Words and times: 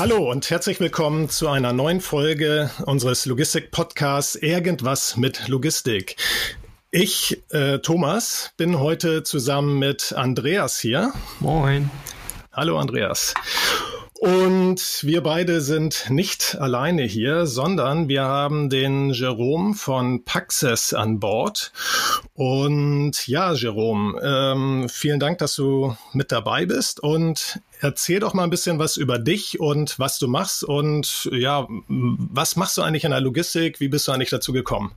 Hallo 0.00 0.30
und 0.30 0.48
herzlich 0.48 0.80
willkommen 0.80 1.28
zu 1.28 1.50
einer 1.50 1.74
neuen 1.74 2.00
Folge 2.00 2.70
unseres 2.86 3.26
Logistik-Podcasts 3.26 4.34
Irgendwas 4.34 5.18
mit 5.18 5.46
Logistik. 5.46 6.16
Ich, 6.90 7.42
äh, 7.50 7.80
Thomas, 7.80 8.54
bin 8.56 8.80
heute 8.80 9.24
zusammen 9.24 9.78
mit 9.78 10.14
Andreas 10.14 10.80
hier. 10.80 11.12
Moin. 11.38 11.90
Hallo 12.50 12.78
Andreas. 12.78 13.34
Und 14.20 15.02
wir 15.02 15.22
beide 15.22 15.62
sind 15.62 16.10
nicht 16.10 16.58
alleine 16.60 17.04
hier, 17.04 17.46
sondern 17.46 18.10
wir 18.10 18.24
haben 18.24 18.68
den 18.68 19.08
Jerome 19.14 19.72
von 19.72 20.26
Paxes 20.26 20.92
an 20.92 21.20
Bord. 21.20 21.72
Und 22.34 23.26
ja, 23.26 23.54
Jerome, 23.54 24.20
ähm, 24.22 24.90
vielen 24.90 25.20
Dank, 25.20 25.38
dass 25.38 25.54
du 25.54 25.96
mit 26.12 26.32
dabei 26.32 26.66
bist 26.66 27.00
und 27.00 27.60
erzähl 27.80 28.20
doch 28.20 28.34
mal 28.34 28.44
ein 28.44 28.50
bisschen 28.50 28.78
was 28.78 28.98
über 28.98 29.18
dich 29.18 29.58
und 29.58 29.98
was 29.98 30.18
du 30.18 30.28
machst 30.28 30.64
und 30.64 31.26
ja, 31.32 31.66
was 31.88 32.56
machst 32.56 32.76
du 32.76 32.82
eigentlich 32.82 33.04
in 33.04 33.12
der 33.12 33.22
Logistik? 33.22 33.80
Wie 33.80 33.88
bist 33.88 34.06
du 34.06 34.12
eigentlich 34.12 34.28
dazu 34.28 34.52
gekommen? 34.52 34.92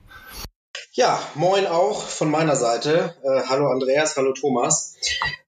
Ja, 0.95 1.19
moin 1.33 1.65
auch 1.65 2.03
von 2.03 2.29
meiner 2.29 2.55
Seite. 2.55 3.15
Äh, 3.23 3.41
hallo 3.49 3.67
Andreas, 3.71 4.15
hallo 4.15 4.31
Thomas. 4.31 4.95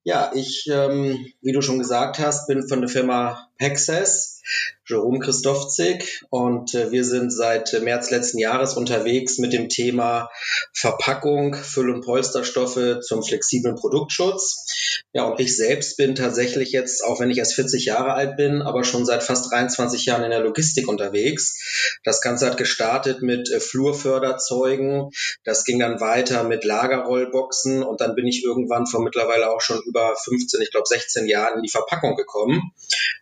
Ja, 0.03 0.31
ich, 0.33 0.67
ähm, 0.71 1.31
wie 1.43 1.51
du 1.51 1.61
schon 1.61 1.77
gesagt 1.77 2.17
hast, 2.17 2.47
bin 2.47 2.67
von 2.67 2.81
der 2.81 2.89
Firma 2.89 3.47
Paxes 3.59 4.41
Jerome 4.87 5.19
Christofzig 5.19 6.23
und 6.29 6.75
äh, 6.75 6.91
wir 6.91 7.03
sind 7.03 7.31
seit 7.31 7.73
März 7.81 8.11
letzten 8.11 8.37
Jahres 8.37 8.75
unterwegs 8.75 9.39
mit 9.39 9.51
dem 9.51 9.67
Thema 9.67 10.29
Verpackung, 10.73 11.55
Füll- 11.55 11.89
und 11.89 12.05
Polsterstoffe 12.05 12.99
zum 13.01 13.23
flexiblen 13.23 13.75
Produktschutz. 13.75 15.01
Ja, 15.11 15.23
und 15.23 15.39
ich 15.39 15.55
selbst 15.57 15.97
bin 15.97 16.13
tatsächlich 16.13 16.71
jetzt, 16.71 17.03
auch 17.03 17.19
wenn 17.19 17.31
ich 17.31 17.37
erst 17.37 17.55
40 17.55 17.85
Jahre 17.85 18.13
alt 18.13 18.37
bin, 18.37 18.61
aber 18.61 18.83
schon 18.83 19.05
seit 19.05 19.23
fast 19.23 19.51
23 19.51 20.05
Jahren 20.05 20.23
in 20.23 20.29
der 20.29 20.41
Logistik 20.41 20.87
unterwegs. 20.87 21.99
Das 22.03 22.21
Ganze 22.21 22.45
hat 22.45 22.57
gestartet 22.57 23.21
mit 23.21 23.49
äh, 23.49 23.59
Flurförderzeugen, 23.59 25.09
das 25.43 25.63
ging 25.63 25.79
dann 25.79 25.99
weiter 25.99 26.43
mit 26.43 26.63
Lagerrollboxen 26.63 27.81
und 27.81 28.01
dann 28.01 28.13
bin 28.13 28.27
ich 28.27 28.43
irgendwann 28.43 28.85
vor 28.85 29.01
mittlerweile 29.01 29.49
auch 29.49 29.61
schon 29.61 29.81
über 29.85 30.15
15, 30.23 30.61
ich 30.61 30.71
glaube 30.71 30.85
16 30.87 31.27
Jahren 31.27 31.57
in 31.57 31.63
die 31.63 31.69
Verpackung 31.69 32.15
gekommen. 32.15 32.61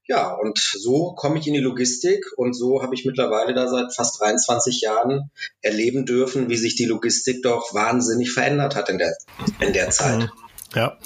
Ja, 0.05 0.33
und 0.33 0.59
so 0.59 1.13
komme 1.15 1.39
ich 1.39 1.47
in 1.47 1.52
die 1.53 1.59
Logistik 1.59 2.25
und 2.37 2.53
so 2.53 2.81
habe 2.81 2.95
ich 2.95 3.05
mittlerweile 3.05 3.53
da 3.53 3.67
seit 3.67 3.93
fast 3.93 4.19
23 4.21 4.81
Jahren 4.81 5.31
erleben 5.61 6.05
dürfen, 6.05 6.49
wie 6.49 6.57
sich 6.57 6.75
die 6.75 6.85
Logistik 6.85 7.43
doch 7.43 7.73
wahnsinnig 7.73 8.31
verändert 8.31 8.75
hat 8.75 8.89
in 8.89 8.97
der, 8.97 9.15
in 9.59 9.73
der 9.73 9.89
Zeit. 9.89 10.19
Mhm. 10.19 10.29
Ja, 10.75 10.97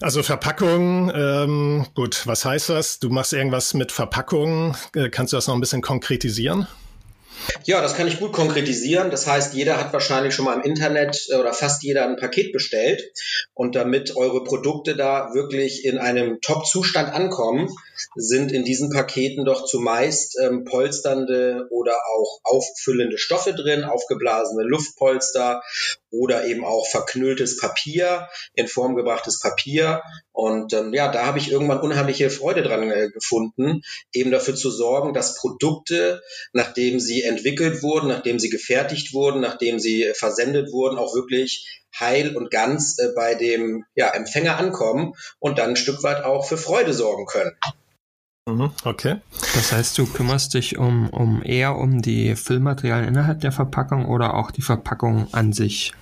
also 0.00 0.22
Verpackung, 0.24 1.12
ähm, 1.14 1.86
gut, 1.94 2.26
was 2.26 2.44
heißt 2.44 2.70
das? 2.70 2.98
Du 2.98 3.08
machst 3.08 3.32
irgendwas 3.32 3.72
mit 3.72 3.92
Verpackung. 3.92 4.76
Äh, 4.94 5.10
kannst 5.10 5.32
du 5.32 5.36
das 5.36 5.46
noch 5.46 5.54
ein 5.54 5.60
bisschen 5.60 5.80
konkretisieren? 5.80 6.66
Ja, 7.64 7.80
das 7.80 7.96
kann 7.96 8.08
ich 8.08 8.18
gut 8.18 8.32
konkretisieren. 8.32 9.10
Das 9.10 9.26
heißt, 9.26 9.54
jeder 9.54 9.78
hat 9.78 9.92
wahrscheinlich 9.92 10.34
schon 10.34 10.44
mal 10.44 10.54
im 10.54 10.62
Internet 10.62 11.26
äh, 11.30 11.36
oder 11.36 11.52
fast 11.52 11.82
jeder 11.82 12.06
ein 12.08 12.16
Paket 12.16 12.52
bestellt. 12.52 13.02
Und 13.54 13.74
damit 13.74 14.16
eure 14.16 14.44
Produkte 14.44 14.96
da 14.96 15.32
wirklich 15.34 15.84
in 15.84 15.98
einem 15.98 16.40
Top-Zustand 16.40 17.12
ankommen, 17.12 17.68
sind 18.14 18.52
in 18.52 18.64
diesen 18.64 18.90
Paketen 18.90 19.44
doch 19.44 19.64
zumeist 19.64 20.38
ähm, 20.42 20.64
polsternde 20.64 21.66
oder 21.70 21.94
auch 21.94 22.40
auffüllende 22.44 23.18
Stoffe 23.18 23.54
drin, 23.54 23.84
aufgeblasene 23.84 24.62
Luftpolster 24.62 25.62
oder 26.10 26.46
eben 26.46 26.64
auch 26.64 26.86
verknülltes 26.86 27.58
Papier, 27.58 28.28
in 28.54 28.68
Form 28.68 28.96
gebrachtes 28.96 29.40
Papier. 29.40 30.02
Und 30.32 30.72
ähm, 30.72 30.92
ja, 30.92 31.10
da 31.10 31.26
habe 31.26 31.38
ich 31.38 31.50
irgendwann 31.50 31.80
unheimliche 31.80 32.30
Freude 32.30 32.62
dran 32.62 32.90
äh, 32.90 33.10
gefunden, 33.10 33.82
eben 34.12 34.30
dafür 34.30 34.54
zu 34.54 34.70
sorgen, 34.70 35.14
dass 35.14 35.36
Produkte, 35.36 36.22
nachdem 36.52 37.00
sie 37.00 37.22
entwickelt 37.22 37.82
wurden, 37.82 38.08
nachdem 38.08 38.38
sie 38.38 38.50
gefertigt 38.50 39.12
wurden, 39.12 39.40
nachdem 39.40 39.78
sie 39.78 40.04
äh, 40.04 40.14
versendet 40.14 40.72
wurden, 40.72 40.98
auch 40.98 41.14
wirklich 41.14 41.82
heil 41.98 42.36
und 42.36 42.50
ganz 42.50 42.98
äh, 42.98 43.08
bei 43.14 43.34
dem 43.34 43.84
ja, 43.94 44.08
Empfänger 44.10 44.58
ankommen 44.58 45.14
und 45.38 45.58
dann 45.58 45.70
ein 45.70 45.76
Stück 45.76 46.02
weit 46.02 46.24
auch 46.24 46.46
für 46.46 46.58
Freude 46.58 46.92
sorgen 46.92 47.26
können. 47.26 47.56
Mhm, 48.48 48.70
okay. 48.84 49.16
Das 49.54 49.72
heißt, 49.72 49.98
du 49.98 50.06
kümmerst 50.06 50.54
dich 50.54 50.78
um, 50.78 51.10
um 51.10 51.42
eher 51.42 51.76
um 51.76 52.00
die 52.00 52.36
Füllmaterialien 52.36 53.08
innerhalb 53.08 53.40
der 53.40 53.50
Verpackung 53.50 54.06
oder 54.06 54.34
auch 54.34 54.52
die 54.52 54.62
Verpackung 54.62 55.26
an 55.32 55.52
sich? 55.52 55.92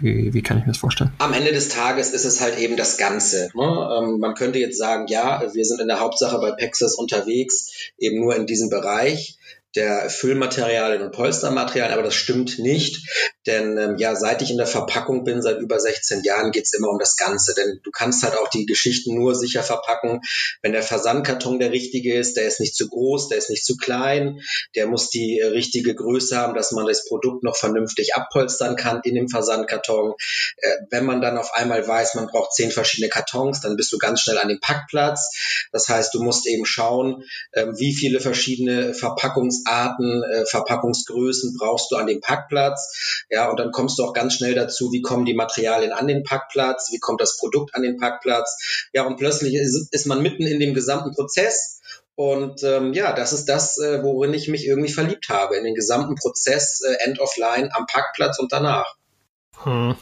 Wie, 0.00 0.32
wie 0.32 0.40
kann 0.40 0.56
ich 0.56 0.64
mir 0.64 0.72
das 0.72 0.80
vorstellen? 0.80 1.12
Am 1.18 1.34
Ende 1.34 1.52
des 1.52 1.68
Tages 1.68 2.12
ist 2.12 2.24
es 2.24 2.40
halt 2.40 2.58
eben 2.58 2.78
das 2.78 2.96
Ganze. 2.96 3.50
Ne? 3.54 3.98
Ähm, 3.98 4.18
man 4.18 4.34
könnte 4.34 4.58
jetzt 4.58 4.78
sagen, 4.78 5.08
ja, 5.08 5.42
wir 5.52 5.64
sind 5.66 5.78
in 5.82 5.88
der 5.88 6.00
Hauptsache 6.00 6.38
bei 6.38 6.52
Pexas 6.52 6.94
unterwegs, 6.94 7.70
eben 7.98 8.18
nur 8.18 8.34
in 8.34 8.46
diesem 8.46 8.70
Bereich 8.70 9.36
der 9.76 10.08
Füllmaterialien 10.08 11.02
und 11.02 11.12
Polstermaterialien, 11.12 11.92
aber 11.92 12.02
das 12.02 12.14
stimmt 12.14 12.58
nicht, 12.58 13.06
denn 13.46 13.78
ähm, 13.78 13.96
ja, 13.98 14.14
seit 14.14 14.42
ich 14.42 14.50
in 14.50 14.56
der 14.56 14.66
Verpackung 14.66 15.24
bin, 15.24 15.42
seit 15.42 15.58
über 15.58 15.78
16 15.78 16.22
Jahren, 16.24 16.52
geht's 16.52 16.74
immer 16.74 16.88
um 16.88 16.98
das 16.98 17.16
Ganze, 17.16 17.54
denn 17.54 17.80
du 17.82 17.90
kannst 17.90 18.22
halt 18.22 18.36
auch 18.36 18.48
die 18.48 18.66
Geschichten 18.66 19.14
nur 19.14 19.34
sicher 19.34 19.62
verpacken, 19.62 20.20
wenn 20.62 20.72
der 20.72 20.82
Versandkarton 20.82 21.58
der 21.58 21.72
richtige 21.72 22.14
ist, 22.14 22.36
der 22.36 22.46
ist 22.46 22.60
nicht 22.60 22.74
zu 22.74 22.88
groß, 22.88 23.28
der 23.28 23.38
ist 23.38 23.50
nicht 23.50 23.64
zu 23.64 23.76
klein, 23.76 24.40
der 24.74 24.86
muss 24.86 25.10
die 25.10 25.38
äh, 25.38 25.46
richtige 25.46 25.94
Größe 25.94 26.36
haben, 26.36 26.54
dass 26.54 26.72
man 26.72 26.86
das 26.86 27.06
Produkt 27.06 27.42
noch 27.42 27.56
vernünftig 27.56 28.14
abpolstern 28.14 28.76
kann 28.76 29.00
in 29.04 29.14
dem 29.14 29.28
Versandkarton. 29.28 30.14
Äh, 30.56 30.70
wenn 30.90 31.04
man 31.04 31.20
dann 31.20 31.38
auf 31.38 31.54
einmal 31.54 31.86
weiß, 31.86 32.14
man 32.14 32.26
braucht 32.26 32.52
zehn 32.54 32.70
verschiedene 32.70 33.08
Kartons, 33.08 33.60
dann 33.60 33.76
bist 33.76 33.92
du 33.92 33.98
ganz 33.98 34.20
schnell 34.20 34.38
an 34.38 34.48
dem 34.48 34.60
Packplatz. 34.60 35.30
Das 35.72 35.88
heißt, 35.88 36.14
du 36.14 36.22
musst 36.22 36.46
eben 36.46 36.66
schauen, 36.66 37.24
äh, 37.52 37.66
wie 37.76 37.94
viele 37.94 38.20
verschiedene 38.20 38.94
Verpackungs 38.94 39.40
Verpackungsarten, 39.40 40.22
äh, 40.22 40.44
Verpackungsgrößen 40.46 41.56
brauchst 41.58 41.90
du 41.90 41.96
an 41.96 42.06
dem 42.06 42.20
Packplatz. 42.20 43.24
Ja, 43.30 43.48
und 43.48 43.60
dann 43.60 43.70
kommst 43.70 43.98
du 43.98 44.04
auch 44.04 44.12
ganz 44.12 44.34
schnell 44.34 44.54
dazu, 44.54 44.90
wie 44.92 45.02
kommen 45.02 45.24
die 45.24 45.34
Materialien 45.34 45.92
an 45.92 46.08
den 46.08 46.24
Packplatz, 46.24 46.90
wie 46.92 46.98
kommt 46.98 47.20
das 47.20 47.36
Produkt 47.38 47.74
an 47.74 47.82
den 47.82 47.96
Packplatz. 47.96 48.88
Ja, 48.92 49.06
und 49.06 49.16
plötzlich 49.16 49.54
ist, 49.54 49.92
ist 49.92 50.06
man 50.06 50.20
mitten 50.20 50.46
in 50.46 50.58
dem 50.58 50.74
gesamten 50.74 51.12
Prozess. 51.12 51.80
Und 52.16 52.62
ähm, 52.64 52.92
ja, 52.92 53.12
das 53.12 53.32
ist 53.32 53.46
das, 53.46 53.78
äh, 53.78 54.02
worin 54.02 54.34
ich 54.34 54.48
mich 54.48 54.66
irgendwie 54.66 54.92
verliebt 54.92 55.28
habe, 55.28 55.56
in 55.56 55.64
den 55.64 55.74
gesamten 55.74 56.16
Prozess, 56.16 56.82
äh, 56.82 57.04
End 57.04 57.20
of 57.20 57.36
Line 57.36 57.70
am 57.72 57.86
Packplatz 57.86 58.38
und 58.38 58.52
danach. 58.52 58.96
Hm. 59.62 59.94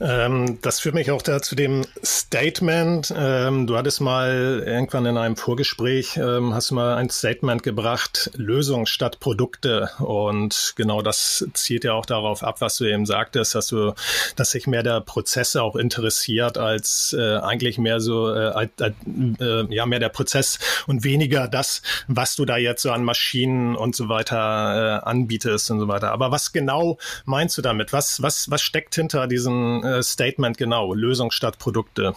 Ähm, 0.00 0.58
das 0.60 0.80
führt 0.80 0.94
mich 0.94 1.10
auch 1.10 1.22
da 1.22 1.40
zu 1.40 1.54
dem 1.54 1.84
Statement. 2.04 3.14
Ähm, 3.16 3.66
du 3.66 3.76
hattest 3.76 4.00
mal 4.00 4.62
irgendwann 4.66 5.06
in 5.06 5.16
einem 5.16 5.36
Vorgespräch, 5.36 6.16
ähm, 6.16 6.52
hast 6.52 6.70
du 6.70 6.74
mal 6.74 6.96
ein 6.96 7.10
Statement 7.10 7.62
gebracht, 7.62 8.30
Lösung 8.34 8.86
statt 8.86 9.20
Produkte. 9.20 9.90
Und 9.98 10.74
genau 10.76 11.00
das 11.00 11.46
zielt 11.54 11.84
ja 11.84 11.92
auch 11.92 12.06
darauf 12.06 12.42
ab, 12.42 12.60
was 12.60 12.76
du 12.76 12.84
eben 12.86 13.06
sagtest, 13.06 13.54
dass 13.54 13.68
du, 13.68 13.94
dass 14.34 14.50
sich 14.50 14.66
mehr 14.66 14.82
der 14.82 15.00
Prozesse 15.00 15.62
auch 15.62 15.76
interessiert 15.76 16.58
als 16.58 17.14
äh, 17.16 17.36
eigentlich 17.36 17.78
mehr 17.78 18.00
so, 18.00 18.34
äh, 18.34 18.68
äh, 18.80 19.74
ja, 19.74 19.86
mehr 19.86 20.00
der 20.00 20.08
Prozess 20.08 20.58
und 20.86 21.04
weniger 21.04 21.46
das, 21.46 21.82
was 22.08 22.34
du 22.34 22.44
da 22.44 22.56
jetzt 22.56 22.82
so 22.82 22.90
an 22.90 23.04
Maschinen 23.04 23.76
und 23.76 23.94
so 23.94 24.08
weiter 24.08 25.00
äh, 25.04 25.08
anbietest 25.08 25.70
und 25.70 25.78
so 25.78 25.86
weiter. 25.86 26.10
Aber 26.10 26.32
was 26.32 26.52
genau 26.52 26.98
meinst 27.24 27.56
du 27.56 27.62
damit? 27.62 27.92
Was, 27.92 28.22
was, 28.22 28.50
was 28.50 28.60
steckt 28.60 28.94
hinter 28.96 29.28
diesem 29.28 29.83
äh, 29.83 29.83
Statement 30.02 30.58
genau? 30.58 30.94
Lösung 30.94 31.30
statt 31.30 31.58
Produkte. 31.58 32.14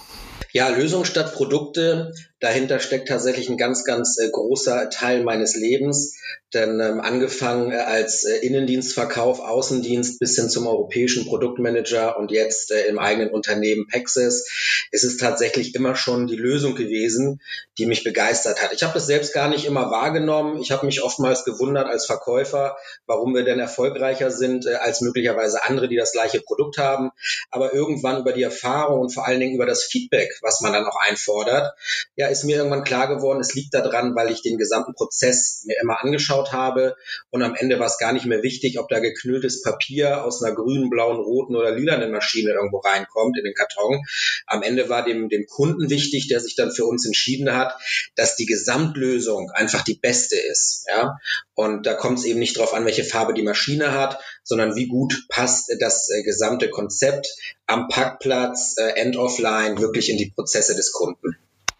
Ja, 0.53 0.69
Lösung 0.69 1.05
statt 1.05 1.33
Produkte. 1.33 2.13
Dahinter 2.39 2.79
steckt 2.79 3.07
tatsächlich 3.07 3.49
ein 3.49 3.57
ganz, 3.57 3.83
ganz 3.83 4.17
äh, 4.19 4.29
großer 4.29 4.89
Teil 4.89 5.23
meines 5.23 5.55
Lebens. 5.55 6.15
Denn 6.53 6.79
ähm, 6.79 7.01
angefangen 7.01 7.71
äh, 7.71 7.75
als 7.75 8.23
äh, 8.23 8.37
Innendienstverkauf, 8.37 9.41
Außendienst 9.41 10.17
bis 10.19 10.37
hin 10.37 10.49
zum 10.49 10.65
europäischen 10.65 11.25
Produktmanager 11.25 12.17
und 12.17 12.31
jetzt 12.31 12.71
äh, 12.71 12.85
im 12.85 12.99
eigenen 12.99 13.31
Unternehmen 13.31 13.85
Pexis, 13.87 14.47
ist 14.91 15.03
es 15.03 15.17
tatsächlich 15.17 15.75
immer 15.75 15.95
schon 15.95 16.25
die 16.25 16.37
Lösung 16.37 16.75
gewesen, 16.75 17.41
die 17.77 17.85
mich 17.85 18.05
begeistert 18.05 18.63
hat. 18.63 18.71
Ich 18.71 18.83
habe 18.83 18.93
das 18.93 19.07
selbst 19.07 19.33
gar 19.33 19.49
nicht 19.49 19.65
immer 19.65 19.91
wahrgenommen. 19.91 20.61
Ich 20.61 20.71
habe 20.71 20.85
mich 20.85 21.03
oftmals 21.03 21.43
gewundert 21.43 21.87
als 21.87 22.05
Verkäufer, 22.05 22.77
warum 23.05 23.35
wir 23.35 23.43
denn 23.43 23.59
erfolgreicher 23.59 24.31
sind 24.31 24.65
äh, 24.67 24.75
als 24.75 25.01
möglicherweise 25.01 25.65
andere, 25.65 25.89
die 25.89 25.97
das 25.97 26.13
gleiche 26.13 26.39
Produkt 26.39 26.77
haben. 26.77 27.11
Aber 27.51 27.73
irgendwann 27.73 28.21
über 28.21 28.31
die 28.31 28.43
Erfahrung 28.43 29.01
und 29.01 29.13
vor 29.13 29.27
allen 29.27 29.41
Dingen 29.41 29.55
über 29.55 29.65
das 29.65 29.83
Feedback, 29.83 30.29
was 30.41 30.61
man 30.61 30.71
dann 30.71 30.85
auch 30.85 30.97
einfordert, 31.01 31.73
ja, 32.15 32.26
ist 32.27 32.43
mir 32.43 32.57
irgendwann 32.57 32.83
klar 32.83 33.07
geworden, 33.07 33.39
es 33.39 33.53
liegt 33.53 33.73
daran, 33.73 34.15
weil 34.15 34.31
ich 34.31 34.41
den 34.41 34.57
gesamten 34.57 34.93
Prozess 34.93 35.63
mir 35.65 35.75
immer 35.81 36.03
angeschaut 36.03 36.51
habe 36.51 36.95
und 37.29 37.43
am 37.43 37.55
Ende 37.55 37.79
war 37.79 37.87
es 37.87 37.97
gar 37.97 38.13
nicht 38.13 38.25
mehr 38.25 38.43
wichtig, 38.43 38.79
ob 38.79 38.89
da 38.89 38.99
geknülltes 38.99 39.61
Papier 39.61 40.23
aus 40.23 40.43
einer 40.43 40.55
grünen, 40.55 40.89
blauen, 40.89 41.17
roten 41.17 41.55
oder 41.55 41.71
lilanen 41.71 42.11
Maschine 42.11 42.51
irgendwo 42.51 42.77
reinkommt 42.77 43.37
in 43.37 43.43
den 43.43 43.53
Karton. 43.53 44.03
Am 44.45 44.63
Ende 44.63 44.89
war 44.89 45.03
dem, 45.03 45.29
dem 45.29 45.45
Kunden 45.47 45.89
wichtig, 45.89 46.27
der 46.27 46.39
sich 46.39 46.55
dann 46.55 46.71
für 46.71 46.85
uns 46.85 47.05
entschieden 47.05 47.53
hat, 47.53 47.73
dass 48.15 48.35
die 48.35 48.45
Gesamtlösung 48.45 49.51
einfach 49.51 49.83
die 49.83 49.95
beste 49.95 50.37
ist. 50.37 50.85
Ja? 50.87 51.17
Und 51.55 51.85
da 51.85 51.93
kommt 51.93 52.19
es 52.19 52.25
eben 52.25 52.39
nicht 52.39 52.57
darauf 52.57 52.73
an, 52.73 52.85
welche 52.85 53.03
Farbe 53.03 53.33
die 53.33 53.43
Maschine 53.43 53.91
hat, 53.91 54.19
sondern 54.43 54.75
wie 54.75 54.87
gut 54.87 55.25
passt 55.29 55.71
das 55.79 56.09
äh, 56.09 56.23
gesamte 56.23 56.69
Konzept 56.69 57.27
am 57.65 57.87
Parkplatz, 57.87 58.75
äh, 58.77 58.99
End-of-Line, 59.01 59.79
wirklich 59.79 60.09
in 60.09 60.17
die 60.17 60.31
Prozesse 60.31 60.75
des 60.75 60.91
Kunden. 60.91 61.37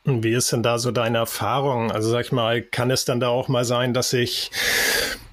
Wie 0.10 0.32
ist 0.32 0.54
denn 0.54 0.64
da 0.64 0.80
so 0.80 0.92
deine 0.92 1.18
Erfahrung? 1.18 1.92
Also 1.92 2.10
sag 2.10 2.24
ich 2.24 2.32
mal, 2.32 2.62
kann 2.62 2.92
es 2.92 3.04
dann 3.04 3.20
da 3.20 3.28
auch 3.28 3.50
mal 3.50 3.66
sein, 3.66 3.94
dass 3.94 4.14
ich 4.14 4.52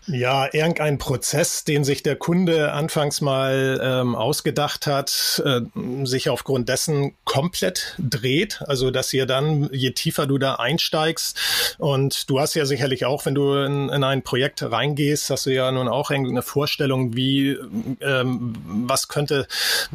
ja, 0.06 0.52
irgendein 0.52 0.98
Prozess, 0.98 1.64
den 1.64 1.82
sich 1.82 2.02
der 2.02 2.16
Kunde 2.16 2.72
anfangs 2.72 3.20
mal 3.20 3.80
ähm, 3.82 4.14
ausgedacht 4.14 4.86
hat, 4.86 5.42
äh, 5.44 5.60
sich 6.04 6.28
aufgrund 6.28 6.68
dessen 6.68 7.14
komplett 7.24 7.94
dreht. 7.98 8.62
Also, 8.66 8.90
dass 8.90 9.12
ihr 9.12 9.24
dann, 9.24 9.70
je 9.72 9.92
tiefer 9.92 10.26
du 10.26 10.36
da 10.38 10.56
einsteigst, 10.56 11.38
und 11.78 12.28
du 12.28 12.38
hast 12.38 12.54
ja 12.54 12.66
sicherlich 12.66 13.06
auch, 13.06 13.24
wenn 13.24 13.34
du 13.34 13.54
in, 13.54 13.88
in 13.88 14.04
ein 14.04 14.22
Projekt 14.22 14.62
reingehst, 14.62 15.30
hast 15.30 15.46
du 15.46 15.50
ja 15.50 15.70
nun 15.72 15.88
auch 15.88 16.10
eine 16.10 16.42
Vorstellung, 16.42 17.16
wie, 17.16 17.56
ähm, 18.00 18.54
was 18.66 19.08
könnte, 19.08 19.46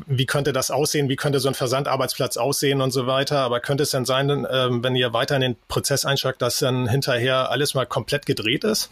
wie 0.07 0.25
könnte 0.25 0.53
das 0.53 0.71
aussehen, 0.71 1.09
wie 1.09 1.15
könnte 1.17 1.39
so 1.39 1.50
ein 1.50 1.55
Versandarbeitsplatz 1.55 2.38
aussehen 2.38 2.81
und 2.81 2.91
so 2.91 3.05
weiter. 3.05 3.39
Aber 3.39 3.59
könnte 3.59 3.83
es 3.83 3.91
dann 3.91 4.05
sein, 4.05 4.29
äh, 4.29 4.67
wenn 4.71 4.95
ihr 4.95 5.13
weiter 5.13 5.35
in 5.35 5.41
den 5.41 5.55
Prozess 5.67 6.03
einsteigt, 6.05 6.41
dass 6.41 6.59
dann 6.59 6.89
hinterher 6.89 7.51
alles 7.51 7.75
mal 7.75 7.85
komplett 7.85 8.25
gedreht 8.25 8.63
ist? 8.63 8.89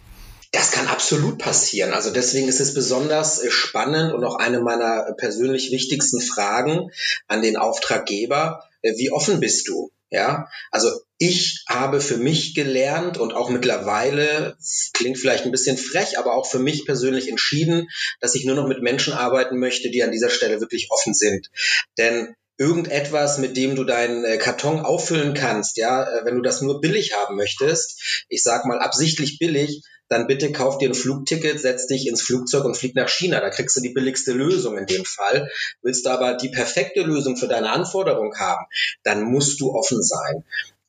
Das 0.51 0.71
kann 0.71 0.87
absolut 0.87 1.39
passieren. 1.39 1.93
Also 1.93 2.11
deswegen 2.11 2.47
ist 2.47 2.61
es 2.61 2.73
besonders 2.73 3.43
äh, 3.43 3.51
spannend 3.51 4.13
und 4.13 4.23
auch 4.23 4.35
eine 4.35 4.61
meiner 4.61 5.13
persönlich 5.17 5.71
wichtigsten 5.71 6.21
Fragen 6.21 6.89
an 7.27 7.41
den 7.41 7.57
Auftraggeber. 7.57 8.63
Äh, 8.81 8.93
wie 8.97 9.11
offen 9.11 9.39
bist 9.39 9.67
du? 9.67 9.91
Ja, 10.09 10.47
also 10.71 10.89
ich 11.17 11.65
habe 11.67 11.99
für 11.99 12.15
mich 12.15 12.55
gelernt 12.55 13.17
und 13.17 13.33
auch 13.33 13.49
mittlerweile, 13.49 14.55
klingt 14.93 15.17
vielleicht 15.17 15.43
ein 15.43 15.51
bisschen 15.51 15.77
frech, 15.77 16.17
aber 16.17 16.33
auch 16.33 16.49
für 16.49 16.59
mich 16.59 16.85
persönlich 16.85 17.27
entschieden, 17.27 17.89
dass 18.21 18.33
ich 18.33 18.45
nur 18.45 18.55
noch 18.55 18.69
mit 18.69 18.81
Menschen 18.81 19.11
arbeiten 19.11 19.59
möchte, 19.59 19.89
die 19.89 20.03
an 20.03 20.13
dieser 20.13 20.29
Stelle 20.29 20.61
wirklich 20.61 20.87
offen 20.91 21.13
sind. 21.13 21.49
Denn 21.97 22.35
irgendetwas, 22.57 23.37
mit 23.37 23.57
dem 23.57 23.75
du 23.75 23.83
deinen 23.83 24.23
äh, 24.23 24.37
Karton 24.37 24.79
auffüllen 24.79 25.33
kannst, 25.33 25.75
ja, 25.75 26.07
wenn 26.23 26.35
du 26.35 26.41
das 26.41 26.61
nur 26.61 26.79
billig 26.79 27.13
haben 27.13 27.35
möchtest, 27.35 28.25
ich 28.29 28.41
sag 28.41 28.65
mal 28.65 28.79
absichtlich 28.79 29.39
billig, 29.39 29.83
dann 30.09 30.27
bitte 30.27 30.51
kauf 30.51 30.77
dir 30.77 30.89
ein 30.89 30.95
Flugticket, 30.95 31.59
setz 31.59 31.87
dich 31.87 32.07
ins 32.07 32.21
Flugzeug 32.21 32.63
und 32.65 32.77
flieg 32.77 32.95
nach 32.95 33.09
China. 33.09 33.39
Da 33.39 33.49
kriegst 33.49 33.75
du 33.75 33.81
die 33.81 33.93
billigste 33.93 34.31
Lösung 34.31 34.77
in 34.77 34.85
dem 34.85 35.05
Fall. 35.05 35.49
Willst 35.81 36.05
du 36.05 36.09
aber 36.09 36.35
die 36.35 36.49
perfekte 36.49 37.01
Lösung 37.01 37.37
für 37.37 37.47
deine 37.47 37.69
Anforderung 37.69 38.35
haben, 38.37 38.65
dann 39.03 39.23
musst 39.23 39.59
du 39.59 39.73
offen 39.73 40.01
sein. 40.01 40.43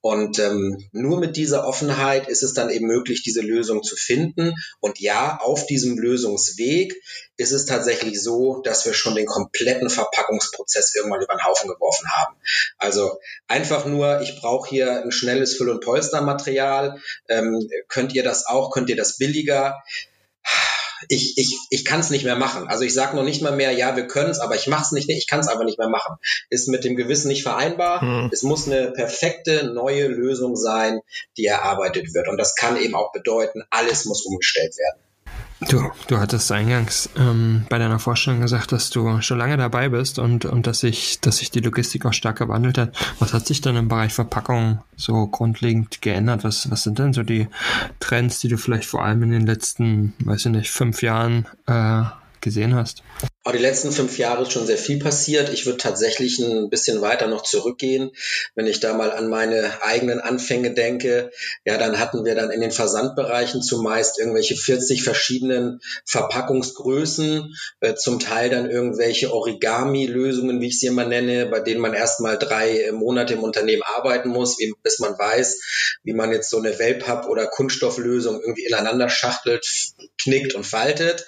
Und 0.08 0.38
ähm, 0.38 0.88
nur 0.92 1.20
mit 1.20 1.36
dieser 1.36 1.66
Offenheit 1.66 2.28
ist 2.28 2.42
es 2.42 2.54
dann 2.54 2.70
eben 2.70 2.86
möglich, 2.86 3.22
diese 3.22 3.42
Lösung 3.42 3.82
zu 3.82 3.94
finden. 3.94 4.54
Und 4.80 5.00
ja, 5.00 5.38
auf 5.42 5.66
diesem 5.66 5.98
Lösungsweg 5.98 6.94
ist 7.36 7.52
es 7.52 7.66
tatsächlich 7.66 8.22
so, 8.22 8.62
dass 8.62 8.86
wir 8.86 8.94
schon 8.94 9.16
den 9.16 9.26
kompletten 9.26 9.90
Verpackungsprozess 9.90 10.94
irgendwann 10.94 11.20
über 11.20 11.34
den 11.34 11.44
Haufen 11.44 11.68
geworfen 11.68 12.08
haben. 12.08 12.36
Also 12.78 13.20
einfach 13.48 13.84
nur, 13.84 14.22
ich 14.22 14.40
brauche 14.40 14.70
hier 14.70 15.02
ein 15.02 15.12
schnelles 15.12 15.58
Füll- 15.58 15.68
und 15.68 15.84
Polstermaterial. 15.84 17.02
Ähm, 17.28 17.68
könnt 17.88 18.14
ihr 18.14 18.22
das 18.22 18.46
auch? 18.46 18.70
Könnt 18.70 18.88
ihr 18.88 18.96
das 18.96 19.18
billiger? 19.18 19.74
Ich, 21.08 21.38
ich, 21.38 21.58
ich 21.70 21.84
kann 21.84 22.00
es 22.00 22.10
nicht 22.10 22.24
mehr 22.24 22.36
machen. 22.36 22.68
Also 22.68 22.84
ich 22.84 22.94
sage 22.94 23.16
noch 23.16 23.24
nicht 23.24 23.42
mal 23.42 23.54
mehr, 23.54 23.72
ja, 23.72 23.96
wir 23.96 24.06
können 24.06 24.30
es, 24.30 24.38
aber 24.38 24.54
ich 24.54 24.66
mache 24.66 24.82
es 24.82 24.92
nicht, 24.92 25.08
ich 25.08 25.26
kann 25.26 25.40
es 25.40 25.48
einfach 25.48 25.64
nicht 25.64 25.78
mehr 25.78 25.88
machen. 25.88 26.16
Ist 26.50 26.68
mit 26.68 26.84
dem 26.84 26.96
Gewissen 26.96 27.28
nicht 27.28 27.42
vereinbar. 27.42 28.00
Hm. 28.00 28.30
Es 28.32 28.42
muss 28.42 28.66
eine 28.66 28.92
perfekte 28.92 29.72
neue 29.72 30.06
Lösung 30.08 30.56
sein, 30.56 31.00
die 31.36 31.46
erarbeitet 31.46 32.14
wird. 32.14 32.28
Und 32.28 32.36
das 32.36 32.54
kann 32.54 32.76
eben 32.76 32.94
auch 32.94 33.12
bedeuten, 33.12 33.62
alles 33.70 34.04
muss 34.04 34.24
umgestellt 34.24 34.76
werden. 34.76 35.00
Du, 35.60 35.90
du 36.06 36.18
hattest 36.18 36.52
eingangs 36.52 37.10
ähm, 37.16 37.66
bei 37.68 37.78
deiner 37.78 37.98
Vorstellung 37.98 38.40
gesagt, 38.40 38.70
dass 38.70 38.90
du 38.90 39.20
schon 39.22 39.38
lange 39.38 39.56
dabei 39.56 39.88
bist 39.88 40.20
und, 40.20 40.44
und 40.44 40.68
dass 40.68 40.80
sich, 40.80 41.20
dass 41.20 41.38
sich 41.38 41.50
die 41.50 41.60
Logistik 41.60 42.06
auch 42.06 42.12
stark 42.12 42.38
gewandelt 42.38 42.78
hat. 42.78 42.96
Was 43.18 43.34
hat 43.34 43.46
sich 43.46 43.60
denn 43.60 43.74
im 43.74 43.88
Bereich 43.88 44.12
Verpackung 44.12 44.82
so 44.96 45.26
grundlegend 45.26 46.00
geändert? 46.00 46.44
Was, 46.44 46.70
was 46.70 46.84
sind 46.84 47.00
denn 47.00 47.12
so 47.12 47.24
die 47.24 47.48
Trends, 47.98 48.38
die 48.38 48.48
du 48.48 48.56
vielleicht 48.56 48.88
vor 48.88 49.04
allem 49.04 49.24
in 49.24 49.30
den 49.30 49.46
letzten, 49.46 50.14
weiß 50.20 50.46
ich 50.46 50.52
nicht, 50.52 50.70
fünf 50.70 51.02
Jahren 51.02 51.46
äh, 51.66 52.04
gesehen 52.40 52.76
hast? 52.76 53.02
Aber 53.48 53.56
die 53.56 53.62
letzten 53.62 53.92
fünf 53.92 54.18
Jahre 54.18 54.42
ist 54.42 54.52
schon 54.52 54.66
sehr 54.66 54.76
viel 54.76 54.98
passiert. 54.98 55.48
Ich 55.48 55.64
würde 55.64 55.78
tatsächlich 55.78 56.38
ein 56.38 56.68
bisschen 56.68 57.00
weiter 57.00 57.28
noch 57.28 57.42
zurückgehen. 57.44 58.10
Wenn 58.54 58.66
ich 58.66 58.78
da 58.78 58.92
mal 58.92 59.10
an 59.10 59.30
meine 59.30 59.82
eigenen 59.82 60.20
Anfänge 60.20 60.74
denke, 60.74 61.30
ja, 61.64 61.78
dann 61.78 61.98
hatten 61.98 62.26
wir 62.26 62.34
dann 62.34 62.50
in 62.50 62.60
den 62.60 62.72
Versandbereichen 62.72 63.62
zumeist 63.62 64.18
irgendwelche 64.18 64.54
40 64.54 65.02
verschiedenen 65.02 65.80
Verpackungsgrößen, 66.04 67.54
äh, 67.80 67.94
zum 67.94 68.18
Teil 68.18 68.50
dann 68.50 68.70
irgendwelche 68.70 69.32
Origami-Lösungen, 69.32 70.60
wie 70.60 70.66
ich 70.66 70.78
sie 70.78 70.88
immer 70.88 71.06
nenne, 71.06 71.46
bei 71.46 71.60
denen 71.60 71.80
man 71.80 71.94
erstmal 71.94 72.36
drei 72.36 72.92
Monate 72.92 73.32
im 73.32 73.42
Unternehmen 73.42 73.82
arbeiten 73.82 74.28
muss, 74.28 74.58
wie, 74.58 74.74
bis 74.82 74.98
man 74.98 75.18
weiß, 75.18 75.98
wie 76.04 76.12
man 76.12 76.32
jetzt 76.32 76.50
so 76.50 76.58
eine 76.58 76.78
Wellpapp- 76.78 77.28
oder 77.28 77.46
Kunststofflösung 77.46 78.42
irgendwie 78.42 78.66
ineinander 78.66 79.08
schachtelt, 79.08 79.66
knickt 80.18 80.54
und 80.54 80.66
faltet. 80.66 81.24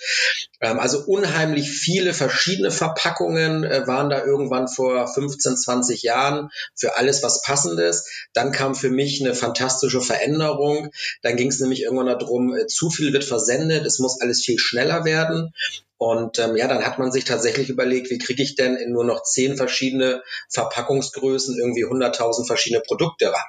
Ähm, 0.61 0.79
also 0.79 1.03
unheimlich 1.07 1.71
viele 1.71 2.10
verschiedene 2.15 2.71
Verpackungen 2.71 3.65
äh, 3.65 3.87
waren 3.87 4.11
da 4.11 4.25
irgendwann 4.25 4.69
vor 4.69 5.07
15, 5.07 5.57
20 5.57 6.03
Jahren 6.03 6.51
für 6.75 6.97
alles 6.97 7.23
was 7.23 7.43
passendes. 7.43 8.09
Dann 8.33 8.53
kam 8.53 8.75
für 8.75 8.91
mich 8.91 9.21
eine 9.21 9.35
fantastische 9.35 10.01
Veränderung. 10.01 10.91
Dann 11.23 11.37
ging 11.37 11.49
es 11.49 11.61
nämlich 11.61 11.83
irgendwann 11.83 12.07
darum, 12.07 12.55
äh, 12.55 12.67
zu 12.67 12.91
viel 12.91 13.13
wird 13.13 13.25
versendet, 13.25 13.87
es 13.87 13.99
muss 13.99 14.21
alles 14.21 14.45
viel 14.45 14.59
schneller 14.59 15.05
werden. 15.05 15.53
Und 15.99 16.39
ähm, 16.39 16.57
ja, 16.57 16.67
dann 16.67 16.85
hat 16.85 16.99
man 16.99 17.13
sich 17.13 17.25
tatsächlich 17.25 17.69
überlegt, 17.69 18.11
wie 18.11 18.19
kriege 18.19 18.43
ich 18.43 18.55
denn 18.55 18.77
in 18.77 18.93
nur 18.93 19.05
noch 19.05 19.23
zehn 19.23 19.57
verschiedene 19.57 20.23
Verpackungsgrößen 20.49 21.59
irgendwie 21.59 21.85
100.000 21.85 22.47
verschiedene 22.47 22.81
Produkte 22.81 23.27
ran 23.27 23.45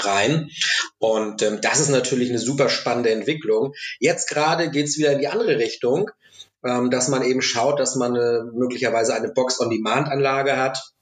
rein. 0.00 0.50
Und 0.98 1.42
ähm, 1.42 1.60
das 1.60 1.80
ist 1.80 1.90
natürlich 1.90 2.30
eine 2.30 2.38
super 2.38 2.68
spannende 2.68 3.10
Entwicklung. 3.10 3.74
Jetzt 3.98 4.28
gerade 4.28 4.70
geht's 4.70 4.96
wieder 4.98 5.12
in 5.12 5.18
die 5.18 5.28
andere 5.28 5.58
Richtung 5.58 6.10
ähm, 6.64 6.90
dass 6.90 7.08
man 7.08 7.22
eben 7.22 7.42
schaut, 7.42 7.78
dass 7.78 7.94
man 7.94 8.16
äh, 8.16 8.42
möglicherweise 8.52 9.14
eine 9.14 9.28
Box-on-Demand-Anlage 9.28 10.56
hat, 10.56 10.92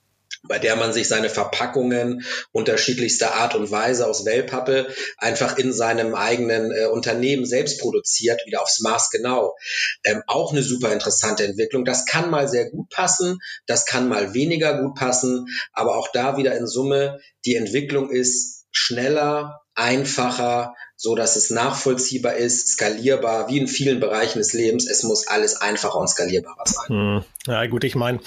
bei 0.49 0.59
der 0.59 0.77
man 0.77 0.93
sich 0.93 1.09
seine 1.09 1.29
Verpackungen 1.29 2.25
unterschiedlichster 2.53 3.35
Art 3.35 3.55
und 3.55 3.71
Weise 3.71 4.07
aus 4.07 4.25
Wellpappe 4.25 4.89
einfach 5.19 5.59
in 5.59 5.73
seinem 5.73 6.15
eigenen 6.15 6.71
äh, 6.71 6.87
Unternehmen 6.87 7.47
selbst 7.47 7.81
produziert, 7.81 8.41
wieder 8.47 8.63
aufs 8.63 8.81
Maß 8.81 9.11
genau. 9.11 9.57
Ähm, 10.05 10.23
auch 10.27 10.53
eine 10.53 10.63
super 10.63 10.93
interessante 10.93 11.45
Entwicklung. 11.45 11.85
Das 11.85 12.07
kann 12.07 12.31
mal 12.31 12.49
sehr 12.49 12.71
gut 12.71 12.89
passen, 12.91 13.39
das 13.67 13.87
kann 13.87 14.09
mal 14.09 14.35
weniger 14.35 14.81
gut 14.81 14.95
passen, 14.95 15.47
aber 15.73 15.97
auch 15.97 16.09
da 16.13 16.37
wieder 16.37 16.57
in 16.57 16.67
Summe, 16.67 17.19
die 17.45 17.57
Entwicklung 17.57 18.11
ist 18.11 18.67
schneller, 18.71 19.63
einfacher, 19.75 20.75
so 20.97 21.15
dass 21.15 21.37
es 21.37 21.51
nachvollziehbar 21.51 22.35
ist, 22.35 22.69
skalierbar, 22.69 23.49
wie 23.49 23.59
in 23.59 23.69
vielen 23.69 24.01
Bereichen 24.01 24.39
des 24.39 24.55
Lebens. 24.55 24.89
Es 24.89 25.03
muss 25.03 25.27
alles 25.27 25.57
einfacher 25.57 25.99
und 25.99 26.09
skalierbarer 26.09 26.65
sein. 26.65 26.89
Hm. 26.89 27.25
Ja, 27.47 27.67
gut, 27.67 27.85
ich 27.85 27.95
meine, 27.95 28.21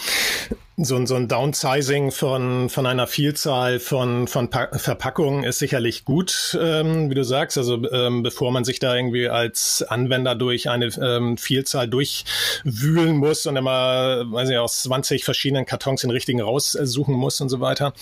so, 0.81 0.95
ein 0.95 1.07
so 1.07 1.15
ein 1.15 1.27
Downsizing 1.27 2.11
von, 2.11 2.69
von 2.69 2.85
einer 2.85 3.07
Vielzahl 3.07 3.79
von, 3.79 4.27
von 4.27 4.49
pa 4.49 4.69
Verpackungen 4.77 5.43
ist 5.43 5.59
sicherlich 5.59 6.05
gut, 6.05 6.57
ähm, 6.61 7.09
wie 7.09 7.15
du 7.15 7.23
sagst. 7.23 7.57
Also 7.57 7.89
ähm, 7.91 8.23
bevor 8.23 8.51
man 8.51 8.63
sich 8.63 8.79
da 8.79 8.95
irgendwie 8.95 9.27
als 9.27 9.83
Anwender 9.87 10.35
durch 10.35 10.69
eine 10.69 10.87
ähm, 11.01 11.37
Vielzahl 11.37 11.87
durchwühlen 11.87 13.17
muss 13.17 13.45
und 13.45 13.57
immer, 13.57 14.31
weiß 14.31 14.49
ich, 14.49 14.57
aus 14.57 14.83
20 14.83 15.25
verschiedenen 15.25 15.65
Kartons 15.65 16.01
den 16.01 16.11
richtigen 16.11 16.41
raussuchen 16.41 17.13
muss 17.13 17.41
und 17.41 17.49
so 17.49 17.59
weiter. 17.59 17.93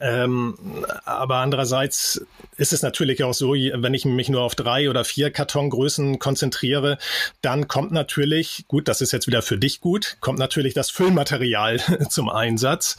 Ähm, 0.00 0.56
aber 1.04 1.36
andererseits 1.36 2.26
ist 2.56 2.72
es 2.72 2.82
natürlich 2.82 3.22
auch 3.22 3.34
so, 3.34 3.52
wenn 3.52 3.94
ich 3.94 4.04
mich 4.04 4.28
nur 4.28 4.42
auf 4.42 4.54
drei 4.54 4.90
oder 4.90 5.04
vier 5.04 5.30
Kartongrößen 5.30 6.18
konzentriere, 6.18 6.98
dann 7.42 7.68
kommt 7.68 7.92
natürlich, 7.92 8.64
gut, 8.66 8.88
das 8.88 9.00
ist 9.00 9.12
jetzt 9.12 9.26
wieder 9.26 9.42
für 9.42 9.58
dich 9.58 9.80
gut, 9.80 10.16
kommt 10.20 10.38
natürlich 10.38 10.74
das 10.74 10.90
Füllmaterial 10.90 11.80
zum 12.16 12.30
Einsatz. 12.30 12.96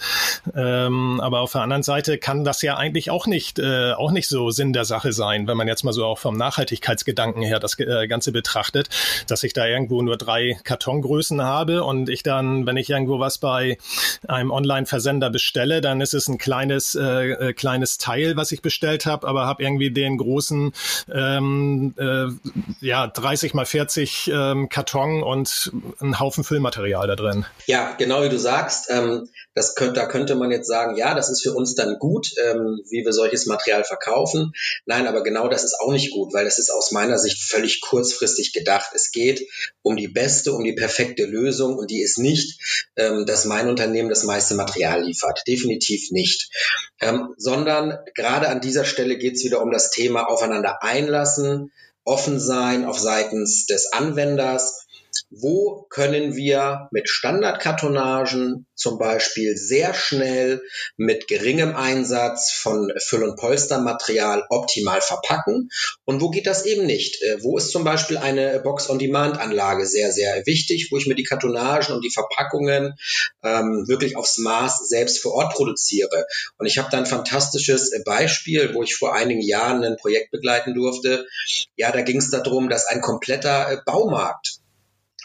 Ähm, 0.56 1.20
aber 1.20 1.42
auf 1.42 1.52
der 1.52 1.62
anderen 1.62 1.84
Seite 1.84 2.20
kann 2.20 2.44
das 2.44 2.62
ja 2.62 2.78
eigentlich 2.78 3.10
auch 3.10 3.26
nicht, 3.26 3.58
äh, 3.58 3.94
auch 3.94 4.12
nicht 4.12 4.30
so 4.30 4.52
Sinn 4.52 4.74
der 4.74 4.86
Sache 4.86 5.12
sein, 5.12 5.48
wenn 5.48 5.58
man 5.58 5.68
jetzt 5.68 5.84
mal 5.84 5.92
so 5.92 6.06
auch 6.06 6.20
vom 6.20 6.38
Nachhaltigkeitsgedanken 6.38 7.42
her 7.42 7.60
das 7.60 7.80
äh, 7.80 8.08
Ganze 8.08 8.32
betrachtet, 8.32 8.90
dass 9.28 9.44
ich 9.44 9.54
da 9.54 9.66
irgendwo 9.66 10.02
nur 10.04 10.18
drei 10.18 10.60
Kartongrößen 10.64 11.42
habe 11.42 11.84
und 11.84 12.10
ich 12.10 12.22
dann, 12.22 12.68
wenn 12.68 12.78
ich 12.78 12.92
irgendwo 12.92 13.20
was 13.20 13.40
bei 13.40 13.80
einem 14.28 14.52
Online-Versender 14.52 15.32
bestelle, 15.32 15.82
dann 15.82 16.00
ist 16.00 16.14
es 16.14 16.28
ein 16.28 16.38
kleines, 16.38 16.94
äh, 16.94 17.32
äh 17.32 17.54
kleines 17.54 17.98
Teil, 17.98 18.38
was 18.38 18.52
ich 18.52 18.62
bestellt 18.62 19.08
habe, 19.08 19.28
aber 19.28 19.48
habe 19.48 19.64
irgendwie 19.64 19.90
den 19.90 20.18
großen 20.18 20.74
ähm, 21.12 21.96
äh, 21.98 22.28
ja, 22.86 23.08
30 23.08 23.56
mal 23.56 23.66
40 23.66 24.32
ähm, 24.32 24.70
Karton 24.70 25.24
und 25.24 25.72
einen 26.00 26.20
Haufen 26.20 26.44
Füllmaterial 26.44 27.08
da 27.08 27.16
drin. 27.16 27.46
Ja, 27.66 27.96
genau 27.98 28.22
wie 28.22 28.30
du 28.30 28.38
sagst. 28.38 28.92
Ähm, 28.92 29.07
das 29.54 29.76
könnte, 29.76 30.00
da 30.00 30.06
könnte 30.06 30.36
man 30.36 30.52
jetzt 30.52 30.68
sagen, 30.68 30.96
ja, 30.98 31.16
das 31.16 31.30
ist 31.30 31.42
für 31.42 31.54
uns 31.54 31.76
dann 31.76 31.98
gut, 32.00 32.32
ähm, 32.44 32.82
wie 32.90 33.04
wir 33.04 33.14
solches 33.14 33.46
Material 33.46 33.84
verkaufen. 33.84 34.52
Nein, 34.86 35.08
aber 35.08 35.24
genau 35.24 35.48
das 35.48 35.64
ist 35.64 35.80
auch 35.80 35.92
nicht 35.92 36.12
gut, 36.12 36.34
weil 36.34 36.46
das 36.46 36.60
ist 36.60 36.72
aus 36.72 36.92
meiner 36.92 37.18
Sicht 37.18 37.42
völlig 37.44 37.82
kurzfristig 37.82 38.54
gedacht. 38.54 38.92
Es 38.94 39.12
geht 39.12 39.48
um 39.82 39.96
die 39.96 40.08
beste, 40.08 40.54
um 40.54 40.64
die 40.64 40.74
perfekte 40.74 41.26
Lösung 41.26 41.78
und 41.78 41.90
die 41.92 42.02
ist 42.02 42.20
nicht, 42.20 42.60
ähm, 42.96 43.26
dass 43.26 43.46
mein 43.46 43.70
Unternehmen 43.70 44.10
das 44.10 44.24
meiste 44.24 44.56
Material 44.56 45.04
liefert. 45.04 45.42
Definitiv 45.48 46.12
nicht. 46.12 46.50
Ähm, 47.02 47.34
sondern 47.38 47.98
gerade 48.16 48.50
an 48.50 48.62
dieser 48.62 48.86
Stelle 48.86 49.18
geht 49.18 49.36
es 49.36 49.44
wieder 49.44 49.62
um 49.62 49.72
das 49.72 49.92
Thema 49.92 50.30
aufeinander 50.30 50.84
einlassen, 50.84 51.72
offen 52.04 52.40
sein 52.40 52.86
auf 52.86 53.00
seitens 53.00 53.66
des 53.66 53.92
Anwenders 53.92 54.87
wo 55.30 55.86
können 55.90 56.36
wir 56.36 56.88
mit 56.92 57.10
Standardkartonagen 57.10 58.66
zum 58.76 58.98
Beispiel 58.98 59.58
sehr 59.58 59.94
schnell 59.94 60.62
mit 60.98 61.28
geringem 61.28 61.76
Einsatz 61.76 62.52
von 62.52 62.92
Füll- 62.98 63.24
und 63.24 63.38
Polstermaterial 63.38 64.44
optimal 64.50 65.02
verpacken 65.02 65.70
und 66.06 66.22
wo 66.22 66.30
geht 66.30 66.48
das 66.48 66.66
eben 66.66 66.86
nicht? 66.86 67.22
Äh, 67.22 67.44
wo 67.44 67.58
ist 67.58 67.72
zum 67.72 67.84
Beispiel 67.84 68.18
eine 68.18 68.60
Box-on-Demand-Anlage 68.60 69.86
sehr, 69.86 70.12
sehr 70.12 70.46
wichtig, 70.46 70.90
wo 70.92 70.98
ich 70.98 71.08
mir 71.08 71.16
die 71.16 71.24
Kartonagen 71.24 71.94
und 71.94 72.04
die 72.04 72.12
Verpackungen 72.12 72.96
ähm, 73.44 73.88
wirklich 73.88 74.16
aufs 74.16 74.38
Maß 74.38 74.88
selbst 74.88 75.20
vor 75.20 75.34
Ort 75.34 75.54
produziere. 75.54 76.26
Und 76.58 76.66
ich 76.66 76.78
habe 76.78 76.90
da 76.92 76.98
ein 76.98 77.06
fantastisches 77.06 77.92
Beispiel, 78.06 78.74
wo 78.74 78.84
ich 78.84 78.96
vor 78.96 79.14
einigen 79.14 79.42
Jahren 79.42 79.84
ein 79.84 79.98
Projekt 79.98 80.32
begleiten 80.32 80.74
durfte. 80.74 81.26
Ja, 81.76 81.92
da 81.92 82.02
ging 82.02 82.18
es 82.18 82.30
darum, 82.30 82.70
dass 82.70 82.86
ein 82.86 83.02
kompletter 83.02 83.72
äh, 83.72 83.78
Baumarkt 83.86 84.60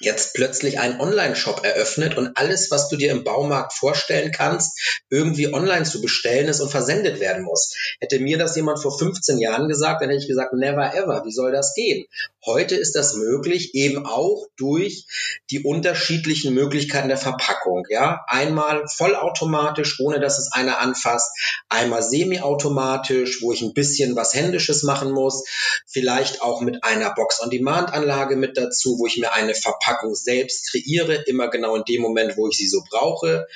jetzt 0.04 0.34
plötzlich 0.34 0.78
einen 0.80 1.00
Online-Shop 1.00 1.64
eröffnet 1.64 2.16
und 2.16 2.36
alles, 2.36 2.70
was 2.70 2.88
du 2.88 2.96
dir 2.96 3.12
im 3.12 3.24
Baumarkt 3.24 3.72
vorstellen 3.72 4.32
kannst, 4.32 4.78
irgendwie 5.08 5.52
online 5.52 5.84
zu 5.84 6.00
bestellen 6.00 6.48
ist 6.48 6.60
und 6.60 6.70
versendet 6.70 7.20
werden 7.20 7.44
muss. 7.44 7.74
Hätte 8.00 8.18
mir 8.18 8.38
das 8.38 8.56
jemand 8.56 8.82
vor 8.82 8.98
15 8.98 9.38
Jahren 9.38 9.68
gesagt, 9.68 10.02
dann 10.02 10.10
hätte 10.10 10.22
ich 10.22 10.28
gesagt, 10.28 10.52
never 10.52 10.94
ever, 10.94 11.22
wie 11.24 11.32
soll 11.32 11.52
das 11.52 11.74
gehen? 11.74 12.06
Heute 12.44 12.74
ist 12.74 12.96
das 12.96 13.14
möglich, 13.14 13.74
eben 13.74 14.04
auch 14.04 14.46
durch 14.56 15.06
die 15.50 15.62
unterschiedlichen 15.62 16.52
Möglichkeiten 16.54 17.08
der 17.08 17.16
Verpackung. 17.16 17.84
Ja, 17.88 18.24
einmal 18.26 18.84
vollautomatisch, 18.88 20.00
ohne 20.00 20.18
dass 20.18 20.38
es 20.38 20.52
einer 20.52 20.80
anfasst, 20.80 21.30
einmal 21.68 22.02
semiautomatisch, 22.02 23.42
wo 23.42 23.52
ich 23.52 23.62
ein 23.62 23.74
bisschen 23.74 24.16
was 24.16 24.34
Händisches 24.34 24.82
machen 24.82 25.12
muss, 25.12 25.44
vielleicht 25.86 26.42
auch 26.42 26.60
mit 26.60 26.82
einer 26.82 27.14
Box-on-Demand-Anlage 27.14 28.34
mit 28.36 28.56
dazu, 28.56 28.98
wo 28.98 29.06
ich 29.06 29.18
mir 29.18 29.32
eine 29.32 29.54
Verpackung 29.54 29.91
selbst 30.12 30.70
kreiere, 30.70 31.22
immer 31.26 31.48
genau 31.48 31.76
in 31.76 31.84
dem 31.84 32.02
Moment, 32.02 32.36
wo 32.36 32.48
ich 32.48 32.56
sie 32.56 32.68
so 32.68 32.82
brauche 32.88 33.46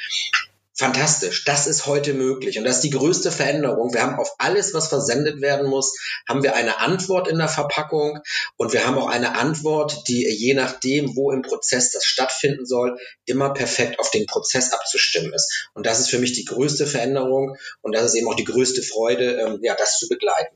fantastisch. 0.77 1.45
Das 1.45 1.67
ist 1.67 1.87
heute 1.87 2.13
möglich. 2.13 2.59
Und 2.59 2.65
das 2.65 2.77
ist 2.77 2.85
die 2.85 2.91
größte 2.91 3.33
Veränderung. 3.33 3.95
Wir 3.95 4.03
haben 4.03 4.19
auf 4.19 4.35
alles, 4.39 4.75
was 4.75 4.89
versendet 4.89 5.41
werden 5.41 5.69
muss, 5.69 5.97
haben 6.29 6.43
wir 6.43 6.55
eine 6.55 6.79
Antwort 6.79 7.29
in 7.29 7.39
der 7.39 7.49
Verpackung. 7.49 8.21
Und 8.57 8.73
wir 8.73 8.87
haben 8.87 8.99
auch 8.99 9.09
eine 9.09 9.37
Antwort, 9.37 10.07
die 10.07 10.29
je 10.29 10.55
nachdem, 10.55 11.17
wo 11.17 11.33
im 11.33 11.43
Prozess 11.43 11.91
das 11.91 12.05
stattfinden 12.05 12.67
soll, 12.67 12.99
immer 13.25 13.53
perfekt 13.53 13.99
auf 13.99 14.11
den 14.11 14.27
Prozess 14.27 14.73
abzustimmen 14.73 15.33
ist. 15.33 15.71
Und 15.75 15.87
das 15.87 15.99
ist 15.99 16.11
für 16.11 16.19
mich 16.19 16.35
die 16.35 16.45
größte 16.45 16.87
Veränderung. 16.87 17.57
Und 17.81 17.95
das 17.95 18.05
ist 18.05 18.15
eben 18.15 18.29
auch 18.29 18.37
die 18.37 18.45
größte 18.45 18.83
Freude, 18.83 19.41
ähm, 19.41 19.59
ja, 19.63 19.75
das 19.75 19.99
zu 19.99 20.09
begleiten. 20.09 20.55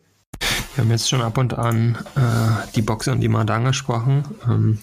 Wir 0.74 0.84
haben 0.84 0.90
jetzt 0.90 1.08
schon 1.08 1.20
ab 1.20 1.36
und 1.36 1.58
an 1.58 1.98
äh, 2.14 2.70
die 2.76 2.82
Box 2.82 3.08
on 3.08 3.20
Demand 3.20 3.50
angesprochen. 3.50 4.22
Ähm, 4.46 4.78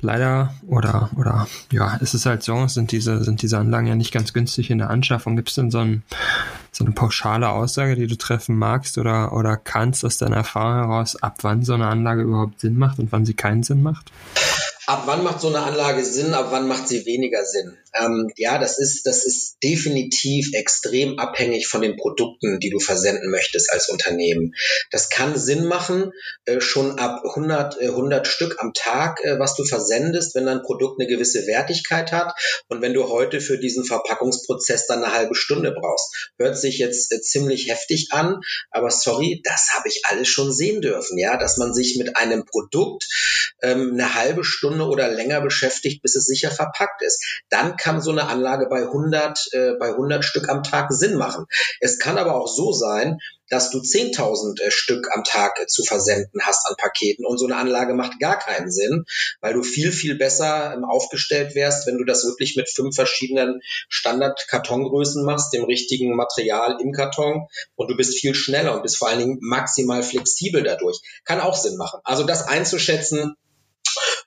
leider 0.00 0.54
oder 0.66 1.10
oder 1.16 1.48
ja, 1.72 1.96
ist 1.96 2.12
es 2.12 2.26
halt 2.26 2.42
so, 2.42 2.66
sind 2.68 2.92
diese 2.92 3.24
sind 3.24 3.40
diese 3.40 3.58
Anlagen 3.58 3.86
ja 3.86 3.94
nicht 3.94 4.12
ganz 4.12 4.34
günstig 4.34 4.70
in 4.70 4.78
der 4.78 4.90
Anschaffung. 4.90 5.34
Gibt 5.34 5.48
es 5.48 5.54
denn 5.54 5.70
so, 5.70 5.78
ein, 5.78 6.02
so 6.70 6.84
eine 6.84 6.92
pauschale 6.92 7.48
Aussage, 7.48 7.96
die 7.96 8.06
du 8.06 8.16
treffen 8.16 8.58
magst 8.58 8.98
oder 8.98 9.32
oder 9.32 9.56
kannst 9.56 10.04
aus 10.04 10.18
deiner 10.18 10.36
Erfahrung 10.36 10.74
heraus, 10.74 11.16
ab 11.22 11.38
wann 11.42 11.62
so 11.62 11.72
eine 11.72 11.86
Anlage 11.86 12.22
überhaupt 12.22 12.60
Sinn 12.60 12.76
macht 12.76 12.98
und 12.98 13.10
wann 13.10 13.24
sie 13.24 13.34
keinen 13.34 13.62
Sinn 13.62 13.82
macht? 13.82 14.12
Ab 14.86 15.02
wann 15.06 15.24
macht 15.24 15.40
so 15.40 15.48
eine 15.48 15.64
Anlage 15.64 16.04
Sinn, 16.04 16.32
ab 16.32 16.48
wann 16.50 16.68
macht 16.68 16.86
sie 16.86 17.06
weniger 17.06 17.44
Sinn? 17.44 17.76
Ähm, 17.92 18.30
ja, 18.36 18.58
das 18.58 18.78
ist, 18.78 19.04
das 19.04 19.26
ist 19.26 19.56
definitiv 19.60 20.50
extrem 20.52 21.18
abhängig 21.18 21.66
von 21.66 21.82
den 21.82 21.96
Produkten, 21.96 22.60
die 22.60 22.70
du 22.70 22.78
versenden 22.78 23.30
möchtest 23.30 23.72
als 23.72 23.88
Unternehmen. 23.88 24.54
Das 24.92 25.08
kann 25.08 25.36
Sinn 25.36 25.64
machen, 25.64 26.12
äh, 26.44 26.60
schon 26.60 27.00
ab 27.00 27.22
100, 27.24 27.80
äh, 27.80 27.88
100 27.88 28.28
Stück 28.28 28.58
am 28.60 28.74
Tag, 28.74 29.24
äh, 29.24 29.40
was 29.40 29.56
du 29.56 29.64
versendest, 29.64 30.36
wenn 30.36 30.46
dein 30.46 30.62
Produkt 30.62 31.00
eine 31.00 31.08
gewisse 31.08 31.48
Wertigkeit 31.48 32.12
hat 32.12 32.32
und 32.68 32.80
wenn 32.80 32.94
du 32.94 33.08
heute 33.08 33.40
für 33.40 33.58
diesen 33.58 33.84
Verpackungsprozess 33.84 34.86
dann 34.86 35.02
eine 35.02 35.12
halbe 35.12 35.34
Stunde 35.34 35.72
brauchst. 35.72 36.30
Hört 36.38 36.56
sich 36.56 36.78
jetzt 36.78 37.12
äh, 37.12 37.20
ziemlich 37.20 37.68
heftig 37.68 38.08
an, 38.12 38.40
aber 38.70 38.92
sorry, 38.92 39.40
das 39.42 39.70
habe 39.76 39.88
ich 39.88 40.02
alles 40.04 40.28
schon 40.28 40.52
sehen 40.52 40.80
dürfen, 40.80 41.18
ja, 41.18 41.36
dass 41.36 41.56
man 41.56 41.74
sich 41.74 41.96
mit 41.98 42.16
einem 42.16 42.44
Produkt 42.44 43.08
ähm, 43.62 43.94
eine 43.94 44.14
halbe 44.14 44.44
Stunde 44.44 44.75
Stunde 44.76 44.90
oder 44.90 45.08
länger 45.08 45.40
beschäftigt, 45.40 46.02
bis 46.02 46.16
es 46.16 46.26
sicher 46.26 46.50
verpackt 46.50 47.02
ist. 47.02 47.24
Dann 47.48 47.76
kann 47.76 48.02
so 48.02 48.10
eine 48.10 48.28
Anlage 48.28 48.66
bei 48.68 48.82
100, 48.82 49.48
äh, 49.52 49.72
bei 49.78 49.88
100 49.88 50.24
Stück 50.24 50.48
am 50.48 50.62
Tag 50.62 50.92
Sinn 50.92 51.16
machen. 51.16 51.46
Es 51.80 51.98
kann 51.98 52.18
aber 52.18 52.34
auch 52.34 52.48
so 52.48 52.72
sein, 52.72 53.18
dass 53.48 53.70
du 53.70 53.78
10.000 53.78 54.60
äh, 54.60 54.70
Stück 54.70 55.08
am 55.14 55.24
Tag 55.24 55.58
äh, 55.60 55.66
zu 55.66 55.84
versenden 55.84 56.40
hast 56.42 56.66
an 56.66 56.74
Paketen 56.76 57.24
und 57.24 57.38
so 57.38 57.46
eine 57.46 57.56
Anlage 57.56 57.94
macht 57.94 58.18
gar 58.18 58.38
keinen 58.38 58.70
Sinn, 58.70 59.04
weil 59.40 59.54
du 59.54 59.62
viel, 59.62 59.92
viel 59.92 60.16
besser 60.16 60.74
ähm, 60.74 60.84
aufgestellt 60.84 61.54
wärst, 61.54 61.86
wenn 61.86 61.98
du 61.98 62.04
das 62.04 62.24
wirklich 62.24 62.56
mit 62.56 62.68
fünf 62.68 62.94
verschiedenen 62.94 63.60
Standard-Kartongrößen 63.88 65.24
machst, 65.24 65.52
dem 65.52 65.64
richtigen 65.64 66.16
Material 66.16 66.78
im 66.82 66.92
Karton 66.92 67.46
und 67.76 67.90
du 67.90 67.96
bist 67.96 68.18
viel 68.18 68.34
schneller 68.34 68.74
und 68.74 68.82
bist 68.82 68.98
vor 68.98 69.08
allen 69.08 69.20
Dingen 69.20 69.38
maximal 69.40 70.02
flexibel 70.02 70.62
dadurch. 70.62 70.98
Kann 71.24 71.40
auch 71.40 71.56
Sinn 71.56 71.76
machen. 71.76 72.00
Also 72.04 72.24
das 72.24 72.46
einzuschätzen, 72.46 73.36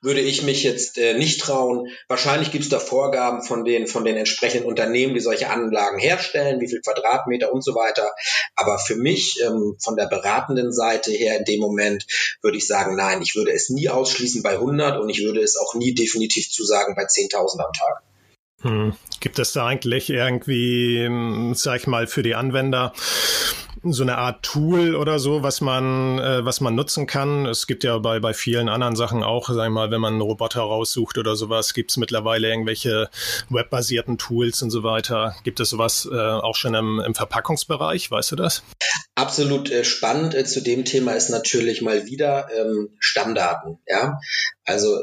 würde 0.01 0.21
ich 0.21 0.43
mich 0.43 0.63
jetzt 0.63 0.97
äh, 0.97 1.13
nicht 1.13 1.41
trauen. 1.41 1.89
Wahrscheinlich 2.07 2.51
gibt 2.51 2.63
es 2.63 2.69
da 2.69 2.79
Vorgaben 2.79 3.43
von 3.43 3.65
den, 3.65 3.87
von 3.87 4.05
den 4.05 4.15
entsprechenden 4.15 4.67
Unternehmen, 4.67 5.13
die 5.13 5.19
solche 5.19 5.49
Anlagen 5.49 5.99
herstellen, 5.99 6.61
wie 6.61 6.69
viel 6.69 6.81
Quadratmeter 6.81 7.53
und 7.53 7.63
so 7.63 7.75
weiter. 7.75 8.09
Aber 8.55 8.79
für 8.79 8.95
mich 8.95 9.41
ähm, 9.45 9.75
von 9.83 9.95
der 9.95 10.07
beratenden 10.07 10.71
Seite 10.71 11.11
her 11.11 11.37
in 11.37 11.45
dem 11.45 11.59
Moment 11.59 12.05
würde 12.41 12.57
ich 12.57 12.67
sagen, 12.67 12.95
nein, 12.95 13.21
ich 13.21 13.35
würde 13.35 13.51
es 13.51 13.69
nie 13.69 13.89
ausschließen 13.89 14.41
bei 14.41 14.53
100 14.53 14.99
und 14.99 15.09
ich 15.09 15.23
würde 15.23 15.41
es 15.41 15.57
auch 15.57 15.75
nie 15.75 15.93
definitiv 15.93 16.49
zusagen 16.49 16.95
bei 16.95 17.03
10.000 17.03 17.59
am 17.59 17.73
Tag. 17.73 18.03
Hm. 18.61 18.93
Gibt 19.21 19.39
es 19.39 19.53
da 19.53 19.65
eigentlich 19.65 20.09
irgendwie, 20.09 21.05
hm, 21.05 21.53
sag 21.55 21.81
ich 21.81 21.87
mal, 21.87 22.07
für 22.07 22.23
die 22.23 22.35
Anwender 22.35 22.93
so 23.83 24.03
eine 24.03 24.17
Art 24.17 24.43
Tool 24.43 24.95
oder 24.95 25.19
so, 25.19 25.43
was 25.43 25.61
man, 25.61 26.19
äh, 26.19 26.45
was 26.45 26.61
man 26.61 26.75
nutzen 26.75 27.07
kann. 27.07 27.45
Es 27.45 27.67
gibt 27.67 27.83
ja 27.83 27.97
bei, 27.97 28.19
bei 28.19 28.33
vielen 28.33 28.69
anderen 28.69 28.95
Sachen 28.95 29.23
auch, 29.23 29.49
sag 29.49 29.67
ich 29.67 29.73
mal, 29.73 29.91
wenn 29.91 30.01
man 30.01 30.13
einen 30.13 30.21
Roboter 30.21 30.61
raussucht 30.61 31.17
oder 31.17 31.35
sowas, 31.35 31.73
gibt 31.73 31.91
es 31.91 31.97
mittlerweile 31.97 32.49
irgendwelche 32.49 33.09
webbasierten 33.49 34.17
Tools 34.17 34.61
und 34.61 34.69
so 34.69 34.83
weiter. 34.83 35.35
Gibt 35.43 35.59
es 35.59 35.69
sowas 35.69 36.07
äh, 36.11 36.15
auch 36.15 36.55
schon 36.55 36.73
im, 36.73 36.99
im 37.05 37.15
Verpackungsbereich? 37.15 38.11
Weißt 38.11 38.31
du 38.31 38.35
das? 38.35 38.63
Absolut 39.15 39.69
äh, 39.71 39.83
spannend 39.83 40.35
äh, 40.35 40.45
zu 40.45 40.61
dem 40.61 40.85
Thema 40.85 41.13
ist 41.13 41.29
natürlich 41.29 41.81
mal 41.81 42.05
wieder 42.05 42.47
ähm, 42.57 42.89
Stammdaten. 42.99 43.79
Ja, 43.87 44.19
also 44.69 44.97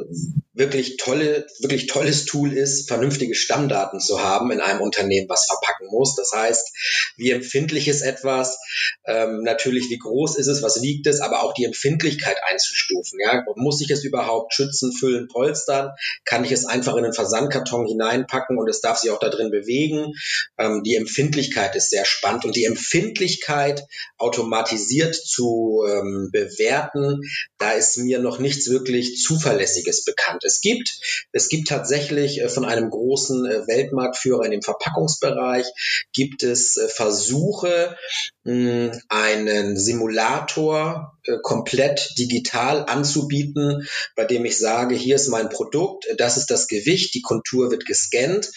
wirklich 0.56 0.96
tolle, 0.96 1.46
wirklich 1.60 1.86
tolles 1.86 2.24
Tool 2.24 2.52
ist, 2.52 2.88
vernünftige 2.88 3.34
Stammdaten 3.34 4.00
zu 4.00 4.22
haben 4.22 4.50
in 4.50 4.60
einem 4.60 4.80
Unternehmen, 4.80 5.28
was 5.28 5.46
verpacken 5.46 5.88
muss. 5.90 6.14
Das 6.16 6.30
heißt, 6.34 6.72
wie 7.16 7.30
empfindlich 7.30 7.88
ist 7.88 8.00
etwas, 8.00 8.58
ähm, 9.06 9.42
natürlich 9.42 9.90
wie 9.90 9.98
groß 9.98 10.38
ist 10.38 10.46
es, 10.46 10.62
was 10.62 10.80
wiegt 10.80 11.06
es, 11.06 11.20
aber 11.20 11.42
auch 11.42 11.52
die 11.52 11.64
Empfindlichkeit 11.64 12.38
einzustufen. 12.50 13.18
Ja, 13.20 13.44
muss 13.56 13.82
ich 13.82 13.90
es 13.90 14.04
überhaupt 14.04 14.54
schützen, 14.54 14.92
füllen, 14.92 15.28
polstern? 15.28 15.90
Kann 16.24 16.44
ich 16.44 16.52
es 16.52 16.64
einfach 16.64 16.96
in 16.96 17.04
einen 17.04 17.12
Versandkarton 17.12 17.86
hineinpacken 17.86 18.56
und 18.56 18.68
es 18.68 18.80
darf 18.80 18.98
sich 18.98 19.10
auch 19.10 19.18
da 19.18 19.28
drin 19.28 19.50
bewegen? 19.50 20.14
Ähm, 20.56 20.82
die 20.84 20.96
Empfindlichkeit 20.96 21.76
ist 21.76 21.90
sehr 21.90 22.06
spannend 22.06 22.46
und 22.46 22.56
die 22.56 22.64
Empfindlichkeit 22.64 23.84
automatisiert 24.16 25.14
zu 25.14 25.84
ähm, 25.86 26.30
bewerten, 26.32 27.20
da 27.58 27.72
ist 27.72 27.98
mir 27.98 28.20
noch 28.20 28.38
nichts 28.38 28.70
wirklich 28.70 29.22
zuverlässiges 29.56 30.04
bekannt. 30.04 30.44
Es 30.44 30.60
gibt, 30.60 31.00
es 31.32 31.48
gibt 31.48 31.68
tatsächlich 31.68 32.40
äh, 32.40 32.48
von 32.48 32.64
einem 32.64 32.90
großen 32.90 33.46
äh, 33.46 33.66
Weltmarktführer 33.66 34.44
in 34.44 34.50
dem 34.52 34.62
Verpackungsbereich 34.62 35.66
gibt 36.12 36.42
es 36.42 36.76
äh, 36.76 36.88
Versuche, 36.88 37.96
einen 38.44 39.76
Simulator 39.76 41.15
komplett 41.42 42.18
digital 42.18 42.84
anzubieten, 42.86 43.86
bei 44.14 44.24
dem 44.24 44.44
ich 44.44 44.58
sage, 44.58 44.94
hier 44.94 45.16
ist 45.16 45.28
mein 45.28 45.48
Produkt, 45.48 46.06
das 46.18 46.36
ist 46.36 46.50
das 46.50 46.68
Gewicht, 46.68 47.14
die 47.14 47.22
Kontur 47.22 47.70
wird 47.70 47.86
gescannt 47.86 48.50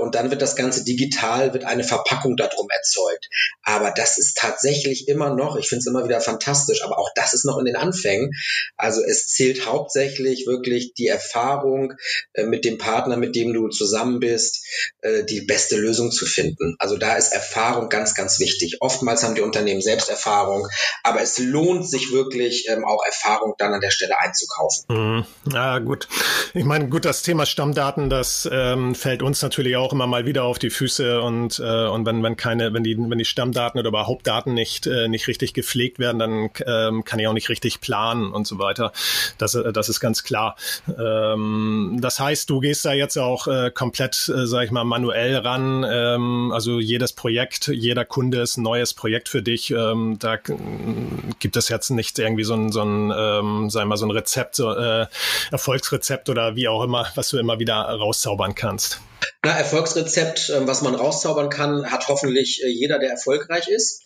und 0.00 0.14
dann 0.14 0.30
wird 0.30 0.42
das 0.42 0.56
Ganze 0.56 0.84
digital, 0.84 1.52
wird 1.54 1.64
eine 1.64 1.84
Verpackung 1.84 2.36
darum 2.36 2.68
erzeugt. 2.70 3.28
Aber 3.62 3.90
das 3.90 4.18
ist 4.18 4.36
tatsächlich 4.36 5.08
immer 5.08 5.34
noch, 5.34 5.56
ich 5.56 5.68
finde 5.68 5.80
es 5.80 5.86
immer 5.86 6.04
wieder 6.04 6.20
fantastisch, 6.20 6.82
aber 6.82 6.98
auch 6.98 7.10
das 7.14 7.32
ist 7.32 7.44
noch 7.44 7.58
in 7.58 7.64
den 7.64 7.76
Anfängen. 7.76 8.30
Also 8.76 9.02
es 9.02 9.26
zählt 9.28 9.66
hauptsächlich 9.66 10.46
wirklich 10.46 10.94
die 10.94 11.06
Erfahrung 11.06 11.94
äh, 12.34 12.44
mit 12.44 12.64
dem 12.64 12.78
Partner, 12.78 13.16
mit 13.16 13.36
dem 13.36 13.52
du 13.52 13.68
zusammen 13.68 14.20
bist, 14.20 14.66
äh, 15.00 15.24
die 15.24 15.42
beste 15.42 15.76
Lösung 15.76 16.10
zu 16.10 16.26
finden. 16.26 16.76
Also 16.78 16.96
da 16.96 17.16
ist 17.16 17.32
Erfahrung 17.32 17.88
ganz, 17.88 18.14
ganz 18.14 18.38
wichtig. 18.38 18.78
Oftmals 18.80 19.22
haben 19.22 19.34
die 19.34 19.40
Unternehmen 19.40 19.82
selbst 19.82 20.08
Erfahrung, 20.08 20.68
aber 21.02 21.22
es 21.22 21.38
lohnt 21.38 21.88
sich 21.88 21.93
wirklich 22.12 22.66
ähm, 22.68 22.84
auch 22.84 23.04
Erfahrung 23.04 23.54
dann 23.58 23.72
an 23.72 23.80
der 23.80 23.90
Stelle 23.90 24.18
einzukaufen. 24.18 24.84
Mhm. 24.88 25.24
Ja, 25.52 25.78
gut. 25.78 26.08
Ich 26.54 26.64
meine, 26.64 26.88
gut, 26.88 27.04
das 27.04 27.22
Thema 27.22 27.46
Stammdaten, 27.46 28.10
das 28.10 28.48
ähm, 28.50 28.94
fällt 28.94 29.22
uns 29.22 29.42
natürlich 29.42 29.76
auch 29.76 29.92
immer 29.92 30.06
mal 30.06 30.26
wieder 30.26 30.44
auf 30.44 30.58
die 30.58 30.70
Füße 30.70 31.20
und, 31.20 31.58
äh, 31.58 31.86
und 31.86 32.06
wenn, 32.06 32.22
wenn 32.22 32.36
keine, 32.36 32.72
wenn 32.72 32.84
die, 32.84 32.96
wenn 32.98 33.18
die 33.18 33.24
Stammdaten 33.24 33.78
oder 33.78 33.88
überhaupt 33.88 34.26
Daten 34.26 34.54
nicht, 34.54 34.86
äh, 34.86 35.08
nicht 35.08 35.28
richtig 35.28 35.54
gepflegt 35.54 35.98
werden, 35.98 36.18
dann 36.18 36.50
ähm, 36.66 37.04
kann 37.04 37.18
ich 37.18 37.26
auch 37.26 37.32
nicht 37.32 37.48
richtig 37.48 37.80
planen 37.80 38.32
und 38.32 38.46
so 38.46 38.58
weiter. 38.58 38.92
Das, 39.38 39.54
äh, 39.54 39.72
das 39.72 39.88
ist 39.88 40.00
ganz 40.00 40.22
klar. 40.22 40.56
Ähm, 40.98 41.98
das 42.00 42.20
heißt, 42.20 42.50
du 42.50 42.60
gehst 42.60 42.84
da 42.84 42.92
jetzt 42.92 43.16
auch 43.16 43.46
äh, 43.46 43.70
komplett, 43.70 44.28
äh, 44.28 44.46
sag 44.46 44.64
ich 44.64 44.70
mal, 44.70 44.84
manuell 44.84 45.36
ran. 45.36 45.84
Ähm, 45.88 46.52
also 46.52 46.80
jedes 46.80 47.12
Projekt, 47.12 47.68
jeder 47.68 48.04
Kunde 48.04 48.40
ist 48.40 48.56
ein 48.56 48.62
neues 48.62 48.94
Projekt 48.94 49.28
für 49.28 49.42
dich. 49.42 49.70
Ähm, 49.70 50.16
da 50.18 50.36
gibt 50.36 51.56
es 51.56 51.68
jetzt 51.68 51.83
nicht 51.90 52.18
irgendwie 52.18 52.44
so 52.44 52.54
ein, 52.54 52.72
so 52.72 52.82
ein, 52.82 53.12
ähm, 53.16 53.70
sag 53.70 53.82
ich 53.82 53.88
mal, 53.88 53.96
so 53.96 54.06
ein 54.06 54.10
Rezept, 54.10 54.56
so, 54.56 54.72
äh, 54.72 55.06
Erfolgsrezept 55.50 56.28
oder 56.28 56.56
wie 56.56 56.68
auch 56.68 56.82
immer, 56.82 57.06
was 57.14 57.28
du 57.28 57.38
immer 57.38 57.58
wieder 57.58 57.76
rauszaubern 57.76 58.54
kannst. 58.54 59.00
Na, 59.44 59.52
Erfolgsrezept, 59.52 60.52
ähm, 60.54 60.66
was 60.66 60.82
man 60.82 60.94
rauszaubern 60.94 61.50
kann, 61.50 61.90
hat 61.90 62.08
hoffentlich 62.08 62.62
äh, 62.64 62.68
jeder, 62.68 62.98
der 62.98 63.10
erfolgreich 63.10 63.68
ist. 63.68 64.02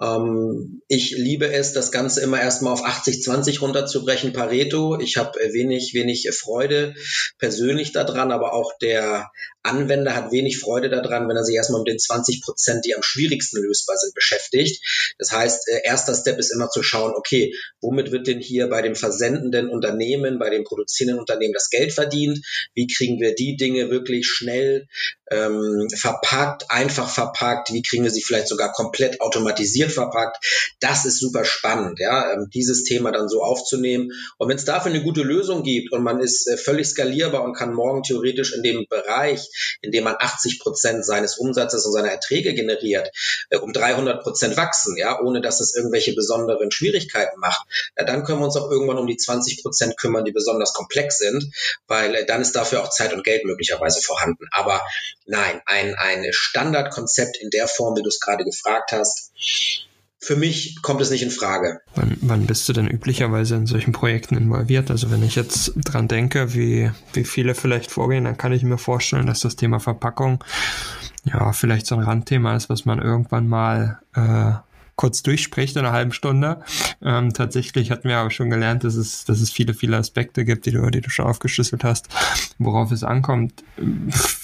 Ähm, 0.00 0.82
ich 0.88 1.12
liebe 1.12 1.52
es, 1.52 1.72
das 1.72 1.92
Ganze 1.92 2.20
immer 2.20 2.40
erstmal 2.40 2.72
auf 2.72 2.84
80-20 2.84 3.60
runterzubrechen, 3.60 4.32
Pareto. 4.32 4.98
Ich 5.00 5.16
habe 5.16 5.38
wenig, 5.52 5.92
wenig 5.94 6.28
Freude 6.32 6.94
persönlich 7.38 7.92
daran, 7.92 8.32
aber 8.32 8.54
auch 8.54 8.72
der 8.80 9.30
Anwender 9.62 10.14
hat 10.16 10.32
wenig 10.32 10.58
Freude 10.58 10.90
daran, 10.90 11.28
wenn 11.28 11.36
er 11.36 11.44
sich 11.44 11.54
erstmal 11.54 11.82
mit 11.82 11.88
den 11.88 11.98
20 11.98 12.42
Prozent, 12.42 12.84
die 12.84 12.96
am 12.96 13.02
schwierigsten 13.02 13.62
lösbar 13.62 13.96
sind, 13.96 14.14
beschäftigt. 14.14 14.82
Das 15.18 15.30
heißt, 15.30 15.68
äh, 15.68 15.80
erster 15.84 16.14
Step 16.14 16.38
ist 16.38 16.52
immer 16.52 16.68
zu 16.68 16.82
schauen, 16.82 17.12
okay, 17.14 17.54
womit 17.80 18.10
wird 18.10 18.26
denn 18.26 18.40
hier 18.40 18.68
bei 18.68 18.82
dem 18.82 18.96
versendenden 18.96 19.68
Unternehmen, 19.68 20.38
bei 20.38 20.50
dem 20.50 20.64
produzierenden 20.64 21.20
Unternehmen 21.20 21.54
das 21.54 21.70
Geld 21.70 21.92
verdient? 21.92 22.44
Wie 22.74 22.86
kriegen 22.88 23.20
wir 23.20 23.34
die 23.34 23.56
Dinge 23.56 23.90
wirklich 23.90 24.26
schnell 24.26 24.88
ähm, 25.30 25.88
verpackt, 25.94 26.70
einfach 26.70 27.08
verpackt? 27.08 27.72
Wie 27.72 27.82
kriegen 27.82 28.04
wir 28.04 28.10
sie 28.10 28.22
vielleicht 28.22 28.48
sogar 28.48 28.72
komplett 28.72 29.20
automatisiert 29.20 29.81
verpackt? 29.90 30.44
Das 30.80 31.04
ist 31.04 31.20
super 31.20 31.44
spannend, 31.44 31.98
ja, 31.98 32.32
ähm, 32.32 32.48
dieses 32.52 32.84
Thema 32.84 33.12
dann 33.12 33.28
so 33.28 33.42
aufzunehmen. 33.42 34.12
Und 34.38 34.48
wenn 34.48 34.56
es 34.56 34.64
dafür 34.64 34.90
eine 34.90 35.02
gute 35.02 35.22
Lösung 35.22 35.62
gibt 35.62 35.92
und 35.92 36.02
man 36.02 36.20
ist 36.20 36.48
äh, 36.48 36.56
völlig 36.56 36.88
skalierbar 36.88 37.42
und 37.42 37.54
kann 37.54 37.72
morgen 37.72 38.02
theoretisch 38.02 38.54
in 38.54 38.62
dem 38.62 38.86
Bereich 38.88 39.48
indem 39.80 40.04
man 40.04 40.16
80 40.18 40.60
Prozent 40.60 41.04
seines 41.04 41.38
Umsatzes 41.38 41.84
und 41.86 41.92
seiner 41.92 42.10
Erträge 42.10 42.54
generiert, 42.54 43.10
äh, 43.50 43.58
um 43.58 43.72
300 43.72 44.22
Prozent 44.22 44.56
wachsen, 44.56 44.96
ja, 44.96 45.20
ohne 45.20 45.40
dass 45.40 45.60
es 45.60 45.74
irgendwelche 45.74 46.14
besonderen 46.14 46.70
Schwierigkeiten 46.70 47.38
macht, 47.38 47.66
ja, 47.96 48.04
dann 48.04 48.24
können 48.24 48.40
wir 48.40 48.46
uns 48.46 48.56
auch 48.56 48.70
irgendwann 48.70 48.98
um 48.98 49.06
die 49.06 49.16
20 49.16 49.62
Prozent 49.62 49.96
kümmern, 49.96 50.24
die 50.24 50.32
besonders 50.32 50.72
komplex 50.72 51.18
sind, 51.18 51.52
weil 51.86 52.14
äh, 52.14 52.26
dann 52.26 52.40
ist 52.40 52.56
dafür 52.56 52.82
auch 52.82 52.90
Zeit 52.90 53.12
und 53.12 53.24
Geld 53.24 53.44
möglicherweise 53.44 54.00
vorhanden. 54.00 54.46
Aber 54.52 54.80
nein, 55.26 55.60
ein, 55.66 55.94
ein 55.94 56.26
Standardkonzept 56.30 57.36
in 57.38 57.50
der 57.50 57.68
Form, 57.68 57.96
wie 57.96 58.02
du 58.02 58.08
es 58.08 58.20
gerade 58.20 58.44
gefragt 58.44 58.92
hast, 58.92 59.32
für 60.22 60.36
mich 60.36 60.80
kommt 60.82 61.00
es 61.00 61.10
nicht 61.10 61.24
in 61.24 61.32
Frage. 61.32 61.80
Wann, 61.96 62.16
wann 62.20 62.46
bist 62.46 62.68
du 62.68 62.72
denn 62.72 62.86
üblicherweise 62.86 63.56
in 63.56 63.66
solchen 63.66 63.90
Projekten 63.92 64.36
involviert? 64.36 64.88
Also 64.92 65.10
wenn 65.10 65.24
ich 65.24 65.34
jetzt 65.34 65.72
dran 65.76 66.06
denke, 66.06 66.54
wie, 66.54 66.92
wie 67.12 67.24
viele 67.24 67.56
vielleicht 67.56 67.90
vorgehen, 67.90 68.22
dann 68.22 68.38
kann 68.38 68.52
ich 68.52 68.62
mir 68.62 68.78
vorstellen, 68.78 69.26
dass 69.26 69.40
das 69.40 69.56
Thema 69.56 69.80
Verpackung 69.80 70.44
ja 71.24 71.52
vielleicht 71.52 71.86
so 71.86 71.96
ein 71.96 72.02
Randthema 72.02 72.54
ist, 72.54 72.70
was 72.70 72.84
man 72.84 73.00
irgendwann 73.02 73.48
mal 73.48 73.98
äh, 74.14 74.52
kurz 74.94 75.24
durchspricht 75.24 75.74
in 75.74 75.84
einer 75.84 75.92
halben 75.92 76.12
Stunde. 76.12 76.62
Ähm, 77.02 77.32
tatsächlich 77.32 77.90
hatten 77.90 78.08
wir 78.08 78.18
aber 78.18 78.30
schon 78.30 78.48
gelernt, 78.48 78.84
dass 78.84 78.94
es, 78.94 79.24
dass 79.24 79.40
es 79.40 79.50
viele, 79.50 79.74
viele 79.74 79.96
Aspekte 79.96 80.44
gibt, 80.44 80.66
die 80.66 80.70
du, 80.70 80.88
die 80.90 81.00
du 81.00 81.10
schon 81.10 81.26
aufgeschlüsselt 81.26 81.82
hast, 81.82 82.06
worauf 82.58 82.92
es 82.92 83.02
ankommt. 83.02 83.64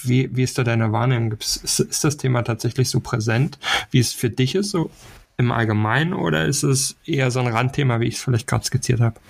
Wie, 0.03 0.29
wie 0.35 0.43
ist 0.43 0.57
da 0.57 0.65
deine 0.65 0.91
Wahrnehmung? 0.91 1.35
Ist, 1.39 1.79
ist 1.79 2.03
das 2.03 2.17
Thema 2.17 2.41
tatsächlich 2.41 2.89
so 2.89 2.99
präsent, 2.99 3.59
wie 3.91 3.99
es 3.99 4.11
für 4.11 4.29
dich 4.29 4.55
ist, 4.55 4.71
so 4.71 4.91
im 5.39 5.53
Allgemeinen 5.53 6.13
oder 6.13 6.45
ist 6.45 6.63
es 6.63 6.97
eher 7.05 7.31
so 7.31 7.39
ein 7.39 7.47
Randthema, 7.47 8.01
wie 8.01 8.09
ich 8.09 8.15
es 8.15 8.21
vielleicht 8.21 8.45
gerade 8.45 8.65
skizziert 8.65 8.99
habe? 8.99 9.21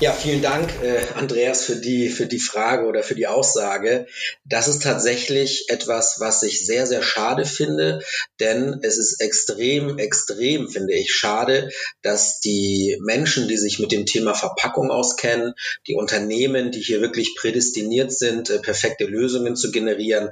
Ja, 0.00 0.12
vielen 0.12 0.40
Dank, 0.40 0.70
äh, 0.82 1.02
Andreas, 1.16 1.62
für 1.64 1.76
die, 1.76 2.08
für 2.08 2.24
die 2.24 2.38
Frage 2.38 2.86
oder 2.86 3.02
für 3.02 3.14
die 3.14 3.26
Aussage. 3.26 4.06
Das 4.46 4.68
ist 4.68 4.82
tatsächlich 4.82 5.66
etwas, 5.68 6.16
was 6.18 6.42
ich 6.42 6.64
sehr, 6.64 6.86
sehr 6.86 7.02
schade 7.02 7.44
finde, 7.44 8.02
denn 8.40 8.80
es 8.82 8.96
ist 8.96 9.20
extrem, 9.20 9.98
extrem, 9.98 10.70
finde 10.70 10.94
ich, 10.94 11.12
schade, 11.12 11.68
dass 12.00 12.40
die 12.40 12.96
Menschen, 13.04 13.46
die 13.46 13.58
sich 13.58 13.78
mit 13.78 13.92
dem 13.92 14.06
Thema 14.06 14.32
Verpackung 14.32 14.90
auskennen, 14.90 15.52
die 15.86 15.94
Unternehmen, 15.94 16.70
die 16.70 16.80
hier 16.80 17.02
wirklich 17.02 17.36
prädestiniert 17.36 18.12
sind, 18.12 18.48
äh, 18.48 18.60
perfekte 18.60 19.04
Lösungen 19.04 19.56
zu 19.56 19.70
generieren, 19.72 20.30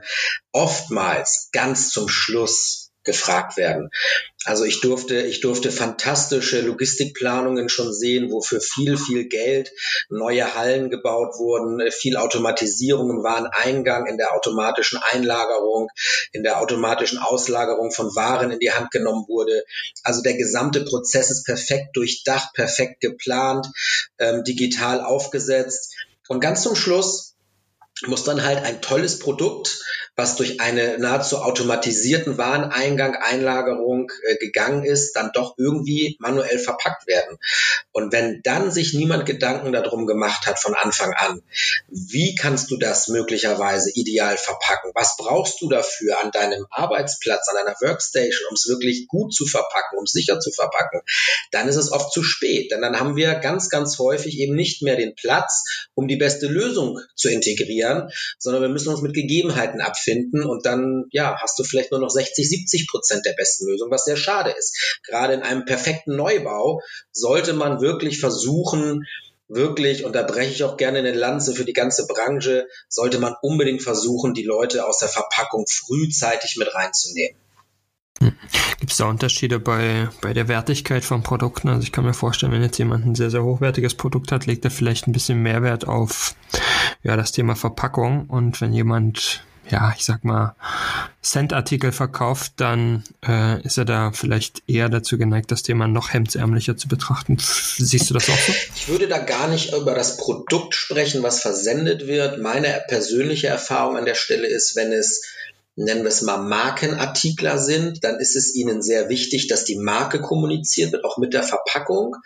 oftmals 0.53 1.51
ganz 1.53 1.91
zum 1.91 2.09
Schluss 2.09 2.78
gefragt 3.09 3.57
werden. 3.57 3.91
Also 4.45 4.65
ich 4.65 4.83
durfte, 4.83 5.23
ich 5.23 5.41
durfte 5.41 5.73
fantastische 5.73 6.61
Logistikplanungen 6.61 7.71
schon 7.71 7.93
sehen, 7.93 8.31
wo 8.31 8.43
für 8.43 8.61
viel, 8.61 8.99
viel 8.99 9.29
Geld 9.29 9.73
neue 10.11 10.55
Hallen 10.55 10.91
gebaut 10.91 11.39
wurden, 11.39 11.91
viel 11.91 12.19
Automatisierung 12.19 13.09
im 13.11 13.23
Wareneingang, 13.23 14.07
in 14.07 14.19
der 14.19 14.35
automatischen 14.35 15.01
Einlagerung, 15.11 15.89
in 16.33 16.43
der 16.43 16.61
automatischen 16.61 17.19
Auslagerung 17.19 17.93
von 17.93 18.15
Waren 18.15 18.51
in 18.51 18.59
die 18.59 18.73
Hand 18.73 18.91
genommen 18.91 19.25
wurde. 19.27 19.65
Also 20.05 20.23
der 20.23 20.35
gesamte 20.35 20.85
Prozess 20.85 21.31
ist 21.31 21.45
perfekt 21.45 21.97
durchdacht, 21.97 22.53
perfekt 22.53 23.01
geplant, 23.01 23.67
ähm, 24.19 24.45
digital 24.45 25.01
aufgesetzt. 25.01 25.95
Und 26.29 26.41
ganz 26.41 26.63
zum 26.63 26.77
Schluss 26.77 27.38
muss 28.07 28.25
dann 28.25 28.45
halt 28.45 28.65
ein 28.65 28.81
tolles 28.81 29.19
Produkt 29.19 29.81
was 30.19 30.35
durch 30.35 30.61
einen 30.61 31.01
nahezu 31.01 31.39
automatisierten 31.39 32.39
Wareneingang, 32.39 33.15
Einlagerung 33.15 34.11
äh, 34.27 34.35
gegangen 34.37 34.83
ist, 34.83 35.13
dann 35.13 35.31
doch 35.33 35.55
irgendwie 35.59 36.17
manuell 36.19 36.59
verpackt 36.59 37.07
werden. 37.07 37.39
Und 37.93 38.13
wenn 38.13 38.43
dann 38.43 38.73
sich 38.73 38.95
niemand 38.95 39.27
Gedanken 39.27 39.73
darum 39.73 40.09
gemacht 40.09 40.47
hat 40.47 40.59
von 40.59 40.75
Anfang 40.75 41.13
an, 41.13 41.41
wie 41.87 42.35
kannst 42.35 42.73
du 42.73 42.79
das 42.79 43.07
möglicherweise 43.07 43.93
ideal 43.95 44.37
verpacken? 44.37 44.91
Was 44.95 45.17
brauchst 45.17 45.61
du 45.61 45.69
dafür 45.69 46.19
an 46.21 46.33
deinem 46.33 46.67
Arbeitsplatz, 46.71 47.47
an 47.49 47.65
deiner 47.65 47.77
Workstation, 47.81 48.49
um 48.49 48.55
es 48.55 48.67
wirklich 48.69 49.07
gut 49.07 49.33
zu 49.33 49.47
verpacken, 49.47 49.99
um 49.99 50.05
es 50.05 50.11
sicher 50.11 50.41
zu 50.41 50.51
verpacken? 50.51 51.01
Dann 51.53 51.69
ist 51.69 51.77
es 51.77 51.93
oft 51.93 52.13
zu 52.13 52.25
spät, 52.25 52.73
denn 52.73 52.83
dann 52.83 52.99
haben 52.99 53.15
wir 53.15 53.37
ganz, 53.37 53.71
ganz 53.71 54.01
häufig 54.01 54.37
eben 54.41 54.57
nicht 54.57 54.83
mehr 54.83 54.97
den 54.97 55.15
Platz, 55.15 55.63
um 55.95 56.09
die 56.09 56.17
beste 56.17 56.49
Lösung 56.49 56.99
zu 57.15 57.29
integrieren, 57.29 57.88
sondern 58.39 58.63
wir 58.63 58.69
müssen 58.69 58.89
uns 58.89 59.03
mit 59.03 59.15
Gegebenheiten 59.15 59.81
abfinden 59.81 60.09
finden 60.09 60.45
und 60.45 60.65
dann, 60.65 61.05
ja, 61.11 61.37
hast 61.41 61.59
du 61.59 61.65
vielleicht 61.65 61.91
nur 61.91 62.01
noch 62.01 62.11
60, 62.11 62.49
70 62.49 62.89
Prozent 62.89 63.27
der 63.27 63.35
besten 63.35 63.67
Lösung, 63.67 63.91
was 63.91 64.05
sehr 64.05 64.17
schade 64.17 64.51
ist. 64.51 65.01
Gerade 65.07 65.35
in 65.35 65.43
einem 65.43 65.65
perfekten 65.65 66.17
Neubau 66.17 66.81
sollte 67.13 67.53
man 67.53 67.81
wirklich 67.81 68.21
versuchen, 68.21 69.05
wirklich, 69.49 70.05
und 70.05 70.15
da 70.15 70.23
breche 70.23 70.53
ich 70.53 70.65
auch 70.65 70.77
gerne 70.77 70.99
eine 70.99 71.13
Lanze 71.13 71.55
für 71.55 71.65
die 71.65 71.73
ganze 71.73 72.07
Branche, 72.07 72.67
sollte 72.89 73.19
man 73.19 73.35
unbedingt 73.43 73.83
versuchen, 73.83 74.35
die 74.35 74.45
Leute 74.45 74.87
aus 74.87 74.99
der 74.99 75.09
Verpackung 75.09 75.65
frühzeitig 75.67 76.57
mit 76.57 76.75
reinzunehmen. 76.75 77.39
Gibt 78.21 78.91
es 78.91 78.97
da 78.97 79.07
Unterschiede 79.07 79.59
bei, 79.59 80.09
bei 80.21 80.33
der 80.33 80.49
Wertigkeit 80.49 81.05
von 81.05 81.23
Produkten? 81.23 81.69
Also 81.69 81.83
ich 81.83 81.93
kann 81.93 82.05
mir 82.05 82.15
vorstellen, 82.15 82.53
wenn 82.53 82.63
jetzt 82.63 82.79
jemand 82.79 83.07
ein 83.07 83.15
sehr, 83.15 83.31
sehr 83.31 83.45
hochwertiges 83.45 83.95
Produkt 83.95 84.33
hat, 84.33 84.47
legt 84.47 84.65
er 84.65 84.71
vielleicht 84.71 85.07
ein 85.07 85.13
bisschen 85.13 85.43
Mehrwert 85.43 85.87
auf 85.87 86.35
ja, 87.03 87.17
das 87.17 87.33
Thema 87.33 87.55
Verpackung. 87.55 88.27
Und 88.27 88.61
wenn 88.61 88.73
jemand, 88.73 89.43
ja, 89.71 89.93
ich 89.97 90.05
sag 90.05 90.25
mal, 90.25 90.57
Cent-Artikel 91.23 91.93
verkauft, 91.93 92.55
dann 92.57 93.05
äh, 93.27 93.61
ist 93.63 93.79
er 93.79 93.85
da 93.85 94.13
vielleicht 94.13 94.63
eher 94.67 94.89
dazu 94.89 95.19
geneigt, 95.19 95.51
das 95.51 95.63
Thema 95.63 95.87
noch 95.87 96.13
hemdsärmlicher 96.13 96.77
zu 96.77 96.89
betrachten. 96.89 97.37
Siehst 97.39 98.11
du 98.11 98.15
das 98.15 98.29
auch 98.31 98.39
so? 98.39 98.53
Ich 98.75 98.89
würde 98.89 99.09
da 99.09 99.19
gar 99.19 99.49
nicht 99.49 99.75
über 99.75 99.95
das 99.95 100.17
Produkt 100.17 100.75
sprechen, 100.75 101.23
was 101.23 101.41
versendet 101.41 102.07
wird. 102.07 102.41
Meine 102.41 102.83
persönliche 102.89 103.49
Erfahrung 103.49 103.97
an 103.97 104.07
der 104.07 104.15
Stelle 104.15 104.47
ist, 104.47 104.77
wenn 104.77 104.93
es 104.93 105.25
nennen 105.79 106.03
wir 106.03 106.09
es 106.09 106.23
mal 106.23 106.39
Markenartikler 106.39 107.59
sind, 107.59 108.03
dann 108.03 108.19
ist 108.19 108.37
es 108.37 108.55
ihnen 108.55 108.83
sehr 108.83 109.09
wichtig, 109.09 109.47
dass 109.47 109.65
die 109.65 109.77
Marke 109.77 110.21
kommuniziert 110.21 110.93
wird, 110.93 111.05
auch 111.05 111.19
mit 111.19 111.33
der 111.33 111.45
Verpackung. 111.45 112.17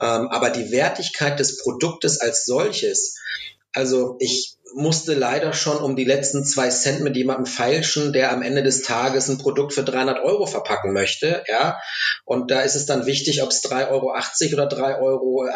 Ähm, 0.00 0.28
aber 0.28 0.50
die 0.50 0.70
Wertigkeit 0.70 1.38
des 1.38 1.58
Produktes 1.62 2.20
als 2.20 2.44
solches, 2.44 3.16
also 3.72 4.16
ich 4.20 4.56
musste 4.74 5.14
leider 5.14 5.52
schon 5.52 5.78
um 5.78 5.96
die 5.96 6.04
letzten 6.04 6.44
zwei 6.44 6.68
Cent 6.68 7.00
mit 7.00 7.16
jemandem 7.16 7.46
feilschen, 7.46 8.12
der 8.12 8.32
am 8.32 8.42
Ende 8.42 8.62
des 8.62 8.82
Tages 8.82 9.28
ein 9.28 9.38
Produkt 9.38 9.72
für 9.72 9.84
300 9.84 10.22
Euro 10.22 10.46
verpacken 10.46 10.92
möchte, 10.92 11.44
ja. 11.46 11.78
Und 12.24 12.50
da 12.50 12.62
ist 12.62 12.74
es 12.74 12.86
dann 12.86 13.06
wichtig, 13.06 13.42
ob 13.42 13.50
es 13.50 13.62
3,80 13.62 13.90
Euro 13.90 14.06
oder 14.06 14.68
3,58 14.68 15.00
Euro 15.00 15.46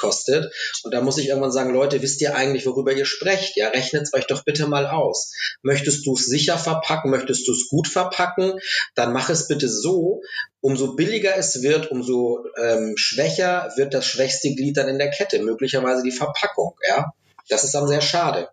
kostet. 0.00 0.52
Und 0.82 0.92
da 0.92 1.00
muss 1.00 1.18
ich 1.18 1.28
irgendwann 1.28 1.52
sagen, 1.52 1.72
Leute, 1.72 2.02
wisst 2.02 2.20
ihr 2.20 2.34
eigentlich, 2.34 2.66
worüber 2.66 2.92
ihr 2.92 3.06
sprecht? 3.06 3.56
Ja, 3.56 3.68
rechnet 3.68 4.02
es 4.02 4.12
euch 4.12 4.26
doch 4.26 4.44
bitte 4.44 4.66
mal 4.66 4.86
aus. 4.86 5.32
Möchtest 5.62 6.06
du 6.06 6.14
es 6.14 6.26
sicher 6.26 6.58
verpacken? 6.58 7.10
Möchtest 7.10 7.46
du 7.46 7.52
es 7.52 7.68
gut 7.68 7.88
verpacken? 7.88 8.58
Dann 8.94 9.12
mach 9.12 9.30
es 9.30 9.46
bitte 9.46 9.68
so, 9.68 10.22
umso 10.60 10.96
billiger 10.96 11.36
es 11.36 11.62
wird, 11.62 11.90
umso 11.90 12.44
ähm, 12.60 12.94
schwächer 12.96 13.72
wird 13.76 13.94
das 13.94 14.06
schwächste 14.06 14.54
Glied 14.54 14.76
dann 14.76 14.88
in 14.88 14.98
der 14.98 15.10
Kette, 15.10 15.40
möglicherweise 15.40 16.02
die 16.02 16.10
Verpackung, 16.10 16.74
ja. 16.88 17.12
Das 17.48 17.64
ist 17.64 17.74
dann 17.74 17.86
sehr 17.86 18.00
schade. 18.00 18.48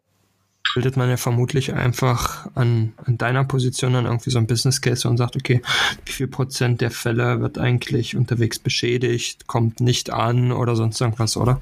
Bildet 0.73 0.95
man 0.95 1.09
ja 1.09 1.17
vermutlich 1.17 1.73
einfach 1.73 2.47
an, 2.55 2.93
an 3.05 3.17
deiner 3.17 3.43
Position 3.43 3.93
dann 3.93 4.05
irgendwie 4.05 4.29
so 4.29 4.37
ein 4.37 4.47
Business 4.47 4.79
Case 4.79 5.07
und 5.07 5.17
sagt, 5.17 5.35
okay, 5.35 5.61
wie 6.05 6.11
viel 6.11 6.27
Prozent 6.27 6.79
der 6.79 6.91
Fälle 6.91 7.41
wird 7.41 7.57
eigentlich 7.57 8.15
unterwegs 8.15 8.57
beschädigt, 8.57 9.47
kommt 9.47 9.81
nicht 9.81 10.11
an 10.11 10.51
oder 10.53 10.75
sonst 10.77 11.01
irgendwas, 11.01 11.35
oder? 11.35 11.59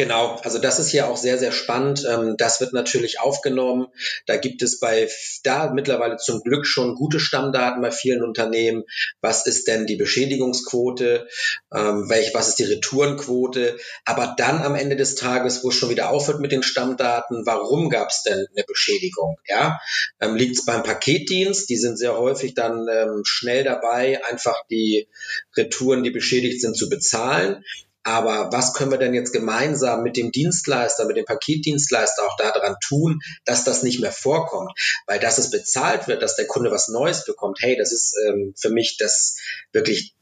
Genau, 0.00 0.40
also 0.44 0.58
das 0.58 0.78
ist 0.78 0.88
hier 0.88 1.08
auch 1.08 1.18
sehr, 1.18 1.36
sehr 1.36 1.52
spannend. 1.52 2.06
Ähm, 2.10 2.36
das 2.38 2.58
wird 2.62 2.72
natürlich 2.72 3.20
aufgenommen. 3.20 3.88
Da 4.24 4.38
gibt 4.38 4.62
es 4.62 4.80
bei 4.80 5.10
da 5.42 5.70
mittlerweile 5.74 6.16
zum 6.16 6.40
Glück 6.40 6.64
schon 6.64 6.94
gute 6.94 7.20
Stammdaten 7.20 7.82
bei 7.82 7.90
vielen 7.90 8.22
Unternehmen. 8.22 8.84
Was 9.20 9.46
ist 9.46 9.68
denn 9.68 9.84
die 9.84 9.96
Beschädigungsquote? 9.96 11.28
Ähm, 11.70 12.08
was 12.08 12.48
ist 12.48 12.58
die 12.60 12.64
Retourenquote? 12.64 13.76
Aber 14.06 14.34
dann 14.38 14.62
am 14.62 14.74
Ende 14.74 14.96
des 14.96 15.16
Tages, 15.16 15.62
wo 15.62 15.68
es 15.68 15.74
schon 15.74 15.90
wieder 15.90 16.08
aufhört 16.08 16.40
mit 16.40 16.50
den 16.50 16.62
Stammdaten, 16.62 17.44
warum 17.44 17.90
gab 17.90 18.08
es 18.08 18.22
denn 18.22 18.46
eine 18.56 18.64
Beschädigung? 18.66 19.36
Ja, 19.48 19.80
ähm, 20.18 20.34
liegt 20.34 20.56
es 20.56 20.64
beim 20.64 20.82
Paketdienst? 20.82 21.68
Die 21.68 21.76
sind 21.76 21.98
sehr 21.98 22.16
häufig 22.16 22.54
dann 22.54 22.86
schnell 23.24 23.64
dabei, 23.64 24.24
einfach 24.24 24.64
die 24.70 25.08
Retouren, 25.58 26.04
die 26.04 26.10
beschädigt 26.10 26.62
sind, 26.62 26.74
zu 26.74 26.88
bezahlen. 26.88 27.62
Aber 28.02 28.50
was 28.52 28.72
können 28.72 28.90
wir 28.90 28.98
denn 28.98 29.14
jetzt 29.14 29.32
gemeinsam 29.32 30.02
mit 30.02 30.16
dem 30.16 30.30
Dienstleister, 30.32 31.04
mit 31.04 31.16
dem 31.16 31.26
Paketdienstleister 31.26 32.26
auch 32.26 32.36
daran 32.36 32.76
tun, 32.82 33.20
dass 33.44 33.64
das 33.64 33.82
nicht 33.82 34.00
mehr 34.00 34.12
vorkommt? 34.12 34.72
Weil 35.06 35.18
dass 35.18 35.38
es 35.38 35.50
bezahlt 35.50 36.08
wird, 36.08 36.22
dass 36.22 36.36
der 36.36 36.46
Kunde 36.46 36.70
was 36.70 36.88
Neues 36.88 37.24
bekommt, 37.24 37.58
hey, 37.60 37.76
das 37.76 37.92
ist 37.92 38.14
ähm, 38.26 38.54
für 38.58 38.70
mich 38.70 38.96
das 38.98 39.36
wirklich 39.72 40.14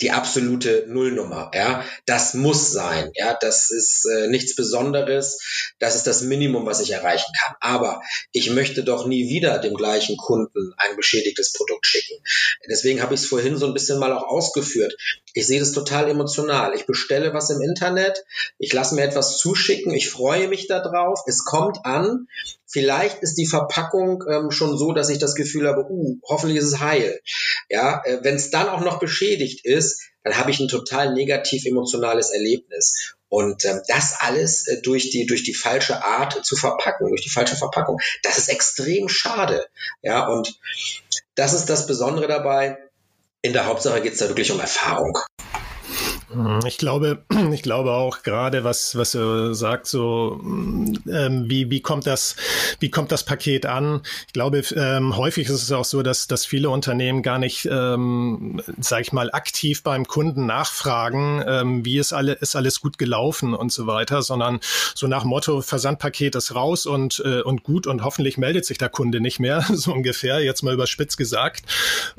die 0.00 0.10
absolute 0.10 0.84
Nullnummer. 0.88 1.50
Ja, 1.54 1.84
das 2.06 2.34
muss 2.34 2.70
sein. 2.70 3.10
Ja, 3.14 3.36
das 3.40 3.70
ist 3.70 4.04
äh, 4.06 4.28
nichts 4.28 4.54
Besonderes. 4.54 5.72
Das 5.78 5.96
ist 5.96 6.06
das 6.06 6.22
Minimum, 6.22 6.66
was 6.66 6.80
ich 6.80 6.92
erreichen 6.92 7.32
kann. 7.38 7.56
Aber 7.60 8.02
ich 8.32 8.50
möchte 8.50 8.84
doch 8.84 9.06
nie 9.06 9.28
wieder 9.28 9.58
dem 9.58 9.74
gleichen 9.74 10.16
Kunden 10.16 10.72
ein 10.76 10.96
beschädigtes 10.96 11.52
Produkt 11.52 11.86
schicken. 11.86 12.22
Deswegen 12.68 13.02
habe 13.02 13.14
ich 13.14 13.22
es 13.22 13.26
vorhin 13.26 13.56
so 13.56 13.66
ein 13.66 13.74
bisschen 13.74 13.98
mal 13.98 14.12
auch 14.12 14.24
ausgeführt. 14.24 14.96
Ich 15.34 15.46
sehe 15.46 15.60
das 15.60 15.72
total 15.72 16.08
emotional. 16.08 16.74
Ich 16.74 16.86
bestelle 16.86 17.34
was 17.34 17.50
im 17.50 17.60
Internet, 17.60 18.24
ich 18.58 18.72
lasse 18.72 18.94
mir 18.94 19.02
etwas 19.02 19.38
zuschicken, 19.38 19.92
ich 19.94 20.08
freue 20.08 20.48
mich 20.48 20.66
darauf, 20.66 21.22
es 21.26 21.44
kommt 21.44 21.84
an. 21.84 22.28
Vielleicht 22.70 23.22
ist 23.22 23.34
die 23.34 23.46
Verpackung 23.46 24.22
ähm, 24.30 24.50
schon 24.50 24.76
so, 24.76 24.92
dass 24.92 25.08
ich 25.08 25.18
das 25.18 25.34
Gefühl 25.34 25.66
habe, 25.66 25.86
uh, 25.88 26.18
hoffentlich 26.28 26.58
ist 26.58 26.66
es 26.66 26.80
heil. 26.80 27.20
Ja, 27.68 28.02
äh, 28.04 28.18
wenn 28.22 28.36
es 28.36 28.50
dann 28.50 28.68
auch 28.68 28.80
noch 28.80 28.98
beschädigt 28.98 29.64
ist, 29.64 30.02
dann 30.22 30.36
habe 30.36 30.50
ich 30.50 30.60
ein 30.60 30.68
total 30.68 31.14
negativ 31.14 31.64
emotionales 31.64 32.30
Erlebnis. 32.30 33.14
Und 33.28 33.64
ähm, 33.64 33.80
das 33.88 34.14
alles 34.18 34.66
äh, 34.68 34.82
durch 34.82 35.10
die 35.10 35.26
durch 35.26 35.42
die 35.42 35.54
falsche 35.54 36.04
Art 36.04 36.44
zu 36.44 36.56
verpacken, 36.56 37.08
durch 37.08 37.22
die 37.22 37.30
falsche 37.30 37.56
Verpackung, 37.56 37.98
das 38.22 38.38
ist 38.38 38.48
extrem 38.48 39.08
schade. 39.08 39.66
Ja, 40.02 40.28
und 40.28 40.58
das 41.34 41.52
ist 41.54 41.66
das 41.66 41.86
Besondere 41.86 42.26
dabei 42.26 42.78
in 43.42 43.52
der 43.52 43.66
Hauptsache 43.66 44.00
geht 44.00 44.14
es 44.14 44.18
da 44.18 44.28
wirklich 44.28 44.50
um 44.50 44.60
Erfahrung. 44.60 45.16
Ich 46.66 46.76
glaube, 46.76 47.22
ich 47.52 47.62
glaube 47.62 47.92
auch 47.92 48.22
gerade, 48.22 48.62
was, 48.62 48.96
was 48.96 49.12
du 49.12 49.54
sagst, 49.54 49.90
so, 49.90 50.38
ähm, 50.42 51.44
wie, 51.48 51.70
wie 51.70 51.80
kommt 51.80 52.06
das, 52.06 52.36
wie 52.80 52.90
kommt 52.90 53.12
das 53.12 53.24
Paket 53.24 53.64
an? 53.64 54.02
Ich 54.26 54.34
glaube, 54.34 54.62
ähm, 54.76 55.16
häufig 55.16 55.48
ist 55.48 55.62
es 55.62 55.72
auch 55.72 55.86
so, 55.86 56.02
dass, 56.02 56.26
dass 56.26 56.44
viele 56.44 56.68
Unternehmen 56.68 57.22
gar 57.22 57.38
nicht, 57.38 57.66
ähm, 57.70 58.60
sag 58.78 59.00
ich 59.00 59.12
mal, 59.12 59.30
aktiv 59.32 59.82
beim 59.82 60.06
Kunden 60.06 60.44
nachfragen, 60.44 61.42
ähm, 61.46 61.84
wie 61.86 61.98
ist 61.98 62.12
alle, 62.12 62.34
ist 62.34 62.56
alles 62.56 62.80
gut 62.80 62.98
gelaufen 62.98 63.54
und 63.54 63.72
so 63.72 63.86
weiter, 63.86 64.20
sondern 64.20 64.60
so 64.94 65.06
nach 65.06 65.24
Motto, 65.24 65.62
Versandpaket 65.62 66.34
ist 66.34 66.54
raus 66.54 66.84
und, 66.84 67.22
äh, 67.24 67.40
und 67.40 67.62
gut 67.62 67.86
und 67.86 68.04
hoffentlich 68.04 68.36
meldet 68.36 68.66
sich 68.66 68.76
der 68.76 68.90
Kunde 68.90 69.20
nicht 69.20 69.40
mehr, 69.40 69.64
so 69.72 69.92
ungefähr, 69.92 70.40
jetzt 70.40 70.62
mal 70.62 70.74
überspitzt 70.74 71.16
gesagt. 71.16 71.62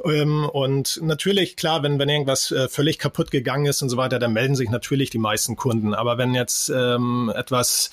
Ähm, 0.04 0.50
und 0.50 1.00
natürlich, 1.04 1.56
klar, 1.56 1.84
wenn, 1.84 2.00
wenn 2.00 2.10
irgendwas 2.10 2.52
äh, 2.52 2.68
völlig 2.68 2.98
kaputt 2.98 3.30
gegangen 3.30 3.68
ist 3.68 3.84
und 3.84 3.90
so 3.90 3.99
weiter, 4.00 4.18
dann 4.18 4.34
melden 4.34 4.56
sich 4.56 4.72
natürlich 4.72 5.12
die 5.12 5.20
meisten 5.20 5.56
Kunden. 5.56 5.94
Aber 5.94 6.18
wenn 6.18 6.34
jetzt 6.34 6.70
ähm, 6.70 7.32
etwas 7.36 7.92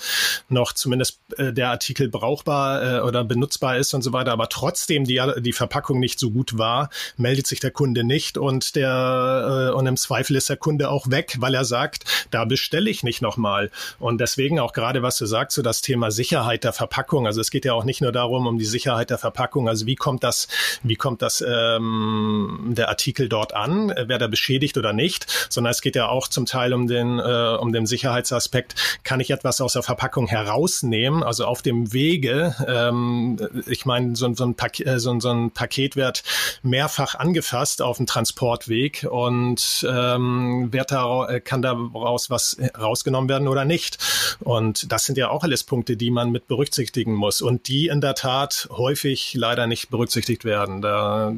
noch 0.49 0.73
zumindest 0.73 1.21
äh, 1.37 1.53
der 1.53 1.69
Artikel 1.71 2.09
brauchbar 2.09 2.83
äh, 2.83 3.01
oder 3.01 3.25
benutzbar 3.25 3.77
ist 3.77 3.93
und 3.93 4.01
so 4.01 4.15
weiter, 4.15 4.33
aber 4.33 4.49
trotzdem 4.49 5.05
die, 5.05 5.21
die 5.41 5.53
Verpackung 5.53 6.01
nicht 6.01 6.19
so 6.19 6.31
gut 6.31 6.57
war, 6.57 6.89
meldet 7.19 7.47
sich 7.47 7.61
der 7.61 7.71
Kunde 7.71 8.05
nicht 8.05 8.39
und 8.39 8.77
der 8.77 9.71
äh, 9.73 9.77
und 9.77 9.87
im 9.87 9.97
Zweifel 9.97 10.37
ist 10.37 10.49
der 10.49 10.57
Kunde 10.57 10.89
auch 10.91 11.11
weg, 11.11 11.37
weil 11.41 11.55
er 11.55 11.65
sagt, 11.65 12.05
da 12.31 12.45
bestelle 12.45 12.89
ich 12.89 13.03
nicht 13.03 13.21
nochmal. 13.23 13.71
Und 13.99 14.21
deswegen 14.21 14.61
auch 14.61 14.73
gerade, 14.73 15.03
was 15.03 15.19
du 15.19 15.27
sagst, 15.27 15.57
so 15.57 15.63
das 15.63 15.83
Thema 15.83 16.11
Sicherheit 16.11 16.65
der 16.65 16.73
Verpackung. 16.73 17.27
Also 17.27 17.41
es 17.41 17.51
geht 17.51 17.65
ja 17.65 17.75
auch 17.75 17.85
nicht 17.85 18.01
nur 18.01 18.13
darum, 18.13 18.47
um 18.47 18.59
die 18.59 18.65
Sicherheit 18.65 19.11
der 19.11 19.19
Verpackung. 19.19 19.69
Also 19.69 19.87
wie 19.87 19.97
kommt 19.97 20.23
das, 20.23 20.49
wie 20.83 20.97
kommt 20.97 21.23
das 21.23 21.45
ähm, 21.47 22.73
der 22.77 22.89
Artikel 22.89 23.29
dort 23.29 23.55
an, 23.55 23.93
wer 24.07 24.19
da 24.19 24.29
beschädigt 24.29 24.79
oder 24.79 24.93
nicht, 24.93 25.27
sondern 25.51 25.73
es 25.73 25.83
geht 25.83 25.96
ja 25.97 26.09
auch 26.09 26.29
zum 26.29 26.47
Teil 26.47 26.73
um 26.73 26.87
den, 26.87 27.19
äh, 27.19 27.57
um 27.59 27.73
den 27.73 27.87
Sicherheitsaspekt. 27.87 29.01
Kann 29.03 29.21
ich 29.21 29.31
etwas 29.31 29.61
aus 29.61 29.73
der 29.73 29.83
Verpackung 29.83 30.29
herausnehmen, 30.29 31.23
also 31.23 31.45
auf 31.47 31.63
dem 31.63 31.93
Wege? 31.93 32.55
Ähm, 32.67 33.39
ich 33.67 33.87
meine, 33.87 34.15
so, 34.15 34.33
so, 34.35 34.45
ein 34.45 34.55
Paket, 34.55 34.87
äh, 34.87 35.01
so, 35.01 35.19
so, 35.19 35.31
ein 35.31 35.51
Paket 35.51 35.97
wird 35.97 36.23
mehrfach 36.63 37.15
angefasst 37.17 37.83
auf 37.83 37.97
dem 37.97 38.07
Transportweg 38.07 39.07
und 39.11 39.87
ähm, 39.91 40.73
wird 40.73 40.93
da, 40.93 41.29
äh, 41.29 41.41
kann 41.41 41.63
daraus 41.63 42.31
was 42.31 42.57
rausgenommen 42.79 43.29
werden 43.29 43.49
oder 43.49 43.65
nicht. 43.65 43.99
Und 44.41 44.93
das 44.93 45.05
sind 45.05 45.19
ja 45.19 45.31
auch 45.31 45.43
alles 45.43 45.65
Punkte, 45.65 45.97
die 45.97 46.11
man 46.11 46.31
mit 46.31 46.47
berücksichtigen 46.47 47.15
muss 47.15 47.43
und 47.43 47.69
die 47.69 47.89
in 47.89 48.01
der 48.01 48.15
Tat 48.15 48.69
häufig 48.71 49.35
leider 49.35 49.67
nicht 49.67 49.91
berücksichtigt 49.91 50.45
werden. 50.45 50.83
Da, 50.83 51.33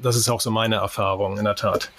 das 0.00 0.16
ist 0.16 0.28
auch 0.28 0.40
so 0.40 0.50
meine 0.50 0.76
Erfahrung 0.76 1.38
in 1.38 1.44
der 1.44 1.56
Tat. 1.56 1.90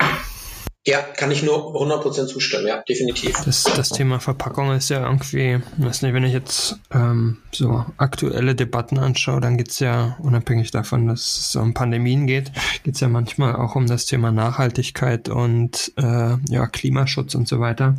Ja, 0.87 1.01
kann 1.01 1.31
ich 1.31 1.41
nur 1.41 1.75
100% 1.75 2.27
zustimmen, 2.27 2.67
ja, 2.67 2.83
definitiv. 2.87 3.35
Das, 3.43 3.63
das 3.63 3.89
Thema 3.89 4.19
Verpackung 4.19 4.71
ist 4.71 4.89
ja 4.89 5.03
irgendwie, 5.03 5.59
weiß 5.77 6.03
nicht, 6.03 6.13
wenn 6.13 6.23
ich 6.23 6.33
jetzt 6.33 6.77
ähm, 6.93 7.37
so 7.51 7.83
aktuelle 7.97 8.53
Debatten 8.53 8.99
anschaue, 8.99 9.41
dann 9.41 9.57
geht's 9.57 9.79
ja, 9.79 10.15
unabhängig 10.19 10.69
davon, 10.69 11.07
dass 11.07 11.37
es 11.37 11.55
um 11.55 11.73
Pandemien 11.73 12.27
geht, 12.27 12.51
geht's 12.83 12.99
ja 12.99 13.07
manchmal 13.07 13.55
auch 13.55 13.75
um 13.75 13.87
das 13.87 14.05
Thema 14.05 14.31
Nachhaltigkeit 14.31 15.27
und 15.27 15.91
äh, 15.97 16.37
ja, 16.49 16.67
Klimaschutz 16.67 17.33
und 17.33 17.47
so 17.47 17.59
weiter, 17.59 17.95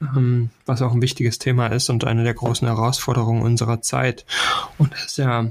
ähm, 0.00 0.50
was 0.64 0.80
auch 0.80 0.92
ein 0.92 1.02
wichtiges 1.02 1.40
Thema 1.40 1.66
ist 1.66 1.90
und 1.90 2.04
eine 2.04 2.22
der 2.22 2.34
großen 2.34 2.68
Herausforderungen 2.68 3.42
unserer 3.42 3.82
Zeit. 3.82 4.26
Und 4.78 4.92
das 4.92 5.06
ist 5.06 5.18
ja 5.18 5.48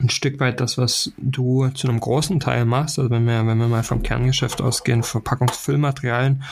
ein 0.00 0.10
Stück 0.10 0.40
weit 0.40 0.60
das, 0.60 0.78
was 0.78 1.12
du 1.18 1.68
zu 1.68 1.88
einem 1.88 2.00
großen 2.00 2.40
Teil 2.40 2.64
machst, 2.64 2.98
also 2.98 3.10
wenn 3.10 3.26
wir, 3.26 3.46
wenn 3.46 3.58
wir 3.58 3.68
mal 3.68 3.82
vom 3.82 4.02
Kerngeschäft 4.02 4.60
ausgehen, 4.62 5.02
Verpackungsfüllmaterialien, 5.02 6.42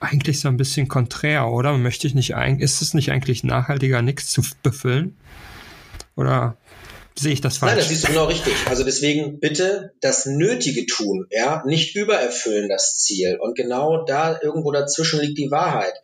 eigentlich 0.00 0.40
so 0.40 0.48
ein 0.48 0.56
bisschen 0.56 0.88
konträr, 0.88 1.48
oder? 1.48 1.76
Möchte 1.78 2.06
ich 2.06 2.14
nicht, 2.14 2.30
ist 2.30 2.82
es 2.82 2.94
nicht 2.94 3.12
eigentlich 3.12 3.44
nachhaltiger, 3.44 4.02
nichts 4.02 4.30
zu 4.30 4.42
befüllen? 4.62 5.16
Oder 6.16 6.56
sehe 7.18 7.32
ich 7.32 7.40
das 7.40 7.58
falsch? 7.58 7.70
Nein, 7.70 7.78
das 7.78 7.88
siehst 7.88 8.04
du 8.04 8.08
genau 8.08 8.26
richtig. 8.26 8.54
Also 8.66 8.84
deswegen 8.84 9.40
bitte 9.40 9.92
das 10.00 10.26
Nötige 10.26 10.86
tun, 10.86 11.26
ja, 11.30 11.62
nicht 11.66 11.94
übererfüllen 11.96 12.68
das 12.68 12.98
Ziel. 12.98 13.38
Und 13.40 13.56
genau 13.56 14.04
da 14.04 14.38
irgendwo 14.40 14.72
dazwischen 14.72 15.20
liegt 15.20 15.38
die 15.38 15.50
Wahrheit. 15.50 15.94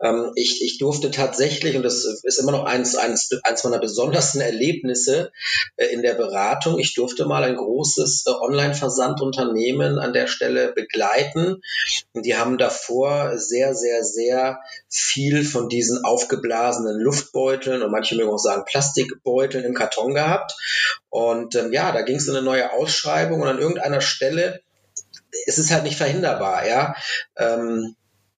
Ähm, 0.00 0.32
ich, 0.34 0.62
ich 0.62 0.78
durfte 0.78 1.10
tatsächlich, 1.10 1.76
und 1.76 1.82
das 1.82 2.04
ist 2.22 2.38
immer 2.38 2.52
noch 2.52 2.64
eins, 2.64 2.96
eins, 2.96 3.30
eins 3.42 3.64
meiner 3.64 3.78
besondersten 3.78 4.40
Erlebnisse 4.40 5.32
äh, 5.76 5.86
in 5.86 6.02
der 6.02 6.14
Beratung, 6.14 6.78
ich 6.78 6.94
durfte 6.94 7.26
mal 7.26 7.44
ein 7.44 7.56
großes 7.56 8.24
äh, 8.26 8.30
Online-Versandunternehmen 8.30 9.98
an 9.98 10.12
der 10.12 10.26
Stelle 10.26 10.72
begleiten. 10.72 11.60
Und 12.12 12.26
die 12.26 12.36
haben 12.36 12.58
davor 12.58 13.38
sehr, 13.38 13.74
sehr, 13.74 14.04
sehr 14.04 14.60
viel 14.88 15.44
von 15.44 15.68
diesen 15.68 16.04
aufgeblasenen 16.04 17.00
Luftbeuteln 17.00 17.82
und 17.82 17.90
manche 17.90 18.16
mögen 18.16 18.30
auch 18.30 18.38
sagen 18.38 18.64
Plastikbeuteln 18.64 19.64
im 19.64 19.74
Karton 19.74 20.14
gehabt. 20.14 20.53
Und 21.10 21.54
ähm, 21.54 21.72
ja, 21.72 21.92
da 21.92 22.02
ging 22.02 22.16
es 22.16 22.28
in 22.28 22.36
eine 22.36 22.44
neue 22.44 22.72
Ausschreibung 22.72 23.40
und 23.40 23.48
an 23.48 23.58
irgendeiner 23.58 24.00
Stelle 24.00 24.60
es 25.46 25.58
ist 25.58 25.70
halt 25.70 25.82
nicht 25.84 25.96
verhinderbar, 25.96 26.66
ja. 26.66 26.94
Ähm, 27.36 27.96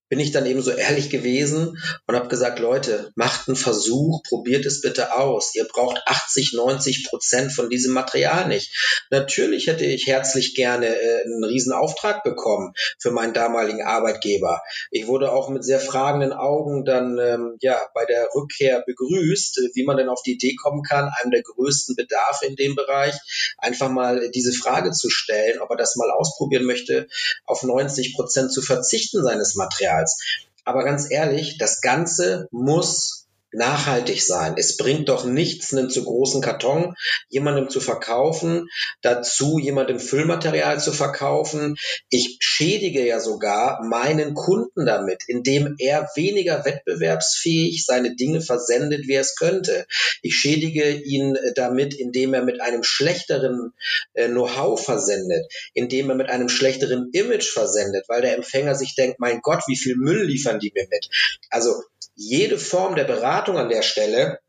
bin 0.09 0.19
ich 0.19 0.31
dann 0.31 0.45
eben 0.45 0.61
so 0.61 0.71
ehrlich 0.71 1.09
gewesen 1.09 1.77
und 2.07 2.15
habe 2.15 2.27
gesagt, 2.27 2.59
Leute, 2.59 3.11
macht 3.15 3.47
einen 3.47 3.57
Versuch, 3.57 4.23
probiert 4.23 4.65
es 4.65 4.81
bitte 4.81 5.15
aus. 5.15 5.53
Ihr 5.55 5.65
braucht 5.65 6.01
80, 6.05 6.53
90 6.53 7.07
Prozent 7.09 7.51
von 7.51 7.69
diesem 7.69 7.93
Material 7.93 8.47
nicht. 8.47 9.05
Natürlich 9.09 9.67
hätte 9.67 9.85
ich 9.85 10.07
herzlich 10.07 10.55
gerne 10.55 10.87
äh, 10.87 11.23
einen 11.23 11.43
Riesenauftrag 11.43 12.23
bekommen 12.23 12.73
für 12.99 13.11
meinen 13.11 13.33
damaligen 13.33 13.83
Arbeitgeber. 13.83 14.61
Ich 14.91 15.07
wurde 15.07 15.31
auch 15.31 15.49
mit 15.49 15.63
sehr 15.63 15.79
fragenden 15.79 16.33
Augen 16.33 16.85
dann 16.85 17.17
ähm, 17.19 17.57
ja 17.59 17.79
bei 17.93 18.05
der 18.05 18.29
Rückkehr 18.33 18.83
begrüßt, 18.85 19.61
wie 19.73 19.83
man 19.83 19.97
denn 19.97 20.09
auf 20.09 20.21
die 20.23 20.33
Idee 20.33 20.55
kommen 20.55 20.83
kann, 20.83 21.11
einem 21.19 21.31
der 21.31 21.43
größten 21.43 21.95
Bedarfe 21.95 22.45
in 22.45 22.55
dem 22.55 22.75
Bereich 22.75 23.15
einfach 23.57 23.89
mal 23.89 24.29
diese 24.31 24.53
Frage 24.53 24.91
zu 24.91 25.09
stellen, 25.09 25.59
ob 25.59 25.69
er 25.69 25.77
das 25.77 25.95
mal 25.95 26.11
ausprobieren 26.11 26.63
möchte, 26.63 27.07
auf 27.45 27.63
90 27.63 28.15
Prozent 28.15 28.53
zu 28.53 28.61
verzichten 28.61 29.23
seines 29.23 29.55
Materials. 29.55 29.96
Materials. 29.97 30.47
Aber 30.65 30.83
ganz 30.83 31.09
ehrlich, 31.09 31.57
das 31.57 31.81
Ganze 31.81 32.47
muss 32.51 33.26
nachhaltig 33.51 34.21
sein. 34.21 34.55
Es 34.57 34.77
bringt 34.77 35.09
doch 35.09 35.25
nichts, 35.25 35.73
einen 35.73 35.89
zu 35.89 36.03
großen 36.03 36.41
Karton 36.41 36.93
jemandem 37.29 37.69
zu 37.69 37.79
verkaufen, 37.79 38.67
dazu 39.01 39.59
jemandem 39.59 39.99
Füllmaterial 39.99 40.79
zu 40.79 40.91
verkaufen. 40.91 41.75
Ich 42.09 42.37
schädige 42.39 43.05
ja 43.05 43.19
sogar 43.19 43.83
meinen 43.83 44.33
Kunden 44.33 44.85
damit, 44.85 45.23
indem 45.27 45.75
er 45.79 46.09
weniger 46.15 46.65
wettbewerbsfähig 46.65 47.85
seine 47.85 48.15
Dinge 48.15 48.41
versendet, 48.41 49.07
wie 49.07 49.13
er 49.13 49.21
es 49.21 49.35
könnte. 49.35 49.85
Ich 50.21 50.35
schädige 50.35 50.91
ihn 50.91 51.37
damit, 51.55 51.93
indem 51.93 52.33
er 52.33 52.43
mit 52.43 52.61
einem 52.61 52.83
schlechteren 52.83 53.73
äh, 54.13 54.27
Know-how 54.27 54.83
versendet, 54.83 55.45
indem 55.73 56.09
er 56.09 56.15
mit 56.15 56.29
einem 56.29 56.49
schlechteren 56.49 57.09
Image 57.13 57.49
versendet, 57.49 58.05
weil 58.07 58.21
der 58.21 58.35
Empfänger 58.35 58.75
sich 58.75 58.95
denkt, 58.95 59.19
mein 59.19 59.41
Gott, 59.41 59.63
wie 59.67 59.77
viel 59.77 59.95
Müll 59.95 60.23
liefern 60.23 60.59
die 60.59 60.71
mir 60.75 60.87
mit? 60.89 61.09
Also 61.49 61.81
jede 62.19 62.57
Form 62.57 62.95
der 62.95 63.03
Beratung 63.03 63.36
an 63.57 63.69
der 63.69 63.81
Stelle 63.81 64.39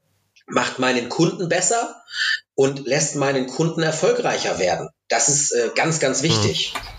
macht 0.47 0.79
meinen 0.79 1.09
Kunden 1.09 1.49
besser 1.49 2.03
und 2.55 2.87
lässt 2.87 3.17
meinen 3.17 3.47
Kunden 3.47 3.83
erfolgreicher 3.83 4.59
werden. 4.59 4.89
Das 5.09 5.29
ist 5.29 5.53
äh, 5.53 5.71
ganz, 5.75 6.01
ganz 6.01 6.23
wichtig. 6.23 6.73
Mhm. 6.75 6.98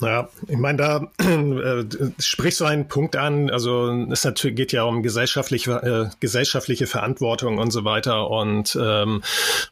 Naja, 0.00 0.28
ich 0.48 0.58
meine, 0.58 0.78
da 0.78 1.08
äh, 1.18 1.84
sprichst 2.18 2.60
du 2.60 2.64
einen 2.64 2.88
Punkt 2.88 3.14
an, 3.14 3.48
also 3.48 3.92
es 4.10 4.24
natürlich, 4.24 4.56
geht 4.56 4.72
ja 4.72 4.82
um 4.82 5.04
gesellschaftliche, 5.04 6.10
äh, 6.10 6.16
gesellschaftliche 6.18 6.88
Verantwortung 6.88 7.58
und 7.58 7.70
so 7.70 7.84
weiter 7.84 8.28
und 8.28 8.76
ähm, 8.80 9.22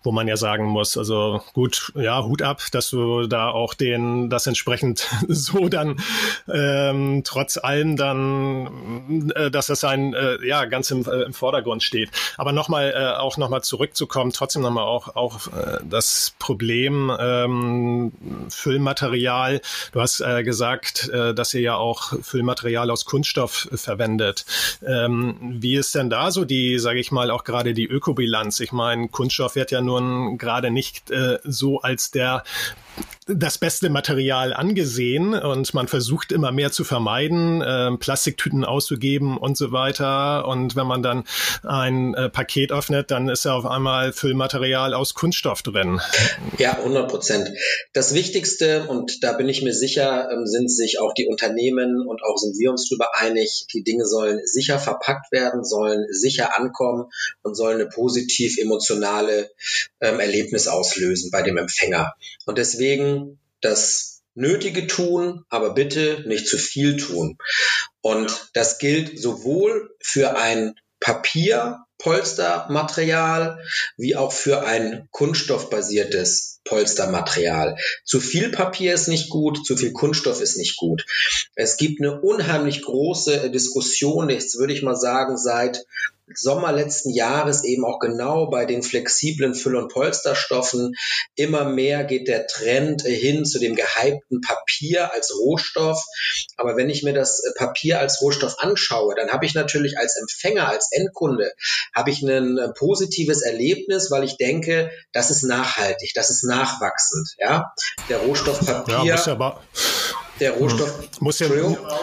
wo 0.05 0.13
man 0.13 0.29
ja 0.29 0.37
sagen 0.37 0.67
muss, 0.67 0.97
also 0.97 1.43
gut, 1.55 1.93
ja, 1.97 2.23
Hut 2.23 2.41
ab, 2.41 2.63
dass 2.71 2.91
du 2.91 3.27
da 3.27 3.49
auch 3.49 3.75
den, 3.75 4.31
das 4.31 4.47
entsprechend 4.47 5.09
so 5.29 5.69
dann 5.69 5.97
ähm, 6.49 7.23
trotz 7.25 7.59
allem 7.59 7.97
dann, 7.97 9.33
äh, 9.35 9.51
dass 9.51 9.67
das 9.67 9.83
ein, 9.83 10.15
äh, 10.15 10.39
ja, 10.47 10.67
ganz 10.67 10.93
im, 10.93 11.05
äh, 11.05 11.23
im 11.23 11.33
Vordergrund 11.33 11.83
steht. 11.83 12.11
Aber 12.37 12.53
nochmal, 12.53 12.95
äh, 12.97 13.19
auch 13.19 13.39
nochmal 13.39 13.63
zurückzukommen, 13.63 14.33
trotzdem 14.33 14.63
nochmal 14.63 14.85
auch, 14.85 15.17
auch 15.17 15.49
äh, 15.49 15.81
das 15.83 16.33
Problem 16.39 17.11
ähm, 17.19 18.13
Füllmaterial, 18.49 19.61
du 19.91 20.01
hast 20.01 20.22
äh, 20.23 20.43
gesagt, 20.43 21.09
äh, 21.09 21.35
dass 21.35 21.55
ihr 21.55 21.61
ja 21.61 21.77
auch 21.77 22.13
Füllmaterial 22.23 22.91
aus 22.91 23.05
Kunststoff 23.05 23.69
verwendet. 23.75 24.45
Ähm, 24.87 25.37
wie 25.41 25.77
ist 25.77 25.95
denn 25.95 26.11
da 26.11 26.31
so 26.31 26.45
die, 26.45 26.79
sage 26.79 27.01
ich 27.01 27.13
mal, 27.13 27.31
auch 27.31 27.45
gerade 27.45 27.75
die 27.75 27.87
Ökobilanz? 27.87 28.61
Ich 28.61 28.73
meine, 28.73 29.09
Kunststoff 29.09 29.55
wird 29.55 29.71
ja 29.71 29.81
nun 29.81 30.39
gerade 30.39 30.71
nicht 30.71 31.11
äh, 31.11 31.39
so 31.45 31.81
als 31.81 32.11
der 32.11 32.45
das 33.27 33.59
beste 33.59 33.89
Material 33.89 34.53
angesehen 34.53 35.35
und 35.35 35.75
man 35.75 35.87
versucht 35.87 36.33
immer 36.33 36.51
mehr 36.51 36.73
zu 36.73 36.85
vermeiden, 36.85 37.63
äh, 37.63 37.97
Plastiktüten 37.97 38.65
auszugeben 38.65 39.39
und 39.39 39.57
so 39.57 39.73
weiter. 39.73 40.47
Und 40.49 40.75
wenn 40.75 40.87
man 40.87 41.03
dann 41.03 41.25
ein 41.63 42.15
äh, 42.15 42.29
Paket 42.29 42.73
öffnet, 42.73 43.11
dann 43.11 43.29
ist 43.29 43.45
ja 43.45 43.55
auf 43.55 43.65
einmal 43.65 44.13
Füllmaterial 44.13 44.93
aus 44.95 45.15
Kunststoff 45.15 45.63
drin. 45.63 46.01
Ja, 46.59 46.73
100 46.79 47.09
Prozent. 47.09 47.51
Das 47.93 48.15
Wichtigste, 48.15 48.89
und 48.89 49.23
da 49.23 49.33
bin 49.33 49.49
ich 49.49 49.63
mir 49.63 49.73
sicher, 49.73 50.29
ähm, 50.31 50.47
sind 50.47 50.71
sich 50.71 50.99
auch 50.99 51.15
die 51.15 51.27
Unternehmen 51.27 52.07
und 52.07 52.23
auch 52.25 52.39
sind 52.39 52.59
wir 52.59 52.71
uns 52.71 52.89
darüber 52.89 53.17
einig, 53.17 53.67
die 53.73 53.85
Dinge 53.85 54.05
sollen 54.05 54.41
sicher 54.45 54.79
verpackt 54.79 55.31
werden, 55.31 55.65
sollen 55.65 56.07
sicher 56.11 56.59
ankommen 56.59 57.05
und 57.43 57.55
sollen 57.55 57.81
eine 57.81 57.89
positiv 57.89 58.59
emotionale 58.59 59.51
ähm, 60.01 60.19
Erlebnis 60.19 60.67
auslösen 60.67 61.31
bei 61.31 61.43
dem 61.43 61.57
Empfänger. 61.57 62.15
Und 62.47 62.59
deswegen 62.59 62.82
das 63.61 64.23
Nötige 64.35 64.87
tun, 64.87 65.45
aber 65.51 65.75
bitte 65.75 66.25
nicht 66.27 66.49
zu 66.49 66.57
viel 66.57 66.97
tun. 66.97 67.37
Und 68.01 68.49
das 68.55 68.79
gilt 68.79 69.21
sowohl 69.21 69.95
für 70.01 70.37
ein 70.37 70.75
Papierpolstermaterial 71.01 73.63
wie 73.97 74.17
auch 74.17 74.33
für 74.33 74.65
ein 74.65 75.07
kunststoffbasiertes 75.11 76.61
Polstermaterial. 76.65 77.77
Zu 78.05 78.21
viel 78.21 78.51
Papier 78.51 78.95
ist 78.95 79.09
nicht 79.09 79.29
gut, 79.29 79.67
zu 79.67 79.77
viel 79.77 79.93
Kunststoff 79.93 80.41
ist 80.41 80.57
nicht 80.57 80.77
gut. 80.77 81.05
Es 81.55 81.77
gibt 81.77 82.01
eine 82.01 82.21
unheimlich 82.21 82.83
große 82.83 83.51
Diskussion, 83.51 84.31
jetzt 84.31 84.59
würde 84.59 84.73
ich 84.73 84.83
mal 84.83 84.97
sagen, 84.97 85.37
seit 85.37 85.85
Sommer 86.35 86.73
letzten 86.73 87.11
Jahres 87.11 87.65
eben 87.65 87.85
auch 87.85 87.99
genau 87.99 88.49
bei 88.49 88.65
den 88.65 88.83
flexiblen 88.83 89.55
Füll- 89.55 89.77
und 89.77 89.93
Polsterstoffen. 89.93 90.95
Immer 91.35 91.65
mehr 91.65 92.05
geht 92.05 92.29
der 92.29 92.47
Trend 92.47 93.03
hin 93.03 93.45
zu 93.45 93.59
dem 93.59 93.75
gehypten 93.75 94.41
Papier 94.41 95.13
als 95.13 95.35
Rohstoff. 95.37 96.03
Aber 96.57 96.77
wenn 96.77 96.91
ich 96.91 97.03
mir 97.03 97.13
das 97.13 97.43
Papier 97.57 97.99
als 97.99 98.21
Rohstoff 98.23 98.57
anschaue, 98.59 99.15
dann 99.15 99.31
habe 99.31 99.47
ich 99.47 99.55
natürlich 99.55 99.99
als 99.99 100.17
Empfänger, 100.17 100.69
als 100.69 100.89
Endkunde, 100.93 101.53
habe 101.95 102.11
ich 102.11 102.23
ein 102.23 102.59
positives 102.77 103.43
Erlebnis, 103.43 104.11
weil 104.11 104.25
ich 104.25 104.37
denke, 104.37 104.91
das 105.13 105.31
ist 105.31 105.43
nachhaltig, 105.43 106.13
das 106.15 106.31
ist 106.31 106.45
nachwachsend. 106.45 107.35
Ja, 107.39 107.73
der 108.09 108.19
Rohstoff 108.19 108.65
Papier. 108.65 109.05
Ja, 109.05 109.17
der 110.41 110.53
Rohstoff. 110.53 111.11
Muss 111.21 111.39
ja, 111.39 111.49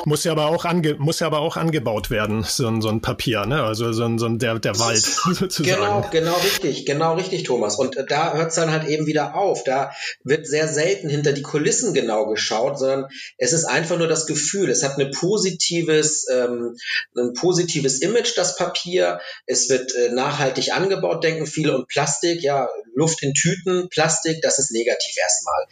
muss 0.06 0.24
ja 0.24 0.32
aber 0.32 0.48
auch 0.48 0.65
ange, 0.65 0.96
muss 0.96 1.20
ja 1.20 1.28
aber 1.28 1.39
auch 1.39 1.58
angebaut 1.58 2.10
werden, 2.10 2.44
so 2.44 2.68
ein, 2.68 2.82
so 2.82 2.89
ein 2.89 3.02
Papier, 3.02 3.46
ne? 3.46 3.63
Also 3.63 3.92
so 3.92 4.04
ein, 4.04 4.20
so 4.20 4.26
ein 4.26 4.39
der, 4.39 4.60
der 4.60 4.78
Wald 4.80 5.02
sozusagen. 5.34 5.80
Genau, 5.80 6.08
genau 6.12 6.36
richtig, 6.36 6.86
genau 6.86 7.15
richtig, 7.15 7.44
Thomas. 7.44 7.76
Und 7.76 7.98
da 8.10 8.34
hört 8.34 8.50
es 8.50 8.56
dann 8.56 8.72
halt 8.72 8.88
eben 8.88 9.06
wieder 9.08 9.36
auf. 9.36 9.63
Da 9.63 9.92
wird 10.24 10.48
sehr 10.48 10.68
selten 10.68 11.10
hinter 11.10 11.34
die 11.34 11.42
Kulissen 11.42 11.94
genau 11.94 12.28
geschaut, 12.28 12.80
sondern 12.80 13.08
es 13.38 13.54
ist 13.54 13.65
einfach 13.65 13.98
nur 13.98 14.08
das 14.08 14.26
Gefühl. 14.26 14.70
Es 14.70 14.84
hat 14.84 14.96
eine 14.96 15.10
positives, 15.10 16.28
ähm, 16.32 16.76
ein 17.15 17.34
positives 17.34 18.02
Image, 18.02 18.38
das 18.38 18.56
Papier. 18.56 19.20
Es 19.46 19.70
wird 19.70 19.94
äh, 19.96 20.10
nachhaltig 20.10 20.74
angebaut, 20.74 21.24
denken 21.24 21.48
viele. 21.48 21.76
Und 21.76 21.88
Plastik, 21.88 22.44
ja, 22.44 22.70
Luft 22.94 23.24
in 23.24 23.34
Tüten, 23.34 23.89
Plastik, 23.89 24.42
das 24.42 24.60
ist 24.60 24.72
negativ 24.72 25.15
erstmal. 25.18 25.65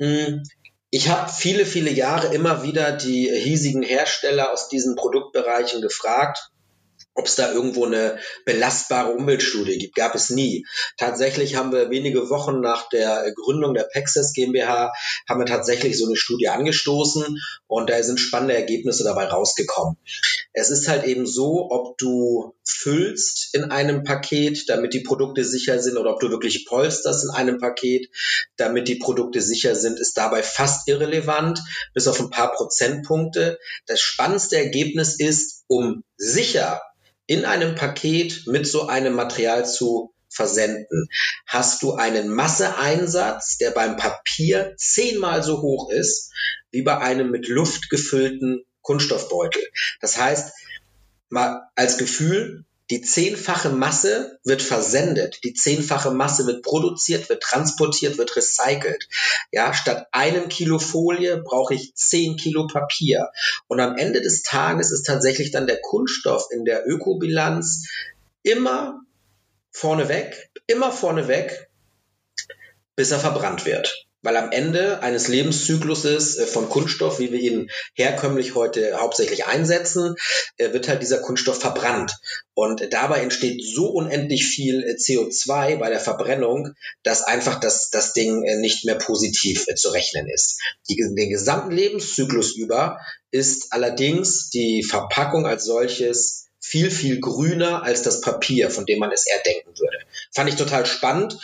Hm 0.00 0.42
ich 0.90 1.08
habe 1.08 1.30
viele, 1.30 1.66
viele 1.66 1.90
Jahre 1.90 2.34
immer 2.34 2.62
wieder 2.62 2.92
die 2.92 3.28
hiesigen 3.28 3.82
Hersteller 3.82 4.52
aus 4.52 4.68
diesen 4.68 4.96
Produktbereichen 4.96 5.82
gefragt, 5.82 6.50
ob 7.14 7.26
es 7.26 7.34
da 7.34 7.52
irgendwo 7.52 7.84
eine 7.84 8.18
belastbare 8.44 9.12
Umweltstudie 9.12 9.78
gibt, 9.78 9.96
gab 9.96 10.14
es 10.14 10.30
nie. 10.30 10.64
Tatsächlich 10.98 11.56
haben 11.56 11.72
wir 11.72 11.90
wenige 11.90 12.30
Wochen 12.30 12.60
nach 12.60 12.88
der 12.88 13.32
Gründung 13.34 13.74
der 13.74 13.88
Pexes 13.92 14.32
GmbH 14.32 14.92
haben 15.28 15.40
wir 15.40 15.46
tatsächlich 15.46 15.98
so 15.98 16.06
eine 16.06 16.16
Studie 16.16 16.48
angestoßen 16.48 17.40
und 17.66 17.90
da 17.90 18.02
sind 18.02 18.20
spannende 18.20 18.54
Ergebnisse 18.54 19.02
dabei 19.02 19.26
rausgekommen. 19.26 19.96
Es 20.52 20.70
ist 20.70 20.88
halt 20.88 21.04
eben 21.04 21.26
so, 21.26 21.68
ob 21.70 21.98
du 21.98 22.54
füllst 22.64 23.54
in 23.54 23.64
einem 23.64 24.04
Paket, 24.04 24.68
damit 24.68 24.94
die 24.94 25.00
Produkte 25.00 25.44
sicher 25.44 25.80
sind, 25.80 25.96
oder 25.96 26.14
ob 26.14 26.20
du 26.20 26.30
wirklich 26.30 26.66
polsterst 26.66 27.24
in 27.24 27.30
einem 27.30 27.58
Paket, 27.58 28.08
damit 28.56 28.88
die 28.88 28.96
Produkte 28.96 29.40
sicher 29.40 29.74
sind, 29.74 29.98
ist 29.98 30.16
dabei 30.16 30.42
fast 30.42 30.88
irrelevant, 30.88 31.60
bis 31.94 32.06
auf 32.06 32.20
ein 32.20 32.30
paar 32.30 32.52
Prozentpunkte. 32.52 33.58
Das 33.86 34.00
spannendste 34.00 34.56
Ergebnis 34.56 35.18
ist, 35.18 35.57
um 35.68 36.02
sicher 36.16 36.82
in 37.26 37.44
einem 37.44 37.74
Paket 37.74 38.46
mit 38.46 38.66
so 38.66 38.86
einem 38.86 39.14
Material 39.14 39.66
zu 39.66 40.12
versenden, 40.30 41.08
hast 41.46 41.82
du 41.82 41.94
einen 41.94 42.28
Masseeinsatz, 42.28 43.58
der 43.58 43.70
beim 43.70 43.96
Papier 43.96 44.74
zehnmal 44.76 45.42
so 45.42 45.62
hoch 45.62 45.90
ist 45.90 46.32
wie 46.70 46.82
bei 46.82 46.98
einem 46.98 47.30
mit 47.30 47.48
Luft 47.48 47.88
gefüllten 47.90 48.64
Kunststoffbeutel. 48.82 49.62
Das 50.00 50.18
heißt, 50.18 50.52
mal 51.28 51.62
als 51.74 51.98
Gefühl, 51.98 52.64
die 52.90 53.02
zehnfache 53.02 53.68
Masse 53.70 54.38
wird 54.44 54.62
versendet, 54.62 55.44
die 55.44 55.52
zehnfache 55.52 56.10
Masse 56.10 56.46
wird 56.46 56.62
produziert, 56.62 57.28
wird 57.28 57.42
transportiert, 57.42 58.16
wird 58.16 58.34
recycelt. 58.34 59.08
Ja, 59.52 59.74
statt 59.74 60.06
einem 60.12 60.48
Kilo 60.48 60.78
Folie 60.78 61.36
brauche 61.38 61.74
ich 61.74 61.94
zehn 61.94 62.36
Kilo 62.36 62.66
Papier. 62.66 63.30
Und 63.66 63.80
am 63.80 63.96
Ende 63.96 64.22
des 64.22 64.42
Tages 64.42 64.90
ist 64.90 65.04
tatsächlich 65.04 65.50
dann 65.50 65.66
der 65.66 65.80
Kunststoff 65.80 66.46
in 66.50 66.64
der 66.64 66.86
Ökobilanz 66.86 67.88
immer 68.42 69.00
vorneweg, 69.70 70.50
immer 70.66 70.90
vorneweg, 70.90 71.68
bis 72.96 73.10
er 73.10 73.20
verbrannt 73.20 73.66
wird. 73.66 74.07
Weil 74.22 74.36
am 74.36 74.50
Ende 74.50 75.00
eines 75.02 75.28
Lebenszykluses 75.28 76.38
äh, 76.38 76.46
von 76.46 76.68
Kunststoff, 76.68 77.20
wie 77.20 77.30
wir 77.30 77.38
ihn 77.38 77.70
herkömmlich 77.94 78.56
heute 78.56 78.98
hauptsächlich 78.98 79.46
einsetzen, 79.46 80.16
äh, 80.56 80.72
wird 80.72 80.88
halt 80.88 81.02
dieser 81.02 81.18
Kunststoff 81.18 81.60
verbrannt. 81.60 82.16
Und 82.54 82.92
dabei 82.92 83.20
entsteht 83.20 83.62
so 83.64 83.86
unendlich 83.86 84.44
viel 84.44 84.82
äh, 84.82 84.94
CO2 84.94 85.76
bei 85.76 85.88
der 85.88 86.00
Verbrennung, 86.00 86.72
dass 87.04 87.22
einfach 87.22 87.60
das, 87.60 87.90
das 87.90 88.12
Ding 88.12 88.40
nicht 88.60 88.84
mehr 88.84 88.96
positiv 88.96 89.66
zu 89.76 89.90
rechnen 89.90 90.28
ist. 90.28 90.60
Die, 90.88 90.96
den 90.96 91.30
gesamten 91.30 91.70
Lebenszyklus 91.70 92.56
über 92.56 92.98
ist 93.30 93.72
allerdings 93.72 94.50
die 94.50 94.82
Verpackung 94.82 95.46
als 95.46 95.64
solches 95.64 96.48
viel, 96.60 96.90
viel 96.90 97.20
grüner 97.20 97.84
als 97.84 98.02
das 98.02 98.20
Papier, 98.20 98.70
von 98.70 98.84
dem 98.84 98.98
man 98.98 99.12
es 99.12 99.26
eher 99.26 99.40
denken 99.44 99.70
würde. 99.78 99.98
Fand 100.34 100.48
ich 100.48 100.56
total 100.56 100.86
spannend, 100.86 101.38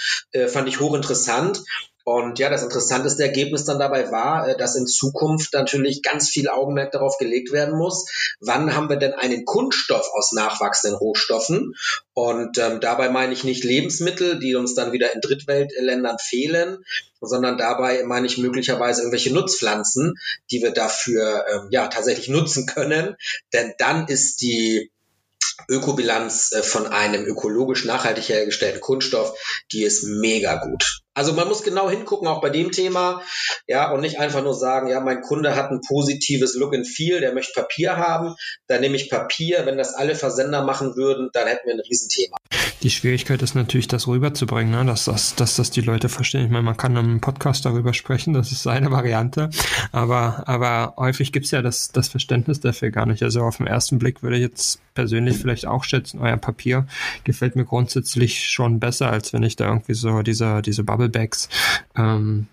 fand 0.49 0.69
ich 0.69 0.81
hochinteressant. 0.81 1.63
Und 2.05 2.39
ja, 2.39 2.51
das 2.51 2.63
interessanteste 2.63 3.23
Ergebnis 3.23 3.65
dann 3.65 3.79
dabei 3.79 4.11
war, 4.11 4.47
äh, 4.47 4.57
dass 4.57 4.77
in 4.77 4.87
Zukunft 4.87 5.55
natürlich 5.55 6.03
ganz 6.03 6.29
viel 6.29 6.49
Augenmerk 6.49 6.93
darauf 6.93 7.17
gelegt 7.17 7.51
werden 7.51 7.77
muss, 7.77 8.37
wann 8.41 8.77
haben 8.77 8.91
wir 8.91 8.97
denn 8.97 9.15
einen 9.15 9.47
Kunststoff 9.47 10.11
aus 10.13 10.33
nachwachsenden 10.33 10.99
Rohstoffen? 10.99 11.75
Und 12.13 12.59
ähm, 12.59 12.81
dabei 12.81 13.09
meine 13.09 13.33
ich 13.33 13.45
nicht 13.45 13.65
Lebensmittel, 13.65 14.39
die 14.39 14.55
uns 14.55 14.75
dann 14.75 14.93
wieder 14.93 15.15
in 15.15 15.23
Drittweltländern 15.23 16.19
fehlen, 16.19 16.85
sondern 17.23 17.57
dabei 17.57 18.03
meine 18.05 18.27
ich 18.27 18.37
möglicherweise 18.37 19.01
irgendwelche 19.01 19.33
Nutzpflanzen, 19.33 20.15
die 20.51 20.63
wir 20.63 20.73
dafür 20.73 21.47
ähm, 21.51 21.69
ja 21.71 21.89
tatsächlich 21.89 22.29
nutzen 22.29 22.67
können. 22.67 23.17
Denn 23.55 23.73
dann 23.79 24.09
ist 24.09 24.43
die 24.43 24.91
Ökobilanz 25.69 26.53
äh, 26.53 26.63
von 26.63 26.87
einem 26.87 27.25
ökologisch 27.25 27.85
nachhaltig 27.85 28.29
hergestellten 28.29 28.81
Kunststoff, 28.81 29.39
die 29.73 29.85
ist 29.85 30.05
mega 30.05 30.57
gut. 30.57 31.03
Also 31.15 31.33
man 31.33 31.49
muss 31.49 31.63
genau 31.63 31.89
hingucken, 31.89 32.27
auch 32.27 32.41
bei 32.41 32.51
dem 32.51 32.73
Thema, 32.73 33.23
ja, 33.69 33.93
und 33.93 34.01
nicht 34.01 34.19
einfach 34.19 34.43
nur 34.43 34.55
sagen, 34.55 34.89
ja, 34.89 35.01
mein 35.01 35.23
Kunde 35.23 35.55
hat 35.55 35.71
ein 35.71 35.81
positives 35.87 36.55
Look 36.57 36.75
and 36.75 36.87
Feel, 36.87 37.21
der 37.21 37.33
möchte 37.33 37.53
Papier 37.61 37.97
haben, 37.97 38.35
dann 38.67 38.81
nehme 38.81 38.97
ich 38.97 39.09
Papier. 39.09 39.65
Wenn 39.65 39.79
das 39.79 39.95
alle 39.95 40.17
Versender 40.17 40.65
machen 40.65 40.97
würden, 40.97 41.31
dann 41.33 41.47
hätten 41.47 41.67
wir 41.67 41.75
ein 41.75 41.81
Riesenthema. 41.81 42.37
Die 42.83 42.91
Schwierigkeit 42.91 43.41
ist 43.43 43.55
natürlich, 43.55 43.89
das 43.89 44.07
rüberzubringen, 44.07 44.73
ne? 44.73 44.85
dass, 44.85 45.05
dass, 45.05 45.35
dass 45.37 45.57
das 45.57 45.71
die 45.71 45.81
Leute 45.81 46.09
verstehen. 46.09 46.45
Ich 46.45 46.51
meine, 46.51 46.65
man 46.65 46.77
kann 46.77 46.97
im 46.97 47.21
Podcast 47.21 47.65
darüber 47.65 47.95
sprechen, 47.95 48.35
das 48.35 48.53
ist 48.53 48.67
eine 48.67 48.91
Variante, 48.91 49.51
aber, 49.93 50.45
aber 50.47 50.95
häufig 50.99 51.33
gibt's 51.33 51.51
ja 51.53 51.63
das, 51.63 51.93
das 51.93 52.09
Verständnis 52.09 52.61
dafür 52.61 52.91
gar 52.91 53.07
nicht. 53.07 53.23
Also 53.23 53.41
auf 53.43 53.57
den 53.57 53.67
ersten 53.67 53.99
Blick 53.99 54.23
würde 54.23 54.37
ich 54.37 54.43
jetzt 54.43 54.81
persönlich 54.95 55.39
vielleicht 55.39 55.67
auch 55.67 55.85
schätzen, 55.85 56.21
euer 56.21 56.37
Papier 56.37 56.87
gefällt 57.25 57.57
mir 57.57 57.65
grundsätzlich 57.65 58.49
schon 58.51 58.81
besser, 58.81 59.11
als 59.11 59.33
wenn 59.33 59.43
ich 59.43 59.57
da 59.57 59.67
irgendwie 59.67 59.95
so 59.95 60.23
diese, 60.23 60.63
diese 60.63 60.85
Bubble 60.85 61.04
Bags 61.09 61.49
ähm, 61.97 62.47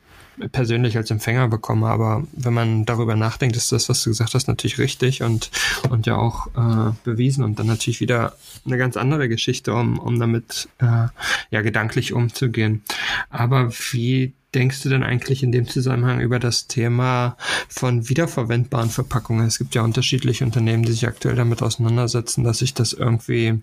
persönlich 0.52 0.98
als 0.98 1.12
Empfänger 1.12 1.48
bekomme. 1.48 1.88
Aber 1.88 2.24
wenn 2.34 2.54
man 2.54 2.86
darüber 2.86 3.16
nachdenkt, 3.16 3.56
ist 3.56 3.72
das, 3.72 3.90
was 3.90 4.04
du 4.04 4.10
gesagt 4.10 4.34
hast, 4.34 4.48
natürlich 4.48 4.80
richtig 4.80 5.24
und, 5.24 5.52
und 5.90 6.06
ja 6.06 6.16
auch 6.16 6.48
äh, 6.56 6.94
bewiesen 7.04 7.44
und 7.44 7.60
dann 7.60 7.68
natürlich 7.68 8.00
wieder 8.00 8.36
eine 8.66 8.78
ganz 8.78 8.98
andere 8.98 9.30
Geschichte, 9.30 9.74
um, 9.74 10.00
um 10.00 10.20
damit 10.20 10.70
äh, 10.80 11.08
ja 11.52 11.62
gedanklich 11.62 12.14
umzugehen. 12.14 12.84
Aber 13.30 13.72
wie 13.92 14.34
denkst 14.54 14.84
du 14.84 14.90
denn 14.90 15.04
eigentlich 15.04 15.44
in 15.44 15.52
dem 15.52 15.68
Zusammenhang 15.68 16.20
über 16.20 16.40
das 16.40 16.68
Thema 16.68 17.38
von 17.70 18.10
wiederverwendbaren 18.10 18.90
Verpackungen? 18.90 19.48
Es 19.48 19.58
gibt 19.58 19.76
ja 19.76 19.82
unterschiedliche 19.82 20.44
Unternehmen, 20.44 20.84
die 20.84 20.92
sich 20.92 21.08
aktuell 21.08 21.36
damit 21.36 21.62
auseinandersetzen, 21.62 22.44
dass 22.44 22.62
ich 22.62 22.74
das 22.74 22.94
irgendwie 22.94 23.62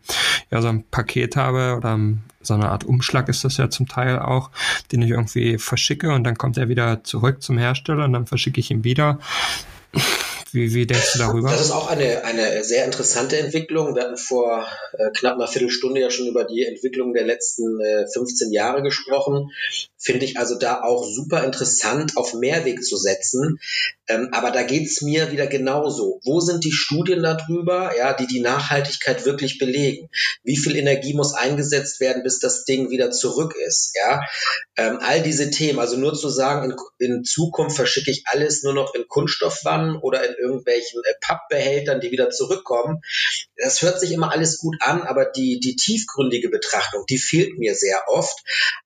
ja 0.51 0.63
so 0.63 0.69
ein 0.69 0.85
Paket 0.85 1.37
habe 1.37 1.75
oder 1.77 1.99
so 2.41 2.55
eine 2.55 2.71
Art 2.71 2.85
Umschlag 2.85 3.29
ist 3.29 3.45
das 3.45 3.57
ja 3.57 3.69
zum 3.69 3.89
Teil 3.89 4.19
auch, 4.19 4.51
den 4.93 5.03
ich 5.03 5.11
irgendwie 5.11 5.59
verschicke 5.59 6.13
und 6.13 6.25
dann 6.25 6.39
kommt 6.39 6.57
er 6.57 6.69
wieder 6.69 7.05
zurück 7.05 7.43
zum 7.43 7.59
Hersteller 7.59 8.05
und 8.05 8.13
dann 8.13 8.27
verschicke 8.27 8.61
ich 8.61 8.71
ihn 8.71 8.85
wieder. 8.85 9.19
Wie, 10.53 10.73
wie 10.73 10.87
denkst 10.87 11.13
du 11.15 11.19
darüber? 11.19 11.51
Das 11.51 11.61
ist 11.61 11.71
auch 11.71 11.89
eine, 11.89 12.25
eine 12.25 12.65
sehr 12.65 12.85
interessante 12.85 13.39
Entwicklung. 13.39 13.95
Wir 13.95 14.05
hatten 14.05 14.17
vor 14.17 14.67
äh, 14.93 15.11
knapp 15.11 15.35
einer 15.35 15.49
Viertelstunde 15.49 16.01
ja 16.01 16.11
schon 16.11 16.27
über 16.27 16.45
die 16.45 16.65
Entwicklung 16.65 17.13
der 17.13 17.27
letzten 17.27 17.81
äh, 17.81 18.07
15 18.13 18.53
Jahre 18.53 18.83
gesprochen. 18.83 19.51
Finde 19.97 20.25
ich 20.25 20.39
also 20.39 20.59
da 20.59 20.83
auch 20.83 21.05
super 21.05 21.45
interessant, 21.45 22.17
auf 22.17 22.35
Mehrweg 22.35 22.83
zu 22.83 22.97
setzen. 22.97 23.59
Ähm, 24.09 24.29
aber 24.33 24.51
da 24.51 24.63
geht's 24.63 25.03
mir 25.03 25.31
wieder 25.33 25.47
genauso. 25.47 26.21
Wo 26.25 26.41
sind 26.41 26.65
die 26.65 26.73
Studien 26.73 27.23
darüber, 27.23 27.93
ja, 27.97 28.15
die 28.15 28.27
die 28.27 28.41
Nachhaltigkeit 28.41 29.27
wirklich 29.27 29.59
belegen? 29.59 30.09
Wie 30.43 30.57
viel 30.57 30.77
Energie 30.77 31.15
muss 31.15 31.35
eingesetzt 31.35 32.01
werden, 32.01 32.23
bis 32.23 32.39
das 32.39 32.65
Ding 32.65 32.91
wieder 32.91 33.11
zurück 33.11 33.55
ist? 33.67 33.93
Ja, 34.01 34.23
ähm, 34.77 34.99
all 35.03 35.23
diese 35.23 35.51
Themen. 35.51 35.79
Also 35.79 35.99
nur 35.99 36.15
zu 36.15 36.31
sagen, 36.31 36.71
in, 36.71 36.77
in 37.07 37.25
Zukunft 37.25 37.77
verschicke 37.77 38.11
ich 38.11 38.23
alles 38.27 38.63
nur 38.63 38.73
noch 38.73 38.95
in 38.95 39.07
Kunststoffwannen 39.09 39.97
oder 39.97 40.27
in 40.27 40.35
irgendwelchen 40.39 41.03
äh, 41.05 41.15
Pappbehältern, 41.21 42.01
die 42.01 42.11
wieder 42.11 42.31
zurückkommen. 42.31 43.03
Das 43.57 43.83
hört 43.83 44.01
sich 44.01 44.13
immer 44.13 44.33
alles 44.33 44.59
gut 44.59 44.77
an, 44.81 45.03
aber 45.03 45.27
die, 45.27 45.61
die 45.61 45.77
tiefgründige 45.77 46.49
Betrachtung, 46.49 47.05
die 47.09 47.19
fehlt 47.19 47.59
mir 47.59 47.75
sehr 47.75 48.05
oft. 48.07 48.39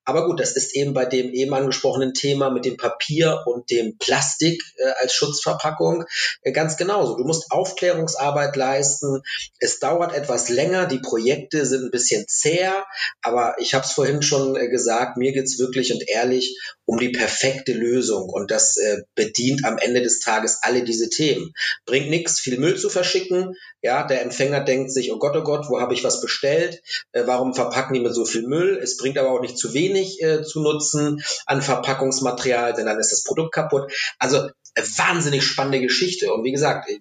Aber 0.03 0.25
gut, 0.25 0.39
das 0.39 0.53
ist 0.53 0.75
eben 0.75 0.93
bei 0.93 1.05
dem 1.05 1.33
eben 1.33 1.53
angesprochenen 1.53 2.13
Thema 2.13 2.49
mit 2.49 2.65
dem 2.65 2.77
Papier 2.77 3.43
und 3.45 3.69
dem 3.69 3.97
Plastik 3.97 4.61
äh, 4.77 4.91
als 5.01 5.13
Schutzverpackung 5.13 6.05
äh, 6.41 6.51
ganz 6.51 6.77
genauso. 6.77 7.17
Du 7.17 7.23
musst 7.23 7.51
Aufklärungsarbeit 7.51 8.55
leisten. 8.55 9.21
Es 9.59 9.79
dauert 9.79 10.13
etwas 10.13 10.49
länger. 10.49 10.85
Die 10.85 10.99
Projekte 10.99 11.65
sind 11.65 11.85
ein 11.85 11.91
bisschen 11.91 12.25
zäher, 12.27 12.85
aber 13.21 13.55
ich 13.59 13.73
habe 13.73 13.85
es 13.85 13.91
vorhin 13.91 14.21
schon 14.21 14.55
äh, 14.55 14.69
gesagt, 14.69 15.17
mir 15.17 15.31
geht's 15.31 15.59
wirklich 15.59 15.93
und 15.93 16.07
ehrlich 16.07 16.57
um 16.85 16.97
die 16.97 17.09
perfekte 17.09 17.73
Lösung 17.73 18.29
und 18.29 18.51
das 18.51 18.77
äh, 18.77 19.03
bedient 19.15 19.65
am 19.65 19.77
Ende 19.77 20.01
des 20.01 20.19
Tages 20.19 20.59
alle 20.61 20.83
diese 20.83 21.09
Themen. 21.09 21.53
Bringt 21.85 22.09
nichts, 22.09 22.39
viel 22.39 22.59
Müll 22.59 22.77
zu 22.77 22.89
verschicken. 22.89 23.55
Ja, 23.81 24.05
der 24.05 24.21
Empfänger 24.21 24.61
denkt 24.61 24.91
sich, 24.91 25.11
oh 25.11 25.19
Gott, 25.19 25.35
oh 25.35 25.43
Gott, 25.43 25.65
wo 25.69 25.79
habe 25.79 25.93
ich 25.93 26.03
was 26.03 26.21
bestellt? 26.21 26.81
Äh, 27.11 27.23
warum 27.25 27.53
verpacken 27.53 27.93
die 27.93 28.01
mit 28.01 28.13
so 28.13 28.25
viel 28.25 28.47
Müll? 28.47 28.79
Es 28.81 28.97
bringt 28.97 29.17
aber 29.17 29.31
auch 29.31 29.41
nicht 29.41 29.57
zu 29.57 29.73
wenig 29.73 30.21
äh, 30.21 30.43
zu 30.43 30.61
nutzen 30.61 31.23
an 31.45 31.61
Verpackungsmaterial, 31.61 32.73
denn 32.73 32.85
dann 32.85 32.99
ist 32.99 33.11
das 33.11 33.23
Produkt 33.23 33.53
kaputt. 33.53 33.91
Also 34.19 34.49
äh, 34.75 34.81
wahnsinnig 34.97 35.43
spannende 35.43 35.81
Geschichte. 35.81 36.33
Und 36.33 36.43
wie 36.43 36.51
gesagt, 36.51 36.89
äh, 36.89 36.99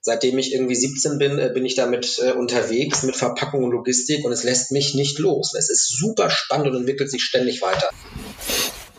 seitdem 0.00 0.38
ich 0.38 0.54
irgendwie 0.54 0.76
17 0.76 1.18
bin, 1.18 1.38
äh, 1.38 1.50
bin 1.52 1.66
ich 1.66 1.74
damit 1.74 2.18
äh, 2.20 2.32
unterwegs 2.32 3.02
mit 3.02 3.16
Verpackung 3.16 3.64
und 3.64 3.72
Logistik 3.72 4.24
und 4.24 4.32
es 4.32 4.44
lässt 4.44 4.72
mich 4.72 4.94
nicht 4.94 5.18
los. 5.18 5.54
Es 5.54 5.68
ist 5.68 5.88
super 5.88 6.30
spannend 6.30 6.68
und 6.68 6.76
entwickelt 6.76 7.10
sich 7.10 7.22
ständig 7.22 7.60
weiter. 7.60 7.90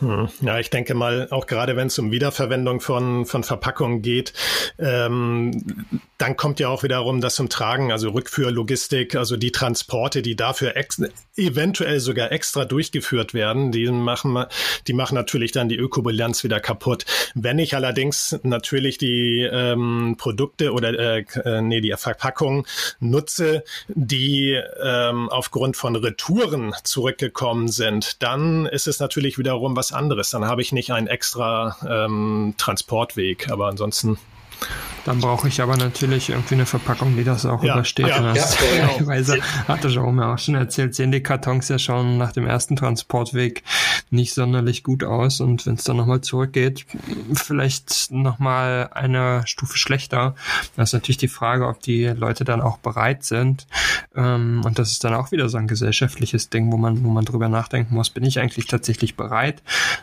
Hm. 0.00 0.28
Ja, 0.40 0.58
ich 0.58 0.70
denke 0.70 0.94
mal, 0.94 1.28
auch 1.30 1.46
gerade 1.46 1.76
wenn 1.76 1.88
es 1.88 1.98
um 1.98 2.10
Wiederverwendung 2.10 2.80
von, 2.80 3.26
von 3.26 3.44
Verpackungen 3.44 4.02
geht, 4.02 4.32
ähm, 4.78 5.86
dann 6.16 6.36
kommt 6.36 6.60
ja 6.60 6.68
auch 6.68 6.82
wiederum 6.82 7.20
das 7.20 7.34
zum 7.34 7.48
Tragen, 7.48 7.92
also 7.92 8.10
Rückführlogistik, 8.10 9.14
also 9.14 9.36
die 9.36 9.52
Transporte, 9.52 10.22
die 10.22 10.36
dafür 10.36 10.74
eventuell 11.36 12.00
sogar 12.00 12.32
extra 12.32 12.64
durchgeführt 12.64 13.34
werden, 13.34 13.72
die 13.72 13.90
machen, 13.90 14.44
die 14.86 14.92
machen 14.92 15.14
natürlich 15.14 15.52
dann 15.52 15.68
die 15.68 15.76
Ökobilanz 15.76 16.44
wieder 16.44 16.60
kaputt. 16.60 17.04
Wenn 17.34 17.58
ich 17.58 17.74
allerdings 17.74 18.38
natürlich 18.42 18.98
die 18.98 19.48
ähm, 19.50 20.16
Produkte 20.18 20.72
oder 20.72 20.98
äh, 20.98 21.24
äh 21.44 21.62
nee, 21.62 21.80
die 21.80 21.94
Verpackung 21.96 22.66
nutze, 23.00 23.64
die 23.88 24.60
ähm, 24.82 25.28
aufgrund 25.28 25.76
von 25.76 25.96
Retouren 25.96 26.74
zurückgekommen 26.84 27.68
sind, 27.68 28.22
dann 28.22 28.66
ist 28.66 28.86
es 28.86 29.00
natürlich 29.00 29.38
wiederum 29.38 29.76
was 29.76 29.89
anderes. 29.92 30.30
Dann 30.30 30.44
habe 30.44 30.62
ich 30.62 30.72
nicht 30.72 30.92
einen 30.92 31.06
extra 31.06 31.76
ähm, 31.88 32.54
Transportweg. 32.56 33.50
Aber 33.50 33.66
ansonsten 33.66 34.18
Dann 35.04 35.20
brauche 35.20 35.48
ich 35.48 35.62
aber 35.62 35.76
natürlich 35.76 36.28
irgendwie 36.28 36.54
eine 36.54 36.66
Verpackung, 36.66 37.16
die 37.16 37.24
das 37.24 37.46
auch 37.46 37.64
ja, 37.64 37.74
übersteht. 37.74 38.08
Ja, 38.08 38.34
ja, 38.34 38.46
genau. 38.98 39.42
hatte 39.68 39.88
Jerome 39.88 40.26
auch 40.26 40.38
schon 40.38 40.54
erzählt, 40.54 40.94
sehen 40.94 41.10
die 41.10 41.22
Kartons 41.22 41.68
ja 41.68 41.78
schon 41.78 42.18
nach 42.18 42.32
dem 42.32 42.46
ersten 42.46 42.76
Transportweg 42.76 43.62
nicht 44.10 44.34
sonderlich 44.34 44.82
gut 44.82 45.04
aus. 45.04 45.40
Und 45.40 45.66
wenn 45.66 45.74
es 45.74 45.84
dann 45.84 45.96
nochmal 45.96 46.20
zurückgeht, 46.20 46.84
vielleicht 47.32 48.10
nochmal 48.10 48.90
eine 48.92 49.42
Stufe 49.46 49.78
schlechter. 49.78 50.34
Das 50.76 50.90
ist 50.90 50.92
natürlich 50.92 51.18
die 51.18 51.28
Frage, 51.28 51.66
ob 51.66 51.80
die 51.80 52.06
Leute 52.06 52.44
dann 52.44 52.60
auch 52.60 52.78
bereit 52.78 53.24
sind. 53.24 53.66
Ähm, 54.14 54.62
und 54.64 54.78
das 54.78 54.92
ist 54.92 55.04
dann 55.04 55.14
auch 55.14 55.32
wieder 55.32 55.48
so 55.48 55.58
ein 55.58 55.66
gesellschaftliches 55.66 56.50
Ding, 56.50 56.70
wo 56.72 56.76
man, 56.76 57.02
wo 57.04 57.08
man 57.08 57.24
drüber 57.24 57.48
nachdenken 57.48 57.94
muss, 57.94 58.10
bin 58.10 58.24
ich 58.24 58.38
eigentlich 58.38 58.66
tatsächlich 58.66 59.16
bereit, 59.16 59.62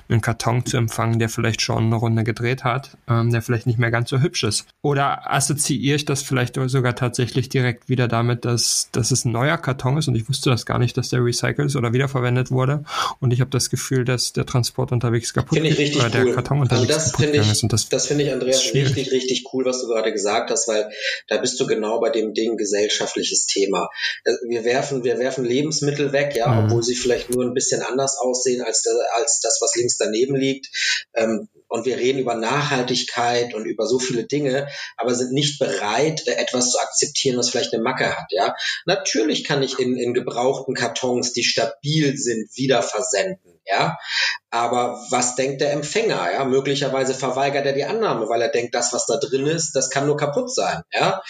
einen 0.10 0.22
Karton 0.22 0.66
zu 0.66 0.78
empfangen, 0.78 1.20
der 1.20 1.30
vielleicht 1.30 1.62
schon 1.62 1.86
eine 1.86 1.96
Runde 1.96 2.24
gedreht 2.24 2.64
hat, 2.64 2.98
ähm, 3.08 3.32
der 3.32 3.42
vielleicht 3.42 3.68
nicht 3.68 3.80
mehr 3.80 3.92
ganz 3.92 4.10
so 4.10 4.20
hübsch 4.20 4.44
ist. 4.44 4.47
Oder 4.82 5.32
assoziiere 5.32 5.96
ich 5.96 6.06
das 6.06 6.22
vielleicht 6.22 6.56
sogar 6.68 6.96
tatsächlich 6.96 7.50
direkt 7.50 7.90
wieder 7.90 8.08
damit, 8.08 8.46
dass, 8.46 8.90
dass 8.92 9.12
es 9.12 9.26
ein 9.26 9.32
neuer 9.32 9.58
Karton 9.58 9.98
ist 9.98 10.08
und 10.08 10.16
ich 10.16 10.28
wusste 10.30 10.50
das 10.50 10.66
gar 10.66 10.80
nicht, 10.80 10.98
dass 10.98 11.10
der 11.10 11.24
recycelt 11.24 11.68
ist 11.68 11.76
oder 11.76 11.94
wiederverwendet 11.94 12.52
wurde 12.52 12.84
und 13.20 13.32
ich 13.34 13.42
habe 13.42 13.50
das 13.50 13.70
Gefühl, 13.70 14.06
dass 14.06 14.34
der 14.34 14.46
Transport 14.46 14.92
unterwegs 14.92 15.34
kaputt 15.34 15.58
ist 15.58 15.96
oder 15.96 16.10
der 16.10 16.34
Karton 16.34 16.62
also 16.62 16.76
unterwegs 16.76 16.94
also 16.94 17.12
das 17.12 17.14
kaputt 17.14 17.36
ich, 17.36 17.52
ist. 17.52 17.64
Und 17.64 17.74
das, 17.74 17.90
das 17.90 18.08
finde 18.08 18.24
ich, 18.24 18.32
Andreas, 18.32 18.74
richtig, 18.74 19.12
richtig 19.12 19.46
cool, 19.54 19.66
was 19.66 19.82
du 19.82 19.88
gerade 19.88 20.12
gesagt 20.12 20.50
hast, 20.50 20.68
weil 20.68 20.90
da 21.28 21.38
bist 21.38 21.60
du 21.60 21.68
genau 21.68 22.00
bei 22.00 22.10
dem 22.10 22.34
Ding 22.34 22.58
gesellschaftliches 22.58 23.46
Thema. 23.46 23.90
Äh, 24.24 24.32
wir 24.48 24.64
werfen, 24.64 25.04
wir 25.04 25.18
werfen 25.20 25.46
Lebensmittel 25.46 26.12
weg, 26.12 26.36
ja, 26.36 26.48
mhm. 26.48 26.66
obwohl 26.66 26.84
sie 26.84 26.96
vielleicht 26.96 27.30
nur 27.34 27.46
ein 27.46 27.54
bisschen 27.54 27.82
anders 27.82 28.18
aussehen 28.18 28.62
als, 28.62 28.84
das, 28.84 28.96
als 29.16 29.40
das, 29.42 29.60
was 29.62 29.76
links 29.76 29.98
daneben 29.98 30.36
liegt. 30.36 30.68
Ähm, 31.14 31.48
und 31.68 31.86
wir 31.86 31.98
reden 31.98 32.20
über 32.20 32.36
Nachhaltigkeit 32.36 33.54
und 33.54 33.66
über 33.66 33.86
so 33.88 34.00
viele 34.00 34.26
Dinge, 34.26 34.68
aber 34.96 35.16
sind 35.16 35.32
nicht 35.32 35.60
bereit, 35.60 36.28
äh, 36.28 36.34
etwas 36.34 36.72
zu 36.72 36.80
akzeptieren, 36.80 37.38
was 37.38 37.50
vielleicht 37.50 37.74
eine 37.74 37.84
Macke 37.84 38.16
hat. 38.16 38.28
Ja, 38.32 38.54
natürlich 38.86 39.44
kann 39.44 39.64
ich 39.64 39.80
in, 39.80 39.98
in 39.98 40.14
gebrauchten 40.14 40.74
Kartons, 40.74 41.34
die 41.34 41.44
stabil 41.44 42.18
sind, 42.18 42.50
wieder 42.56 42.82
versenden. 42.82 43.60
Ja, 43.70 43.98
aber 44.50 45.06
was 45.10 45.36
denkt 45.36 45.60
der 45.60 45.74
Empfänger? 45.74 46.32
Ja, 46.32 46.46
möglicherweise 46.46 47.14
verweigert 47.14 47.66
er 47.66 47.74
die 47.74 47.84
Annahme, 47.84 48.30
weil 48.30 48.42
er 48.42 48.48
denkt, 48.48 48.74
das, 48.74 48.94
was 48.94 49.06
da 49.06 49.18
drin 49.18 49.46
ist, 49.46 49.74
das 49.74 49.90
kann 49.90 50.08
nur 50.08 50.16
kaputt 50.16 50.54
sein. 50.54 50.84
Ja, 50.94 51.22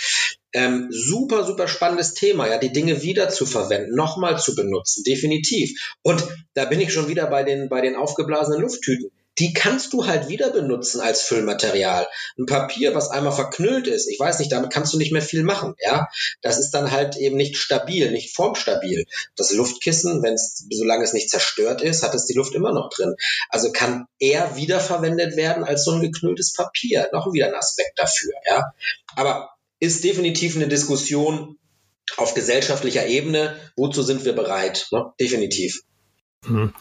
ähm, 0.54 0.88
super, 0.92 1.44
super 1.44 1.68
spannendes 1.68 2.14
Thema, 2.14 2.48
ja, 2.48 2.58
die 2.58 2.72
Dinge 2.72 3.02
wieder 3.02 3.30
zu 3.30 3.46
verwenden, 3.46 3.96
nochmal 3.96 4.40
zu 4.40 4.56
benutzen, 4.56 5.04
definitiv. 5.04 5.96
Und 6.04 6.24
da 6.54 6.66
bin 6.66 6.80
ich 6.80 6.94
schon 6.94 7.08
wieder 7.08 7.28
bei 7.28 7.44
den, 7.44 7.70
bei 7.70 7.82
den 7.82 7.96
aufgeblasenen 7.96 8.62
Lufttüten 8.62 9.12
die 9.40 9.54
kannst 9.54 9.94
du 9.94 10.08
halt 10.08 10.30
wieder 10.30 10.50
benutzen 10.50 11.00
als 11.00 11.22
Füllmaterial. 11.22 12.08
Ein 12.38 12.46
Papier, 12.46 12.96
was 12.96 13.10
einmal 13.10 13.34
verknüllt 13.34 13.88
ist, 13.88 14.08
ich 14.08 14.20
weiß 14.20 14.40
nicht, 14.40 14.52
damit 14.52 14.72
kannst 14.72 14.94
du 14.94 14.98
nicht 14.98 15.12
mehr 15.12 15.22
viel 15.22 15.44
machen, 15.44 15.76
ja. 15.80 16.08
Das 16.42 16.58
ist 16.58 16.72
dann 16.72 16.92
halt 16.92 17.18
eben 17.18 17.38
nicht 17.38 17.58
stabil, 17.58 18.12
nicht 18.12 18.36
formstabil. 18.36 19.06
Das 19.36 19.54
Luftkissen, 19.54 20.24
wenn 20.24 20.34
es, 20.34 20.66
solange 20.72 21.04
es 21.04 21.14
nicht 21.14 21.30
zerstört 21.30 21.82
ist, 21.82 22.04
hat 22.04 22.16
es 22.16 22.26
die 22.26 22.34
Luft 22.34 22.56
immer 22.56 22.74
noch 22.74 22.90
drin. 22.90 23.16
Also 23.50 23.72
kann 23.72 24.08
eher 24.20 24.56
wiederverwendet 24.56 25.36
werden 25.36 25.64
als 25.64 25.84
so 25.84 25.92
ein 25.92 26.02
geknülltes 26.02 26.54
Papier. 26.54 27.10
Noch 27.14 27.32
wieder 27.32 27.48
ein 27.48 27.56
Aspekt 27.56 28.00
dafür, 28.00 28.34
ja. 28.50 28.72
Aber 29.16 29.52
ist 29.80 30.04
definitiv 30.04 30.56
eine 30.56 30.68
Diskussion 30.68 31.58
auf 32.16 32.34
gesellschaftlicher 32.34 33.06
Ebene. 33.06 33.56
Wozu 33.76 34.02
sind 34.02 34.26
wir 34.26 34.34
bereit? 34.34 34.88
Ne? 34.92 35.12
Definitiv. 35.20 35.84
Hm. 36.46 36.74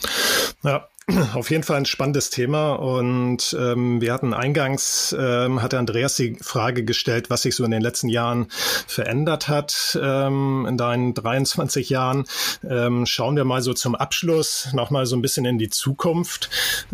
Ja, 0.63 0.89
auf 1.35 1.51
jeden 1.51 1.63
Fall 1.63 1.77
ein 1.77 1.87
spannendes 1.87 2.31
Thema 2.31 2.73
und 2.73 3.57
ähm, 3.57 4.01
wir 4.01 4.13
hatten 4.13 4.35
eingangs, 4.35 5.15
ähm, 5.17 5.63
hatte 5.63 5.79
Andreas 5.79 6.17
die 6.17 6.37
Frage 6.41 6.85
gestellt, 6.85 7.31
was 7.31 7.43
sich 7.43 7.55
so 7.55 7.65
in 7.65 7.71
den 7.71 7.81
letzten 7.81 8.09
Jahren 8.09 8.49
verändert 8.89 9.47
hat 9.47 9.97
ähm, 10.03 10.67
in 10.69 10.77
deinen 10.77 11.15
23 11.15 11.91
Jahren. 11.91 12.25
Ähm, 12.69 13.07
schauen 13.07 13.37
wir 13.37 13.45
mal 13.45 13.63
so 13.63 13.73
zum 13.73 13.95
Abschluss 13.95 14.71
nochmal 14.73 15.07
so 15.07 15.15
ein 15.15 15.23
bisschen 15.23 15.45
in 15.45 15.59
die 15.59 15.71
Zukunft. 15.71 16.51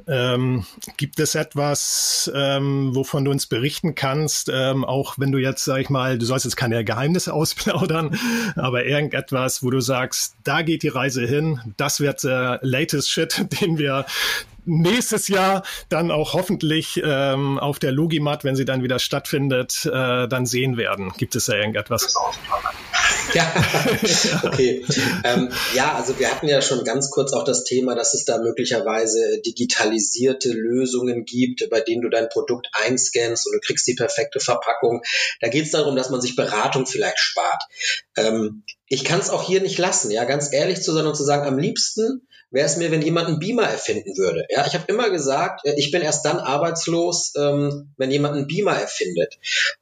Ähm, 0.07 0.67
gibt 0.99 1.19
es 1.19 1.35
etwas, 1.35 2.31
ähm, 2.35 2.95
wovon 2.95 3.25
du 3.25 3.31
uns 3.31 3.47
berichten 3.47 3.95
kannst, 3.95 4.51
ähm, 4.53 4.85
auch 4.85 5.15
wenn 5.17 5.33
du 5.33 5.39
jetzt, 5.39 5.65
sag 5.65 5.81
ich 5.81 5.89
mal, 5.89 6.19
du 6.19 6.27
sollst 6.27 6.45
jetzt 6.45 6.57
keine 6.57 6.85
Geheimnisse 6.85 7.33
ausplaudern, 7.33 8.19
aber 8.57 8.85
irgendetwas, 8.85 9.63
wo 9.63 9.71
du 9.71 9.81
sagst, 9.81 10.35
da 10.45 10.61
geht 10.61 10.83
die 10.83 10.89
Reise 10.89 11.27
hin, 11.27 11.61
das 11.79 12.01
wird 12.01 12.25
der 12.25 12.59
latest 12.61 13.11
Shit, 13.11 13.47
den 13.63 13.79
wir 13.79 14.02
nächstes 14.65 15.29
Jahr 15.29 15.65
dann 15.89 16.11
auch 16.11 16.35
hoffentlich 16.35 17.01
ähm, 17.05 17.59
auf 17.59 17.79
der 17.79 17.93
Logimat, 17.93 18.45
wenn 18.45 18.57
sie 18.57 18.65
dann 18.65 18.83
wieder 18.83 18.99
stattfindet, 18.99 19.87
äh, 19.87 20.29
dann 20.29 20.47
sehen 20.47 20.77
werden. 20.77 21.13
Gibt 21.17 21.35
es 21.35 21.47
da 21.47 21.57
irgendetwas? 21.57 22.15
Ja, 23.35 23.53
okay. 24.43 24.85
ähm, 25.25 25.51
ja, 25.75 25.95
also 25.95 26.19
wir 26.19 26.31
hatten 26.31 26.49
ja 26.49 26.61
schon 26.61 26.85
ganz 26.85 27.11
kurz 27.11 27.33
auch 27.33 27.45
das 27.45 27.65
Thema, 27.65 27.95
dass 27.95 28.15
es 28.15 28.25
da 28.25 28.39
möglicherweise 28.39 29.41
digitalisierte 29.45 30.53
Lösungen 30.53 31.25
gibt, 31.25 31.69
bei 31.71 31.81
denen 31.81 32.03
du 32.03 32.09
dein 32.09 32.29
Produkt 32.29 32.69
einscannst 32.73 33.47
und 33.47 33.55
du 33.55 33.61
kriegst 33.61 33.87
die 33.87 33.95
perfekte 33.95 34.41
Verpackung. 34.41 35.03
Da 35.41 35.49
geht 35.49 35.65
es 35.65 35.71
darum, 35.71 35.97
dass 35.97 36.11
man 36.11 36.21
sich 36.21 36.37
Beratung 36.37 36.87
vielleicht 36.87 37.19
spart. 37.19 37.63
Ähm, 38.17 38.65
ich 38.87 39.05
kann 39.05 39.21
es 39.21 39.31
auch 39.31 39.47
hier 39.47 39.63
nicht 39.63 39.79
lassen, 39.79 40.11
ja, 40.11 40.25
ganz 40.25 40.53
ehrlich 40.53 40.83
zu 40.83 40.93
sein 40.93 41.07
und 41.07 41.17
zu 41.17 41.25
sagen, 41.25 41.47
am 41.47 41.59
liebsten 41.59 42.27
wäre 42.53 42.67
es 42.67 42.77
mir, 42.77 42.91
wenn 42.91 43.03
jemand 43.03 43.29
einen 43.29 43.39
Beamer 43.39 43.65
erfinden 43.65 44.17
würde. 44.17 44.47
Ja, 44.51 44.67
ich 44.67 44.75
habe 44.75 44.85
immer 44.87 45.11
gesagt, 45.11 45.65
äh, 45.65 45.75
ich 45.77 45.91
bin 45.91 46.03
erst 46.03 46.25
dann 46.25 46.39
arbeitslos, 46.39 47.33
ähm, 47.37 47.93
wenn 47.97 48.11
jemand 48.11 48.37
einen 48.37 48.47
Beamer 48.47 48.79
erfindet, 48.79 49.39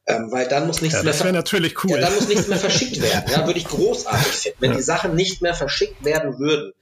ähm, 0.07 0.31
weil 0.31 0.47
dann 0.47 0.67
muss 0.67 0.81
nichts 0.81 0.97
ja, 0.97 1.03
mehr. 1.03 1.13
Das 1.13 1.31
natürlich 1.31 1.83
cool. 1.83 1.91
Ja, 1.91 1.99
dann 1.99 2.15
muss 2.15 2.27
nichts 2.27 2.47
mehr 2.47 2.57
verschickt 2.57 3.01
werden. 3.01 3.29
Ja, 3.29 3.45
würde 3.45 3.59
ich 3.59 3.65
großartig 3.65 4.33
finden, 4.33 4.57
wenn 4.61 4.71
ja. 4.71 4.77
die 4.77 4.83
Sachen 4.83 5.15
nicht 5.15 5.41
mehr 5.41 5.53
verschickt 5.53 6.03
werden 6.03 6.39
würden. 6.39 6.73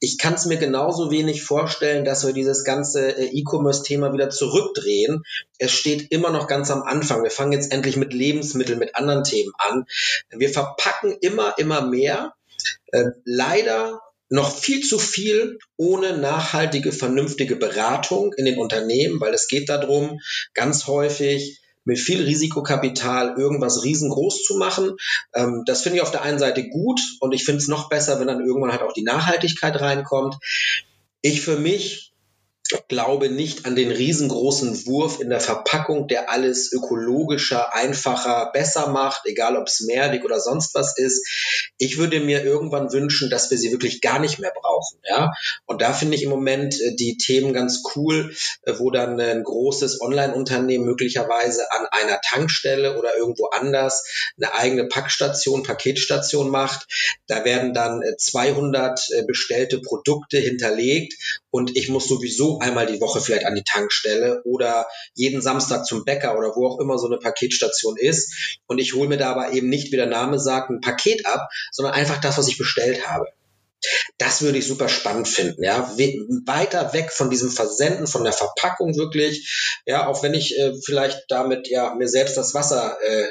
Ich 0.00 0.18
kann 0.18 0.34
es 0.34 0.44
mir 0.44 0.58
genauso 0.58 1.10
wenig 1.10 1.42
vorstellen, 1.42 2.04
dass 2.04 2.26
wir 2.26 2.34
dieses 2.34 2.64
ganze 2.64 3.16
äh, 3.16 3.30
E-Commerce-Thema 3.32 4.12
wieder 4.12 4.30
zurückdrehen. 4.30 5.24
Es 5.58 5.72
steht 5.72 6.12
immer 6.12 6.30
noch 6.30 6.46
ganz 6.46 6.70
am 6.70 6.82
Anfang. 6.82 7.22
Wir 7.22 7.30
fangen 7.30 7.52
jetzt 7.52 7.72
endlich 7.72 7.96
mit 7.96 8.12
Lebensmitteln, 8.12 8.78
mit 8.78 8.96
anderen 8.96 9.24
Themen 9.24 9.52
an. 9.58 9.86
Wir 10.30 10.50
verpacken 10.50 11.16
immer, 11.20 11.54
immer 11.58 11.80
mehr. 11.82 12.34
Äh, 12.92 13.04
leider 13.24 14.00
noch 14.28 14.56
viel 14.56 14.82
zu 14.82 14.98
viel 14.98 15.58
ohne 15.76 16.18
nachhaltige, 16.18 16.92
vernünftige 16.92 17.56
Beratung 17.56 18.32
in 18.34 18.44
den 18.44 18.58
Unternehmen, 18.58 19.20
weil 19.20 19.34
es 19.34 19.48
geht 19.48 19.68
darum, 19.68 20.20
ganz 20.54 20.86
häufig 20.86 21.60
mit 21.84 21.98
viel 21.98 22.22
Risikokapital 22.22 23.36
irgendwas 23.38 23.82
riesengroß 23.82 24.42
zu 24.42 24.58
machen. 24.58 24.96
Ähm, 25.34 25.62
das 25.64 25.82
finde 25.82 25.96
ich 25.96 26.02
auf 26.02 26.10
der 26.10 26.22
einen 26.22 26.38
Seite 26.38 26.68
gut 26.68 27.00
und 27.20 27.32
ich 27.32 27.44
finde 27.44 27.62
es 27.62 27.68
noch 27.68 27.88
besser, 27.88 28.20
wenn 28.20 28.26
dann 28.26 28.44
irgendwann 28.44 28.72
halt 28.72 28.82
auch 28.82 28.92
die 28.92 29.04
Nachhaltigkeit 29.04 29.80
reinkommt. 29.80 30.36
Ich 31.22 31.40
für 31.40 31.56
mich 31.56 32.12
glaube 32.88 33.30
nicht 33.30 33.66
an 33.66 33.76
den 33.76 33.90
riesengroßen 33.90 34.86
Wurf 34.86 35.20
in 35.20 35.30
der 35.30 35.40
Verpackung, 35.40 36.08
der 36.08 36.30
alles 36.30 36.72
ökologischer, 36.72 37.74
einfacher, 37.74 38.50
besser 38.52 38.88
macht, 38.88 39.22
egal 39.26 39.56
ob 39.56 39.68
es 39.68 39.80
Mehrweg 39.80 40.24
oder 40.24 40.40
sonst 40.40 40.74
was 40.74 40.98
ist. 40.98 41.26
Ich 41.78 41.98
würde 41.98 42.20
mir 42.20 42.44
irgendwann 42.44 42.92
wünschen, 42.92 43.30
dass 43.30 43.50
wir 43.50 43.58
sie 43.58 43.72
wirklich 43.72 44.00
gar 44.00 44.18
nicht 44.18 44.38
mehr 44.38 44.52
brauchen. 44.54 44.98
Ja? 45.08 45.32
Und 45.66 45.82
da 45.82 45.92
finde 45.92 46.16
ich 46.16 46.22
im 46.22 46.30
Moment 46.30 46.80
äh, 46.80 46.94
die 46.94 47.16
Themen 47.16 47.52
ganz 47.52 47.82
cool, 47.94 48.34
äh, 48.62 48.74
wo 48.78 48.90
dann 48.90 49.20
ein 49.20 49.44
großes 49.44 50.00
Online-Unternehmen 50.00 50.84
möglicherweise 50.84 51.70
an 51.72 51.86
einer 51.90 52.20
Tankstelle 52.20 52.98
oder 52.98 53.16
irgendwo 53.16 53.46
anders 53.46 54.04
eine 54.36 54.54
eigene 54.54 54.88
Packstation, 54.88 55.62
Paketstation 55.62 56.50
macht. 56.50 56.86
Da 57.26 57.44
werden 57.44 57.72
dann 57.72 58.02
200 58.18 59.00
äh, 59.10 59.24
bestellte 59.24 59.80
Produkte 59.80 60.38
hinterlegt 60.38 61.14
und 61.50 61.76
ich 61.76 61.88
muss 61.88 62.08
sowieso 62.08 62.58
einmal 62.58 62.86
die 62.86 63.00
Woche 63.00 63.20
vielleicht 63.20 63.46
an 63.46 63.54
die 63.54 63.64
Tankstelle 63.64 64.42
oder 64.44 64.86
jeden 65.14 65.40
Samstag 65.40 65.86
zum 65.86 66.04
Bäcker 66.04 66.36
oder 66.36 66.54
wo 66.54 66.66
auch 66.66 66.80
immer 66.80 66.98
so 66.98 67.06
eine 67.06 67.18
Paketstation 67.18 67.96
ist. 67.96 68.58
Und 68.66 68.78
ich 68.78 68.94
hole 68.94 69.08
mir 69.08 69.16
da 69.16 69.30
aber 69.30 69.52
eben 69.52 69.68
nicht, 69.68 69.90
wie 69.92 69.96
der 69.96 70.06
Name 70.06 70.38
sagt, 70.38 70.70
ein 70.70 70.80
Paket 70.80 71.26
ab, 71.26 71.48
sondern 71.72 71.94
einfach 71.94 72.20
das, 72.20 72.38
was 72.38 72.48
ich 72.48 72.58
bestellt 72.58 73.08
habe. 73.08 73.26
Das 74.18 74.42
würde 74.42 74.58
ich 74.58 74.66
super 74.66 74.88
spannend 74.88 75.28
finden, 75.28 75.62
ja. 75.62 75.88
Weiter 76.46 76.92
weg 76.92 77.12
von 77.12 77.30
diesem 77.30 77.50
Versenden, 77.50 78.08
von 78.08 78.24
der 78.24 78.32
Verpackung 78.32 78.96
wirklich, 78.96 79.80
ja, 79.86 80.08
auch 80.08 80.24
wenn 80.24 80.34
ich 80.34 80.58
äh, 80.58 80.74
vielleicht 80.84 81.24
damit 81.28 81.68
ja 81.68 81.94
mir 81.94 82.08
selbst 82.08 82.36
das 82.36 82.54
Wasser 82.54 82.98
äh, 83.00 83.28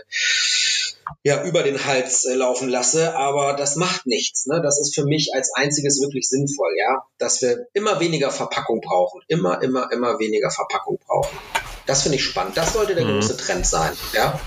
ja, 1.24 1.44
über 1.44 1.64
den 1.64 1.86
Hals 1.86 2.26
äh, 2.26 2.34
laufen 2.34 2.70
lasse, 2.70 3.16
aber 3.16 3.54
das 3.54 3.76
macht 3.76 4.06
nichts. 4.06 4.46
Ne? 4.48 4.62
Das 4.62 4.80
ist 4.80 4.96
für 4.96 5.06
mich 5.06 5.32
als 5.34 5.52
einziges 5.56 6.02
wirklich 6.02 6.28
sinnvoll, 6.30 6.72
ja, 6.78 7.04
dass 7.18 7.42
wir 7.42 7.68
immer 7.74 8.00
weniger 8.00 8.32
Verpackung 8.32 8.82
brauchen, 8.82 9.22
immer, 9.28 9.62
immer, 9.62 9.92
immer 9.92 10.20
weniger 10.20 10.52
Verpackung 10.52 11.00
brauchen. 11.06 11.38
Das 11.86 12.04
finde 12.04 12.18
ich 12.18 12.24
spannend. 12.24 12.58
Das 12.58 12.74
sollte 12.74 12.96
der 12.96 13.06
mhm. 13.06 13.14
große 13.14 13.38
Trend 13.38 13.66
sein, 13.66 13.94
ja. 14.14 14.40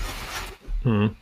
Mhm. 0.83 1.15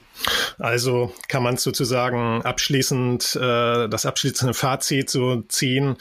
Also 0.57 1.13
kann 1.27 1.43
man 1.43 1.57
sozusagen 1.57 2.41
abschließend 2.43 3.35
äh, 3.35 3.87
das 3.87 4.05
abschließende 4.05 4.53
Fazit 4.53 5.09
so 5.09 5.41
ziehen. 5.43 5.97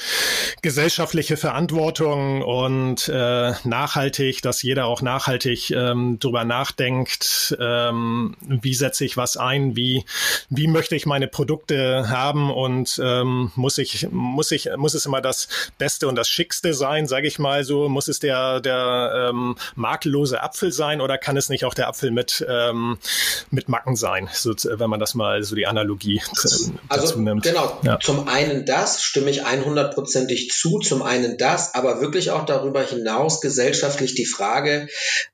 Gesellschaftliche 0.62 1.36
Verantwortung 1.36 2.42
und 2.42 3.08
äh, 3.08 3.52
nachhaltig, 3.64 4.42
dass 4.42 4.62
jeder 4.62 4.86
auch 4.86 5.02
nachhaltig 5.02 5.70
ähm, 5.70 6.18
drüber 6.18 6.44
nachdenkt, 6.44 7.56
ähm, 7.60 8.36
wie 8.40 8.74
setze 8.74 9.04
ich 9.04 9.16
was 9.16 9.36
ein, 9.36 9.76
wie, 9.76 10.04
wie 10.50 10.66
möchte 10.66 10.96
ich 10.96 11.06
meine 11.06 11.28
Produkte 11.28 12.08
haben 12.08 12.50
und 12.50 13.00
ähm, 13.02 13.52
muss 13.54 13.78
ich, 13.78 14.08
muss 14.10 14.50
ich, 14.50 14.70
muss 14.76 14.94
es 14.94 15.06
immer 15.06 15.20
das 15.20 15.48
Beste 15.78 16.08
und 16.08 16.16
das 16.16 16.28
Schickste 16.28 16.74
sein, 16.74 17.06
sage 17.06 17.26
ich 17.26 17.38
mal 17.38 17.64
so, 17.64 17.88
muss 17.88 18.08
es 18.08 18.18
der, 18.18 18.60
der 18.60 19.28
ähm, 19.30 19.56
makellose 19.74 20.42
Apfel 20.42 20.72
sein 20.72 21.00
oder 21.00 21.18
kann 21.18 21.36
es 21.36 21.48
nicht 21.48 21.64
auch 21.64 21.74
der 21.74 21.88
Apfel 21.88 22.10
mit, 22.10 22.44
ähm, 22.48 22.98
mit 23.50 23.68
Macken 23.68 23.96
sein, 23.96 24.07
so, 24.32 24.54
wenn 24.54 24.90
man 24.90 25.00
das 25.00 25.14
mal 25.14 25.42
so 25.42 25.54
die 25.54 25.66
Analogie 25.66 26.16
äh, 26.16 26.40
also, 26.42 26.72
dazu 26.88 27.20
nimmt. 27.20 27.42
Genau, 27.42 27.78
ja. 27.82 27.98
zum 28.00 28.28
einen 28.28 28.64
das, 28.64 29.02
stimme 29.02 29.30
ich 29.30 29.44
100%ig 29.44 30.50
zu, 30.50 30.78
zum 30.78 31.02
einen 31.02 31.36
das, 31.36 31.74
aber 31.74 32.00
wirklich 32.00 32.30
auch 32.30 32.46
darüber 32.46 32.82
hinaus 32.82 33.40
gesellschaftlich 33.40 34.14
die 34.14 34.24
Frage, 34.24 34.88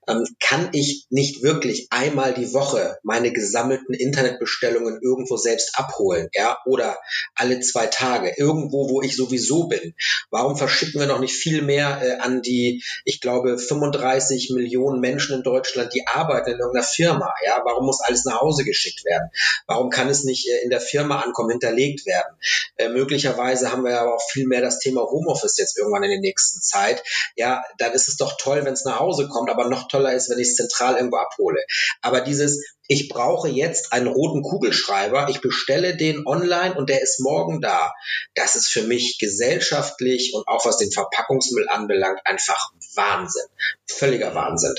ähm, 0.07 0.25
kann 0.39 0.69
ich 0.73 1.05
nicht 1.09 1.43
wirklich 1.43 1.87
einmal 1.89 2.33
die 2.33 2.53
Woche 2.53 2.97
meine 3.03 3.31
gesammelten 3.31 3.93
Internetbestellungen 3.93 4.99
irgendwo 5.01 5.37
selbst 5.37 5.77
abholen, 5.77 6.29
ja, 6.33 6.57
oder 6.65 6.97
alle 7.35 7.59
zwei 7.61 7.87
Tage, 7.87 8.33
irgendwo, 8.37 8.89
wo 8.89 9.01
ich 9.01 9.15
sowieso 9.15 9.67
bin. 9.67 9.93
Warum 10.29 10.57
verschicken 10.57 10.99
wir 10.99 11.07
noch 11.07 11.19
nicht 11.19 11.35
viel 11.35 11.61
mehr 11.61 12.01
äh, 12.03 12.19
an 12.19 12.41
die, 12.41 12.83
ich 13.05 13.21
glaube, 13.21 13.57
35 13.57 14.51
Millionen 14.53 14.99
Menschen 14.99 15.35
in 15.35 15.43
Deutschland, 15.43 15.93
die 15.93 16.05
arbeiten 16.07 16.51
in 16.51 16.59
irgendeiner 16.59 16.85
Firma, 16.85 17.33
ja, 17.45 17.61
warum 17.63 17.85
muss 17.85 18.01
alles 18.01 18.25
nach 18.25 18.41
Hause 18.41 18.64
geschickt 18.65 19.05
werden? 19.05 19.29
Warum 19.67 19.89
kann 19.89 20.09
es 20.09 20.23
nicht 20.23 20.47
äh, 20.47 20.63
in 20.63 20.69
der 20.69 20.81
Firma 20.81 21.21
ankommen, 21.21 21.51
hinterlegt 21.51 22.05
werden? 22.05 22.35
Äh, 22.77 22.89
möglicherweise 22.89 23.71
haben 23.71 23.83
wir 23.83 23.99
aber 23.99 24.15
auch 24.15 24.29
viel 24.31 24.47
mehr 24.47 24.61
das 24.61 24.79
Thema 24.79 25.01
Homeoffice 25.01 25.57
jetzt 25.57 25.77
irgendwann 25.77 26.03
in 26.03 26.11
der 26.11 26.19
nächsten 26.19 26.61
Zeit. 26.61 27.03
Ja, 27.35 27.63
dann 27.77 27.93
ist 27.93 28.07
es 28.07 28.17
doch 28.17 28.37
toll, 28.37 28.65
wenn 28.65 28.73
es 28.73 28.85
nach 28.85 28.99
Hause 28.99 29.27
kommt, 29.27 29.49
aber 29.49 29.69
noch 29.69 29.87
toller 29.87 30.13
ist, 30.13 30.29
wenn 30.29 30.39
ich 30.39 30.49
es 30.49 30.55
zentral 30.55 30.95
irgendwo 30.95 31.17
abhole. 31.17 31.63
Aber 32.01 32.21
dieses, 32.21 32.61
ich 32.87 33.09
brauche 33.09 33.49
jetzt 33.49 33.93
einen 33.93 34.07
roten 34.07 34.43
Kugelschreiber, 34.43 35.27
ich 35.29 35.41
bestelle 35.41 35.97
den 35.97 36.27
online 36.27 36.75
und 36.75 36.89
der 36.89 37.01
ist 37.01 37.19
morgen 37.19 37.61
da. 37.61 37.91
Das 38.35 38.55
ist 38.55 38.67
für 38.67 38.83
mich 38.83 39.17
gesellschaftlich 39.19 40.33
und 40.35 40.47
auch 40.47 40.65
was 40.65 40.77
den 40.77 40.91
Verpackungsmüll 40.91 41.67
anbelangt 41.69 42.19
einfach 42.25 42.71
Wahnsinn. 42.95 43.45
Völliger 43.87 44.35
Wahnsinn. 44.35 44.75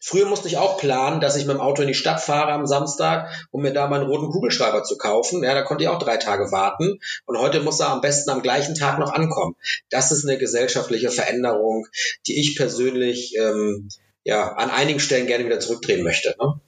Früher 0.00 0.26
musste 0.26 0.48
ich 0.48 0.56
auch 0.56 0.78
planen, 0.78 1.20
dass 1.20 1.36
ich 1.36 1.44
mit 1.44 1.54
dem 1.54 1.60
Auto 1.60 1.82
in 1.82 1.88
die 1.88 1.94
Stadt 1.94 2.20
fahre 2.20 2.52
am 2.52 2.66
Samstag, 2.66 3.30
um 3.50 3.62
mir 3.62 3.72
da 3.72 3.86
meinen 3.86 4.06
roten 4.06 4.30
Kugelschreiber 4.30 4.82
zu 4.82 4.96
kaufen. 4.96 5.44
Ja, 5.44 5.54
da 5.54 5.62
konnte 5.62 5.84
ich 5.84 5.88
auch 5.88 5.98
drei 5.98 6.16
Tage 6.16 6.50
warten. 6.50 7.00
Und 7.26 7.38
heute 7.38 7.60
muss 7.60 7.80
er 7.80 7.90
am 7.90 8.00
besten 8.00 8.30
am 8.30 8.42
gleichen 8.42 8.74
Tag 8.74 8.98
noch 8.98 9.12
ankommen. 9.12 9.56
Das 9.90 10.10
ist 10.10 10.26
eine 10.26 10.38
gesellschaftliche 10.38 11.10
Veränderung, 11.10 11.86
die 12.26 12.40
ich 12.40 12.56
persönlich 12.56 13.36
ähm, 13.36 13.88
ja 14.24 14.52
an 14.54 14.70
einigen 14.70 15.00
Stellen 15.00 15.26
gerne 15.26 15.44
wieder 15.44 15.60
zurückdrehen 15.60 16.02
möchte. 16.02 16.34
Ne? 16.40 16.60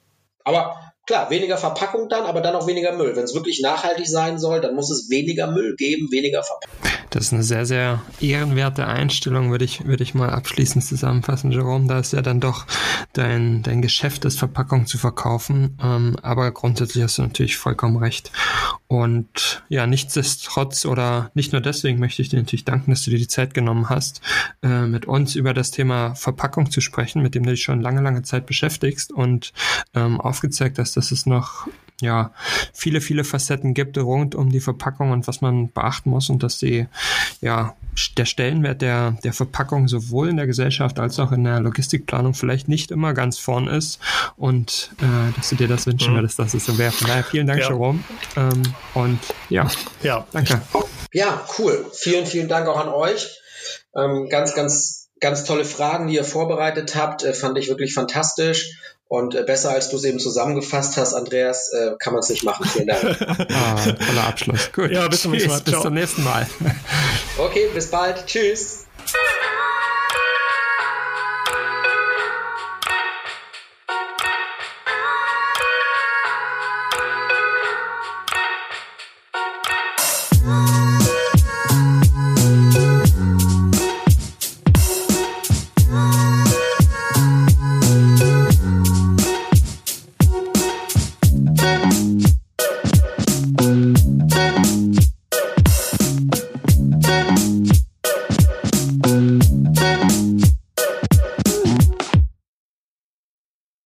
Aber 0.43 0.92
klar, 1.05 1.29
weniger 1.29 1.57
Verpackung 1.57 2.09
dann, 2.09 2.25
aber 2.25 2.41
dann 2.41 2.55
auch 2.55 2.67
weniger 2.67 2.95
Müll. 2.95 3.15
Wenn 3.15 3.23
es 3.23 3.33
wirklich 3.33 3.61
nachhaltig 3.61 4.07
sein 4.07 4.39
soll, 4.39 4.61
dann 4.61 4.75
muss 4.75 4.89
es 4.89 5.09
weniger 5.09 5.51
Müll 5.51 5.75
geben, 5.75 6.09
weniger 6.11 6.43
Verpackung. 6.43 6.93
Das 7.09 7.25
ist 7.25 7.33
eine 7.33 7.43
sehr, 7.43 7.67
sehr 7.67 8.01
ehrenwerte 8.21 8.87
Einstellung, 8.87 9.51
würde 9.51 9.65
ich, 9.65 9.85
würde 9.85 10.01
ich 10.01 10.15
mal 10.15 10.31
abschließend 10.31 10.83
zusammenfassen, 10.83 11.51
Jerome. 11.51 11.87
Da 11.87 11.99
ist 11.99 12.13
ja 12.13 12.23
dann 12.23 12.39
doch 12.39 12.65
dein, 13.13 13.61
dein 13.61 13.83
Geschäft 13.83 14.25
ist, 14.25 14.39
Verpackung 14.39 14.87
zu 14.87 14.97
verkaufen. 14.97 15.77
Ähm, 15.83 16.15
aber 16.23 16.51
grundsätzlich 16.51 17.03
hast 17.03 17.19
du 17.19 17.21
natürlich 17.21 17.57
vollkommen 17.57 17.97
recht. 17.97 18.31
Und 18.87 19.63
ja, 19.69 19.85
nichtsdestotrotz 19.85 20.85
oder 20.85 21.29
nicht 21.35 21.51
nur 21.51 21.61
deswegen 21.61 21.99
möchte 21.99 22.23
ich 22.23 22.29
dir 22.29 22.39
natürlich 22.39 22.65
danken, 22.65 22.91
dass 22.91 23.03
du 23.03 23.11
dir 23.11 23.19
die 23.19 23.27
Zeit 23.27 23.53
genommen 23.53 23.89
hast, 23.89 24.21
äh, 24.63 24.87
mit 24.87 25.05
uns 25.05 25.35
über 25.35 25.53
das 25.53 25.69
Thema 25.69 26.15
Verpackung 26.15 26.71
zu 26.71 26.81
sprechen, 26.81 27.21
mit 27.21 27.35
dem 27.35 27.43
du 27.43 27.51
dich 27.51 27.63
schon 27.63 27.81
lange, 27.81 28.01
lange 28.01 28.23
Zeit 28.23 28.47
beschäftigst 28.47 29.11
und 29.11 29.53
ähm, 29.93 30.19
aufgezeigt 30.19 30.79
hast, 30.79 30.92
dass 30.93 31.11
es 31.11 31.25
noch 31.25 31.67
ja, 32.01 32.31
viele, 32.73 33.01
viele 33.01 33.23
Facetten 33.23 33.73
gibt 33.73 33.97
rund 33.97 34.35
um 34.35 34.49
die 34.49 34.59
Verpackung 34.59 35.11
und 35.11 35.27
was 35.27 35.41
man 35.41 35.71
beachten 35.71 36.09
muss 36.09 36.29
und 36.29 36.43
dass 36.43 36.59
die, 36.59 36.87
ja, 37.41 37.75
der 38.17 38.25
Stellenwert 38.25 38.81
der, 38.81 39.11
der 39.23 39.33
Verpackung 39.33 39.87
sowohl 39.87 40.29
in 40.29 40.37
der 40.37 40.47
Gesellschaft 40.47 40.99
als 40.99 41.19
auch 41.19 41.31
in 41.31 41.43
der 41.43 41.59
Logistikplanung 41.59 42.33
vielleicht 42.33 42.67
nicht 42.67 42.91
immer 42.91 43.13
ganz 43.13 43.37
vorn 43.37 43.67
ist 43.67 43.99
und 44.35 44.91
äh, 44.99 45.31
dass 45.37 45.49
du 45.49 45.55
dir 45.55 45.67
das 45.67 45.85
wünschen 45.85 46.13
mhm. 46.13 46.17
würdest, 46.17 46.39
dass 46.39 46.53
es 46.53 46.65
so 46.65 46.77
wäre. 46.77 46.91
Von 46.91 47.07
daher 47.07 47.23
vielen 47.23 47.47
Dank, 47.47 47.61
ja. 47.61 47.69
Jerome. 47.69 48.03
Ähm, 48.35 48.63
und 48.95 49.19
ja, 49.49 49.67
ja, 50.01 50.25
danke. 50.31 50.61
Ja, 51.13 51.45
cool. 51.57 51.85
Vielen, 51.93 52.25
vielen 52.25 52.49
Dank 52.49 52.67
auch 52.67 52.79
an 52.79 52.89
euch. 52.89 53.39
Ähm, 53.95 54.27
ganz, 54.29 54.55
ganz, 54.55 55.09
ganz 55.19 55.43
tolle 55.45 55.63
Fragen, 55.63 56.07
die 56.07 56.15
ihr 56.15 56.23
vorbereitet 56.23 56.95
habt, 56.95 57.23
äh, 57.23 57.33
fand 57.33 57.57
ich 57.59 57.69
wirklich 57.69 57.93
fantastisch. 57.93 58.71
Und 59.07 59.35
äh, 59.35 59.43
besser 59.43 59.69
als 59.69 59.89
du 59.89 59.97
es 59.97 60.03
eben 60.05 60.19
zusammengefasst 60.19 60.97
hast, 60.97 61.13
Andreas, 61.13 61.71
äh, 61.71 61.91
kann 61.99 62.13
man 62.13 62.21
es 62.21 62.29
nicht 62.29 62.43
machen. 62.43 62.65
Vielen 62.65 62.87
Dank. 62.87 63.03
ah, 63.21 63.75
toller 63.75 64.27
Abschluss. 64.27 64.71
Gut. 64.71 64.91
Ja, 64.91 65.07
bis 65.07 65.21
zum 65.21 65.31
nächsten 65.31 65.49
Mal. 65.49 65.61
Bis 65.61 65.81
zum 65.81 65.93
nächsten 65.93 66.23
Mal. 66.23 66.47
okay, 67.37 67.69
bis 67.73 67.87
bald. 67.87 68.25
Tschüss. 68.25 68.85